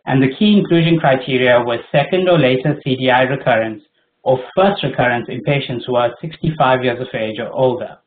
and 0.06 0.22
the 0.22 0.34
key 0.36 0.56
inclusion 0.56 0.98
criteria 0.98 1.60
was 1.60 1.80
second 1.90 2.28
or 2.28 2.38
later 2.38 2.80
CDI 2.86 3.28
recurrence 3.30 3.82
or 4.22 4.38
first 4.56 4.82
recurrence 4.82 5.26
in 5.28 5.42
patients 5.42 5.84
who 5.86 5.96
are 5.96 6.14
65 6.20 6.84
years 6.84 7.00
of 7.00 7.08
age 7.14 7.38
or 7.38 7.52
older. 7.52 7.98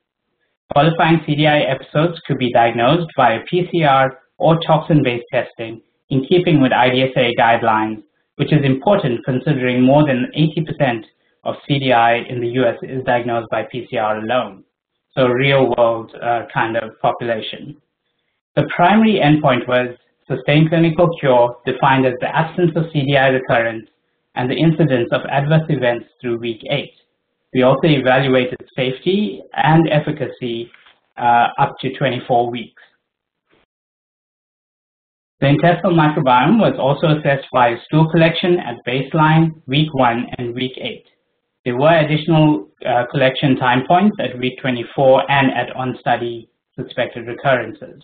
Qualifying 0.74 1.20
CDI 1.20 1.70
episodes 1.70 2.20
could 2.28 2.38
be 2.38 2.52
diagnosed 2.52 3.10
via 3.16 3.40
PCR 3.52 4.10
or 4.38 4.60
toxin-based 4.66 5.26
testing 5.32 5.82
in 6.10 6.26
keeping 6.26 6.62
with 6.62 6.72
IDSA 6.72 7.34
guidelines 7.38 8.04
which 8.38 8.54
is 8.54 8.64
important 8.64 9.26
considering 9.26 9.82
more 9.82 10.06
than 10.06 10.32
80% 10.38 11.04
of 11.44 11.56
CDI 11.70 12.30
in 12.30 12.40
the 12.40 12.50
US 12.62 12.78
is 12.84 13.04
diagnosed 13.04 13.50
by 13.50 13.64
PCR 13.64 14.24
alone, 14.24 14.64
so 15.16 15.28
real 15.28 15.74
world 15.78 16.14
uh, 16.22 16.44
kind 16.54 16.78
of 16.78 17.00
population. 17.02 17.76
The 18.56 18.68
primary 18.76 19.20
endpoint 19.24 19.68
was 19.68 19.96
sustained 20.28 20.70
clinical 20.70 21.10
cure 21.20 21.56
defined 21.66 22.06
as 22.06 22.14
the 22.20 22.36
absence 22.36 22.72
of 22.76 22.86
CDI 22.86 23.34
recurrence 23.34 23.88
and 24.36 24.50
the 24.50 24.56
incidence 24.56 25.10
of 25.12 25.22
adverse 25.30 25.66
events 25.70 26.06
through 26.22 26.38
week 26.40 26.62
eight. 26.70 26.94
We 27.54 27.64
also 27.64 27.88
evaluated 27.88 28.60
safety 28.76 29.42
and 29.54 29.90
efficacy 29.90 30.70
uh, 31.18 31.48
up 31.60 31.76
to 31.82 31.94
24 31.98 32.52
weeks. 32.52 32.82
The 35.40 35.48
intestinal 35.48 35.94
microbiome 35.94 36.60
was 36.60 36.74
also 36.80 37.18
assessed 37.18 37.48
by 37.54 37.76
stool 37.86 38.10
collection 38.10 38.60
at 38.60 38.76
baseline, 38.88 39.52
week 39.68 39.94
1, 39.94 40.26
and 40.38 40.56
week 40.56 40.74
8. 40.78 41.04
There 41.64 41.78
were 41.78 42.00
additional 42.00 42.70
uh, 42.86 43.06
collection 43.12 43.56
time 43.56 43.84
points 43.88 44.18
at 44.20 44.38
week 44.40 44.58
24 44.62 45.30
and 45.30 45.52
at 45.52 45.76
on-study 45.76 46.50
suspected 46.76 47.28
recurrences. 47.28 48.02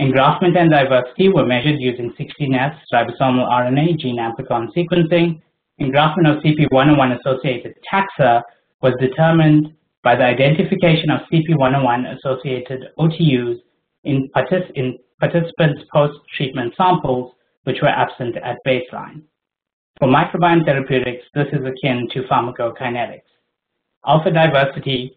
Engraftment 0.00 0.58
and 0.58 0.70
diversity 0.70 1.28
were 1.28 1.46
measured 1.46 1.80
using 1.80 2.12
16S 2.18 2.76
ribosomal 2.92 3.48
RNA 3.48 3.98
gene 3.98 4.18
amplicon 4.18 4.68
sequencing. 4.76 5.40
Engraftment 5.80 6.36
of 6.36 6.42
CP101-associated 6.42 7.74
taxa 7.92 8.42
was 8.82 8.92
determined 9.00 9.72
by 10.02 10.16
the 10.16 10.24
identification 10.24 11.10
of 11.10 11.20
CP101-associated 11.32 12.88
OTUs 12.98 13.58
in, 14.02 14.28
partic 14.34 14.70
in 14.74 14.98
participants' 15.20 15.82
post-treatment 15.92 16.74
samples, 16.76 17.32
which 17.62 17.78
were 17.80 17.88
absent 17.88 18.36
at 18.36 18.58
baseline. 18.66 19.22
For 20.00 20.08
microbiome 20.08 20.64
therapeutics, 20.64 21.24
this 21.34 21.46
is 21.52 21.64
akin 21.64 22.08
to 22.12 22.24
pharmacokinetics. 22.24 23.22
Alpha 24.06 24.30
diversity 24.32 25.16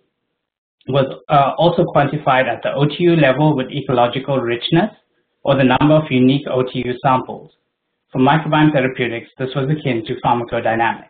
was 0.87 1.05
uh, 1.29 1.51
also 1.57 1.83
quantified 1.85 2.47
at 2.47 2.61
the 2.63 2.69
OTU 2.69 3.21
level 3.21 3.55
with 3.55 3.71
ecological 3.71 4.39
richness, 4.39 4.91
or 5.43 5.55
the 5.55 5.63
number 5.63 5.95
of 5.95 6.11
unique 6.11 6.45
OTU 6.47 6.93
samples. 7.01 7.51
For 8.11 8.19
microbiome 8.19 8.73
therapeutics, 8.73 9.29
this 9.37 9.49
was 9.55 9.69
akin 9.69 10.05
to 10.05 10.15
pharmacodynamics. 10.23 11.09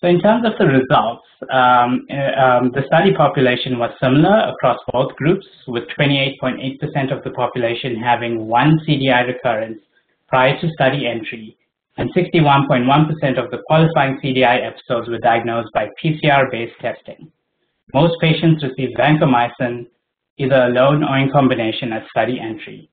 So 0.00 0.08
in 0.08 0.20
terms 0.20 0.44
of 0.44 0.52
the 0.58 0.66
results, 0.66 1.22
um, 1.52 2.06
uh, 2.10 2.40
um, 2.40 2.72
the 2.74 2.82
study 2.86 3.14
population 3.14 3.78
was 3.78 3.90
similar 4.02 4.50
across 4.50 4.78
both 4.92 5.14
groups, 5.14 5.46
with 5.68 5.84
28.8% 5.98 7.16
of 7.16 7.22
the 7.22 7.30
population 7.30 7.96
having 7.96 8.48
one 8.48 8.80
CDI 8.86 9.28
recurrence 9.28 9.80
prior 10.26 10.60
to 10.60 10.68
study 10.70 11.06
entry, 11.06 11.56
and 11.98 12.12
61.1% 12.14 13.38
of 13.38 13.50
the 13.50 13.62
qualifying 13.66 14.18
CDI 14.18 14.66
episodes 14.66 15.08
were 15.08 15.18
diagnosed 15.18 15.72
by 15.72 15.88
PCR-based 16.02 16.80
testing. 16.80 17.30
Most 17.94 18.20
patients 18.20 18.62
receive 18.62 18.96
vancomycin 18.98 19.86
either 20.38 20.62
alone 20.64 21.04
or 21.04 21.18
in 21.18 21.30
combination 21.30 21.92
at 21.92 22.08
study 22.08 22.40
entry, 22.40 22.90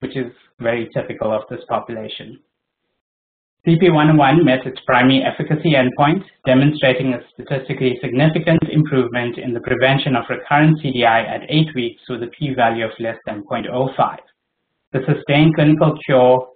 which 0.00 0.16
is 0.16 0.32
very 0.60 0.88
typical 0.94 1.32
of 1.32 1.42
this 1.48 1.64
population. 1.68 2.38
CP101 3.66 4.44
met 4.44 4.66
its 4.66 4.78
primary 4.86 5.22
efficacy 5.22 5.72
endpoint, 5.72 6.22
demonstrating 6.44 7.14
a 7.14 7.20
statistically 7.32 7.98
significant 8.02 8.62
improvement 8.70 9.38
in 9.38 9.54
the 9.54 9.60
prevention 9.60 10.14
of 10.14 10.24
recurrent 10.28 10.78
CDI 10.82 11.26
at 11.26 11.48
8 11.48 11.74
weeks 11.74 12.02
with 12.10 12.22
a 12.22 12.26
p-value 12.38 12.84
of 12.84 12.90
less 13.00 13.16
than 13.24 13.42
0.05. 13.50 14.18
The 14.92 15.00
sustained 15.06 15.54
clinical 15.54 15.98
cure 16.04 16.46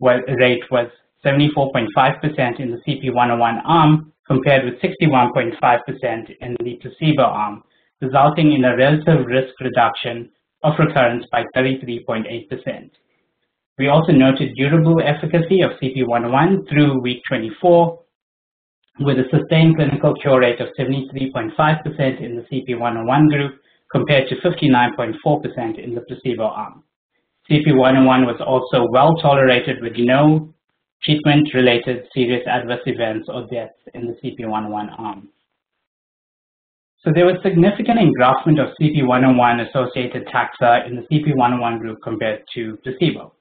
rate 0.00 0.64
was 0.70 0.88
74.5% 1.22 2.60
in 2.60 2.70
the 2.70 2.80
CP101 2.88 3.60
arm 3.66 4.12
compared 4.26 4.64
with 4.64 4.80
61.5% 4.80 6.36
in 6.40 6.56
the 6.60 6.78
placebo 6.82 7.22
arm, 7.22 7.62
resulting 8.00 8.52
in 8.52 8.64
a 8.64 8.76
relative 8.76 9.26
risk 9.26 9.54
reduction 9.60 10.30
of 10.62 10.74
recurrence 10.78 11.24
by 11.30 11.44
33.8%. 11.56 12.90
We 13.78 13.88
also 13.88 14.12
noted 14.12 14.54
durable 14.56 15.00
efficacy 15.00 15.60
of 15.60 15.72
CP101 15.82 16.68
through 16.68 17.00
week 17.02 17.22
24 17.28 18.00
with 19.00 19.18
a 19.18 19.28
sustained 19.30 19.76
clinical 19.76 20.14
cure 20.14 20.40
rate 20.40 20.60
of 20.60 20.68
73.5% 20.78 22.20
in 22.20 22.36
the 22.36 22.46
CP101 22.50 23.28
group 23.28 23.60
compared 23.92 24.28
to 24.28 24.36
59.4% 24.36 25.78
in 25.78 25.94
the 25.94 26.00
placebo 26.00 26.44
arm. 26.44 26.82
CP101 27.50 28.26
was 28.26 28.40
also 28.44 28.88
well 28.90 29.14
tolerated 29.16 29.76
with 29.82 29.92
no 29.96 30.52
treatment-related 31.06 32.06
serious 32.12 32.46
adverse 32.46 32.82
events 32.84 33.28
or 33.32 33.46
deaths 33.46 33.78
in 33.94 34.06
the 34.06 34.14
CP101 34.22 34.98
arm. 34.98 35.28
So 37.02 37.12
there 37.14 37.24
was 37.24 37.36
significant 37.44 38.00
engraftment 38.00 38.60
of 38.60 38.74
CP101 38.80 39.68
associated 39.68 40.26
taxa 40.26 40.86
in 40.88 40.96
the 40.96 41.02
CP101 41.02 41.78
group 41.78 41.98
compared 42.02 42.42
to 42.54 42.76
placebo. 42.82 43.32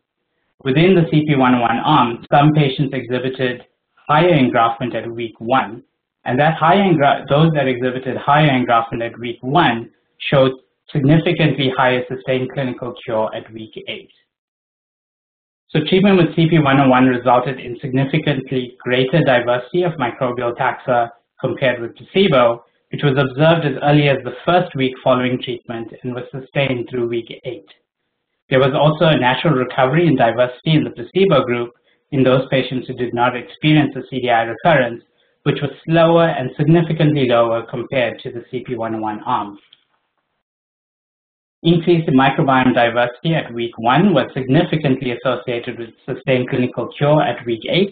Within 0.63 0.93
the 0.93 1.01
CP101 1.01 1.82
arm, 1.84 2.24
some 2.32 2.53
patients 2.53 2.93
exhibited 2.93 3.63
higher 4.07 4.32
engraftment 4.32 4.93
at 4.93 5.11
week 5.11 5.34
one, 5.39 5.84
and 6.26 6.39
that 6.39 6.57
those 7.28 7.51
that 7.53 7.68
exhibited 7.68 8.18
higher 8.18 8.49
engraftment 8.49 9.03
at 9.03 9.18
week 9.20 9.38
one 9.41 9.89
showed 10.32 10.51
significantly 10.91 11.72
higher 11.76 12.03
sustained 12.07 12.51
clinical 12.53 12.93
cure 13.03 13.34
at 13.36 13.51
week 13.51 13.74
eight. 13.88 14.11
So 15.70 15.80
treatment 15.89 16.18
with 16.18 16.36
CP101 16.36 17.09
resulted 17.09 17.59
in 17.59 17.78
significantly 17.82 18.78
greater 18.80 19.22
diversity 19.26 19.84
of 19.84 19.93
microbial 19.93 20.55
taxa 20.55 21.09
compared 21.41 21.82
with 21.82 21.95
placebo, 21.95 22.63
which 22.91 23.01
was 23.03 23.18
observed 23.18 23.66
as 23.66 23.82
early 23.82 24.07
as 24.07 24.18
the 24.24 24.36
first 24.45 24.76
week 24.76 24.93
following 25.03 25.41
treatment 25.41 25.91
and 26.03 26.13
was 26.13 26.26
sustained 26.32 26.88
through 26.89 27.09
week 27.09 27.41
8. 27.43 27.63
There 28.49 28.59
was 28.59 28.74
also 28.74 29.05
a 29.05 29.20
natural 29.20 29.55
recovery 29.55 30.05
in 30.07 30.16
diversity 30.16 30.76
in 30.76 30.84
the 30.84 30.91
placebo 30.91 31.43
group 31.43 31.72
in 32.11 32.24
those 32.24 32.47
patients 32.51 32.88
who 32.88 32.93
did 32.93 33.13
not 33.13 33.36
experience 33.36 33.95
a 33.95 34.13
CDI 34.13 34.47
recurrence, 34.47 35.03
which 35.43 35.61
was 35.61 35.72
slower 35.86 36.28
and 36.28 36.51
significantly 36.55 37.28
lower 37.28 37.66
compared 37.70 38.20
to 38.20 38.32
the 38.32 38.45
CP101 38.51 39.20
arm. 39.26 39.57
Increase 41.66 42.07
in 42.07 42.13
microbiome 42.13 42.76
diversity 42.76 43.34
at 43.34 43.51
week 43.51 43.76
1 43.80 44.13
was 44.13 44.30
significantly 44.36 45.18
associated 45.18 45.80
with 45.80 45.89
sustained 46.05 46.47
clinical 46.47 46.88
cure 46.95 47.24
at 47.24 47.43
week 47.43 47.63
8, 47.68 47.91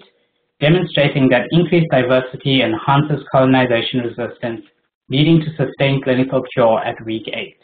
demonstrating 0.60 1.28
that 1.30 1.48
increased 1.50 1.88
diversity 1.90 2.62
enhances 2.62 3.26
colonization 3.32 4.02
resistance, 4.02 4.62
leading 5.10 5.40
to 5.42 5.48
sustained 5.58 6.04
clinical 6.04 6.44
cure 6.54 6.84
at 6.86 7.04
week 7.04 7.28
8. 7.34 7.56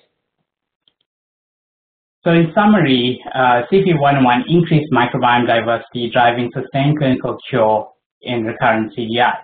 So 2.24 2.32
in 2.32 2.52
summary, 2.56 3.24
uh, 3.36 3.62
CP101 3.72 4.46
increased 4.50 4.92
microbiome 4.92 5.46
diversity, 5.46 6.10
driving 6.10 6.50
sustained 6.56 6.98
clinical 6.98 7.38
cure 7.48 7.88
in 8.24 8.46
recurrent 8.46 8.96
CDI. 8.98 9.36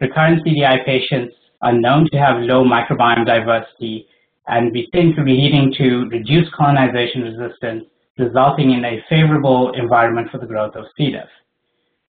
Recurrent 0.00 0.44
CDI 0.44 0.84
patients 0.84 1.36
are 1.60 1.72
known 1.72 2.08
to 2.10 2.18
have 2.18 2.42
low 2.42 2.64
microbiome 2.64 3.24
diversity 3.24 4.08
and 4.48 4.72
we 4.72 4.88
think 4.92 5.16
to 5.16 5.24
be 5.24 5.32
leading 5.32 5.72
to 5.78 6.08
reduced 6.08 6.52
colonization 6.52 7.22
resistance, 7.22 7.84
resulting 8.18 8.72
in 8.72 8.84
a 8.84 9.02
favorable 9.08 9.72
environment 9.72 10.28
for 10.30 10.38
the 10.38 10.46
growth 10.46 10.74
of 10.74 10.84
C. 10.96 11.10
diff. 11.12 11.28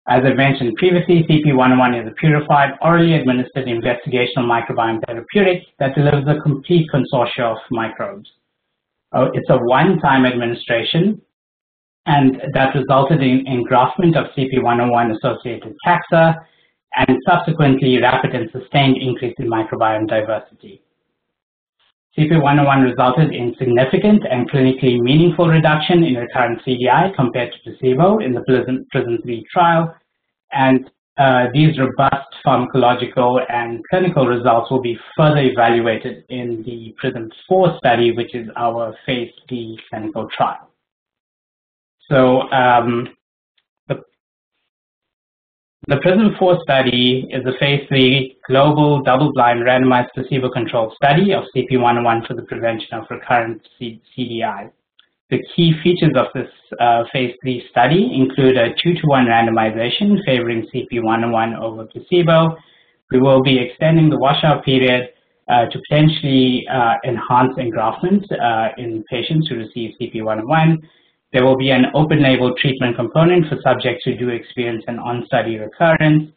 As 0.08 0.22
I 0.24 0.34
mentioned 0.34 0.76
previously, 0.76 1.24
CP101 1.28 2.02
is 2.02 2.08
a 2.08 2.14
purified, 2.14 2.74
orally 2.80 3.14
administered 3.14 3.66
investigational 3.66 4.46
microbiome 4.46 5.04
therapeutic 5.04 5.64
that 5.80 5.96
delivers 5.96 6.24
a 6.28 6.40
complete 6.42 6.88
consortia 6.94 7.40
of 7.40 7.58
microbes. 7.72 8.30
Uh, 9.12 9.28
it's 9.34 9.50
a 9.50 9.58
one-time 9.58 10.24
administration, 10.24 11.20
and 12.06 12.40
that 12.52 12.74
resulted 12.74 13.20
in 13.20 13.46
engraftment 13.46 14.16
of 14.16 14.26
CP101-associated 14.36 15.74
taxa, 15.84 16.36
and 16.96 17.18
subsequently 17.28 17.98
rapid 18.00 18.34
and 18.34 18.48
sustained 18.52 18.96
increase 18.96 19.34
in 19.38 19.48
microbiome 19.48 20.08
diversity. 20.08 20.82
CP101 22.16 22.82
resulted 22.82 23.34
in 23.34 23.54
significant 23.58 24.22
and 24.30 24.50
clinically 24.50 24.98
meaningful 25.00 25.48
reduction 25.48 26.02
in 26.02 26.14
recurrent 26.14 26.60
CDI 26.66 27.14
compared 27.14 27.52
to 27.52 27.58
placebo 27.62 28.18
in 28.18 28.32
the 28.32 28.40
PRISM, 28.42 28.86
PRISM 28.90 29.18
3 29.22 29.46
trial, 29.52 29.94
and 30.52 30.90
uh, 31.18 31.46
these 31.52 31.78
robust 31.78 32.26
pharmacological 32.44 33.40
and 33.50 33.82
clinical 33.90 34.26
results 34.26 34.70
will 34.70 34.80
be 34.80 34.98
further 35.16 35.40
evaluated 35.40 36.24
in 36.30 36.62
the 36.64 36.94
PRISM 36.98 37.30
4 37.48 37.76
study, 37.78 38.12
which 38.12 38.34
is 38.34 38.48
our 38.56 38.96
phase 39.04 39.30
3 39.48 39.78
clinical 39.90 40.28
trial. 40.34 40.70
So 42.10 42.50
um, 42.52 43.08
the 45.88 45.98
PRISM-4 45.98 46.62
study 46.62 47.28
is 47.30 47.46
a 47.46 47.56
phase 47.60 47.86
3 47.88 48.38
global 48.48 49.02
double-blind 49.02 49.60
randomized 49.60 50.08
placebo-controlled 50.14 50.92
study 50.96 51.32
of 51.32 51.44
CP101 51.54 52.26
for 52.26 52.34
the 52.34 52.42
prevention 52.42 52.88
of 52.94 53.04
recurrent 53.08 53.62
CDI. 53.80 54.70
The 55.30 55.38
key 55.54 55.74
features 55.84 56.10
of 56.16 56.26
this 56.34 56.50
uh, 56.80 57.04
phase 57.12 57.36
3 57.40 57.68
study 57.70 58.10
include 58.12 58.56
a 58.56 58.70
2 58.82 58.94
to 58.94 59.00
1 59.06 59.26
randomization 59.26 60.18
favoring 60.26 60.66
CP101 60.74 61.56
over 61.60 61.86
placebo. 61.86 62.56
We 63.12 63.20
will 63.20 63.42
be 63.42 63.58
extending 63.58 64.10
the 64.10 64.18
washout 64.18 64.64
period 64.64 65.10
uh, 65.48 65.66
to 65.66 65.80
potentially 65.88 66.66
uh, 66.68 66.94
enhance 67.04 67.56
engraftment 67.58 68.24
uh, 68.32 68.70
in 68.76 69.04
patients 69.08 69.46
who 69.46 69.54
receive 69.54 69.94
CP101 70.00 70.78
there 71.36 71.44
will 71.44 71.58
be 71.58 71.68
an 71.68 71.84
open 71.92 72.22
label 72.22 72.54
treatment 72.54 72.96
component 72.96 73.46
for 73.46 73.58
subjects 73.62 74.06
who 74.06 74.16
do 74.16 74.30
experience 74.30 74.82
an 74.88 74.98
on-study 74.98 75.58
recurrence. 75.58 76.32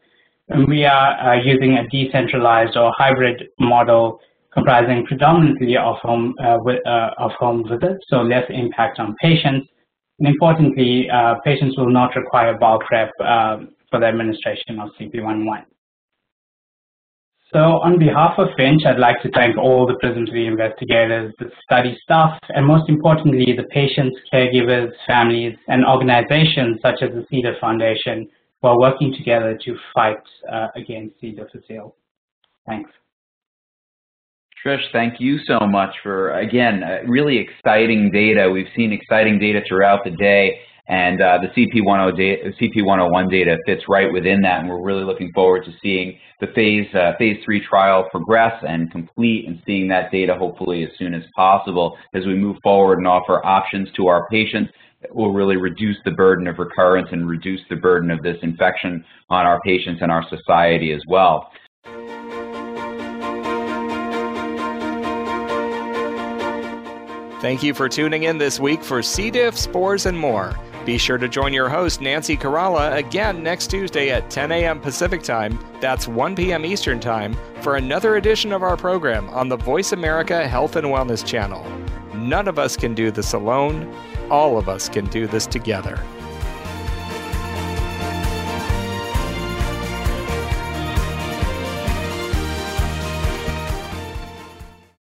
And 0.50 0.68
we 0.68 0.84
are 0.84 1.12
uh, 1.18 1.42
using 1.42 1.78
a 1.78 1.88
decentralized 1.88 2.76
or 2.76 2.92
hybrid 2.98 3.48
model 3.62 4.20
comprising 4.52 5.06
predominantly 5.06 5.78
of 5.78 5.96
home, 6.02 6.36
uh, 6.44 6.58
with, 6.60 6.86
uh, 6.86 7.12
of 7.18 7.32
home 7.40 7.64
visits, 7.66 8.04
so 8.10 8.18
less 8.18 8.44
impact 8.50 9.00
on 9.00 9.16
patients. 9.22 9.70
And 10.20 10.28
importantly, 10.28 11.10
uh, 11.10 11.36
patients 11.46 11.78
will 11.78 11.90
not 11.90 12.14
require 12.18 12.58
bowel 12.58 12.80
prep 12.86 13.14
um, 13.22 13.70
for 13.90 14.02
the 14.02 14.06
administration 14.06 14.82
of 14.82 14.90
CP11. 15.00 15.64
So 17.52 17.82
on 17.82 17.98
behalf 17.98 18.34
of 18.38 18.50
Finch, 18.56 18.84
I'd 18.86 19.00
like 19.00 19.22
to 19.24 19.30
thank 19.32 19.58
all 19.58 19.88
the 19.88 19.96
PRISM3 20.04 20.48
investigators, 20.48 21.34
the 21.40 21.50
study 21.64 21.98
staff, 22.04 22.38
and 22.50 22.64
most 22.64 22.88
importantly, 22.88 23.56
the 23.58 23.64
patients, 23.72 24.16
caregivers, 24.32 24.92
families, 25.08 25.56
and 25.68 25.84
organizations 25.84 26.78
such 26.84 27.02
as 27.02 27.10
the 27.10 27.26
C. 27.30 27.42
diff 27.42 27.56
Foundation 27.60 28.28
who 28.62 28.68
are 28.68 28.80
working 28.80 29.16
together 29.18 29.58
to 29.66 29.76
fight 29.96 30.22
uh, 30.52 30.68
against 30.76 31.20
C. 31.20 31.32
difficile. 31.32 31.96
Thanks. 32.68 32.92
Shrish, 34.64 34.84
thank 34.92 35.20
you 35.20 35.40
so 35.48 35.60
much 35.62 35.96
for, 36.04 36.38
again, 36.38 36.84
uh, 36.84 37.00
really 37.08 37.38
exciting 37.40 38.12
data. 38.12 38.48
We've 38.52 38.68
seen 38.76 38.92
exciting 38.92 39.40
data 39.40 39.62
throughout 39.68 40.04
the 40.04 40.12
day. 40.12 40.60
And 40.90 41.22
uh, 41.22 41.38
the 41.38 41.50
CP10 41.50 42.18
data, 42.18 42.52
CP101 42.60 43.30
data 43.30 43.58
fits 43.68 43.84
right 43.88 44.12
within 44.12 44.42
that, 44.42 44.62
and 44.62 44.70
we're 44.70 44.82
really 44.82 45.04
looking 45.04 45.32
forward 45.34 45.64
to 45.66 45.72
seeing 45.84 46.18
the 46.42 46.48
phase 46.56 46.88
uh, 46.96 47.12
phase 47.20 47.38
three 47.46 47.64
trial 47.64 48.08
progress 48.10 48.54
and 48.68 48.92
complete, 48.92 49.48
and 49.48 49.62
seeing 49.68 49.88
that 49.90 50.12
data 50.12 50.36
hopefully 50.36 50.84
as 50.84 50.90
soon 50.98 51.14
as 51.14 51.22
possible 51.36 51.96
as 52.16 52.26
we 52.26 52.34
move 52.34 52.58
forward 52.64 52.98
and 52.98 53.08
offer 53.08 53.46
options 53.46 53.88
to 53.98 54.08
our 54.08 54.28
patients 54.30 54.72
that 55.02 55.16
will 55.16 55.32
really 55.32 55.58
reduce 55.58 55.98
the 56.06 56.12
burden 56.12 56.48
of 56.48 56.58
recurrence 56.58 57.08
and 57.12 57.30
reduce 57.30 57.62
the 57.70 57.76
burden 57.76 58.10
of 58.10 58.24
this 58.24 58.38
infection 58.42 59.06
on 59.30 59.46
our 59.46 59.62
patients 59.62 60.00
and 60.02 60.12
our 60.12 60.26
society 60.28 60.92
as 60.92 61.04
well. 61.08 61.52
Thank 67.42 67.64
you 67.64 67.74
for 67.76 67.88
tuning 67.88 68.24
in 68.24 68.38
this 68.40 68.60
week 68.60 68.84
for 68.84 69.04
C. 69.04 69.30
diff, 69.32 69.58
spores, 69.58 70.08
and 70.08 70.18
more. 70.18 70.58
Be 70.90 70.98
sure 70.98 71.20
to 71.20 71.30
join 71.30 71.54
your 71.54 71.70
host, 71.70 72.02
Nancy 72.02 72.36
Caralla, 72.36 72.96
again 72.96 73.44
next 73.44 73.68
Tuesday 73.68 74.10
at 74.10 74.32
10 74.32 74.52
a.m. 74.52 74.80
Pacific 74.80 75.22
Time, 75.22 75.64
that's 75.80 76.08
1 76.08 76.36
p.m. 76.36 76.66
Eastern 76.66 77.00
Time, 77.00 77.38
for 77.62 77.76
another 77.76 78.16
edition 78.16 78.52
of 78.52 78.64
our 78.64 78.76
program 78.76 79.30
on 79.30 79.50
the 79.50 79.56
Voice 79.56 79.92
America 79.92 80.48
Health 80.48 80.78
and 80.78 80.88
Wellness 80.88 81.24
channel. 81.24 81.64
None 82.16 82.48
of 82.48 82.58
us 82.58 82.76
can 82.76 82.96
do 82.96 83.12
this 83.12 83.34
alone. 83.34 83.96
All 84.32 84.58
of 84.58 84.68
us 84.68 84.90
can 84.90 85.06
do 85.06 85.28
this 85.28 85.46
together. 85.46 86.04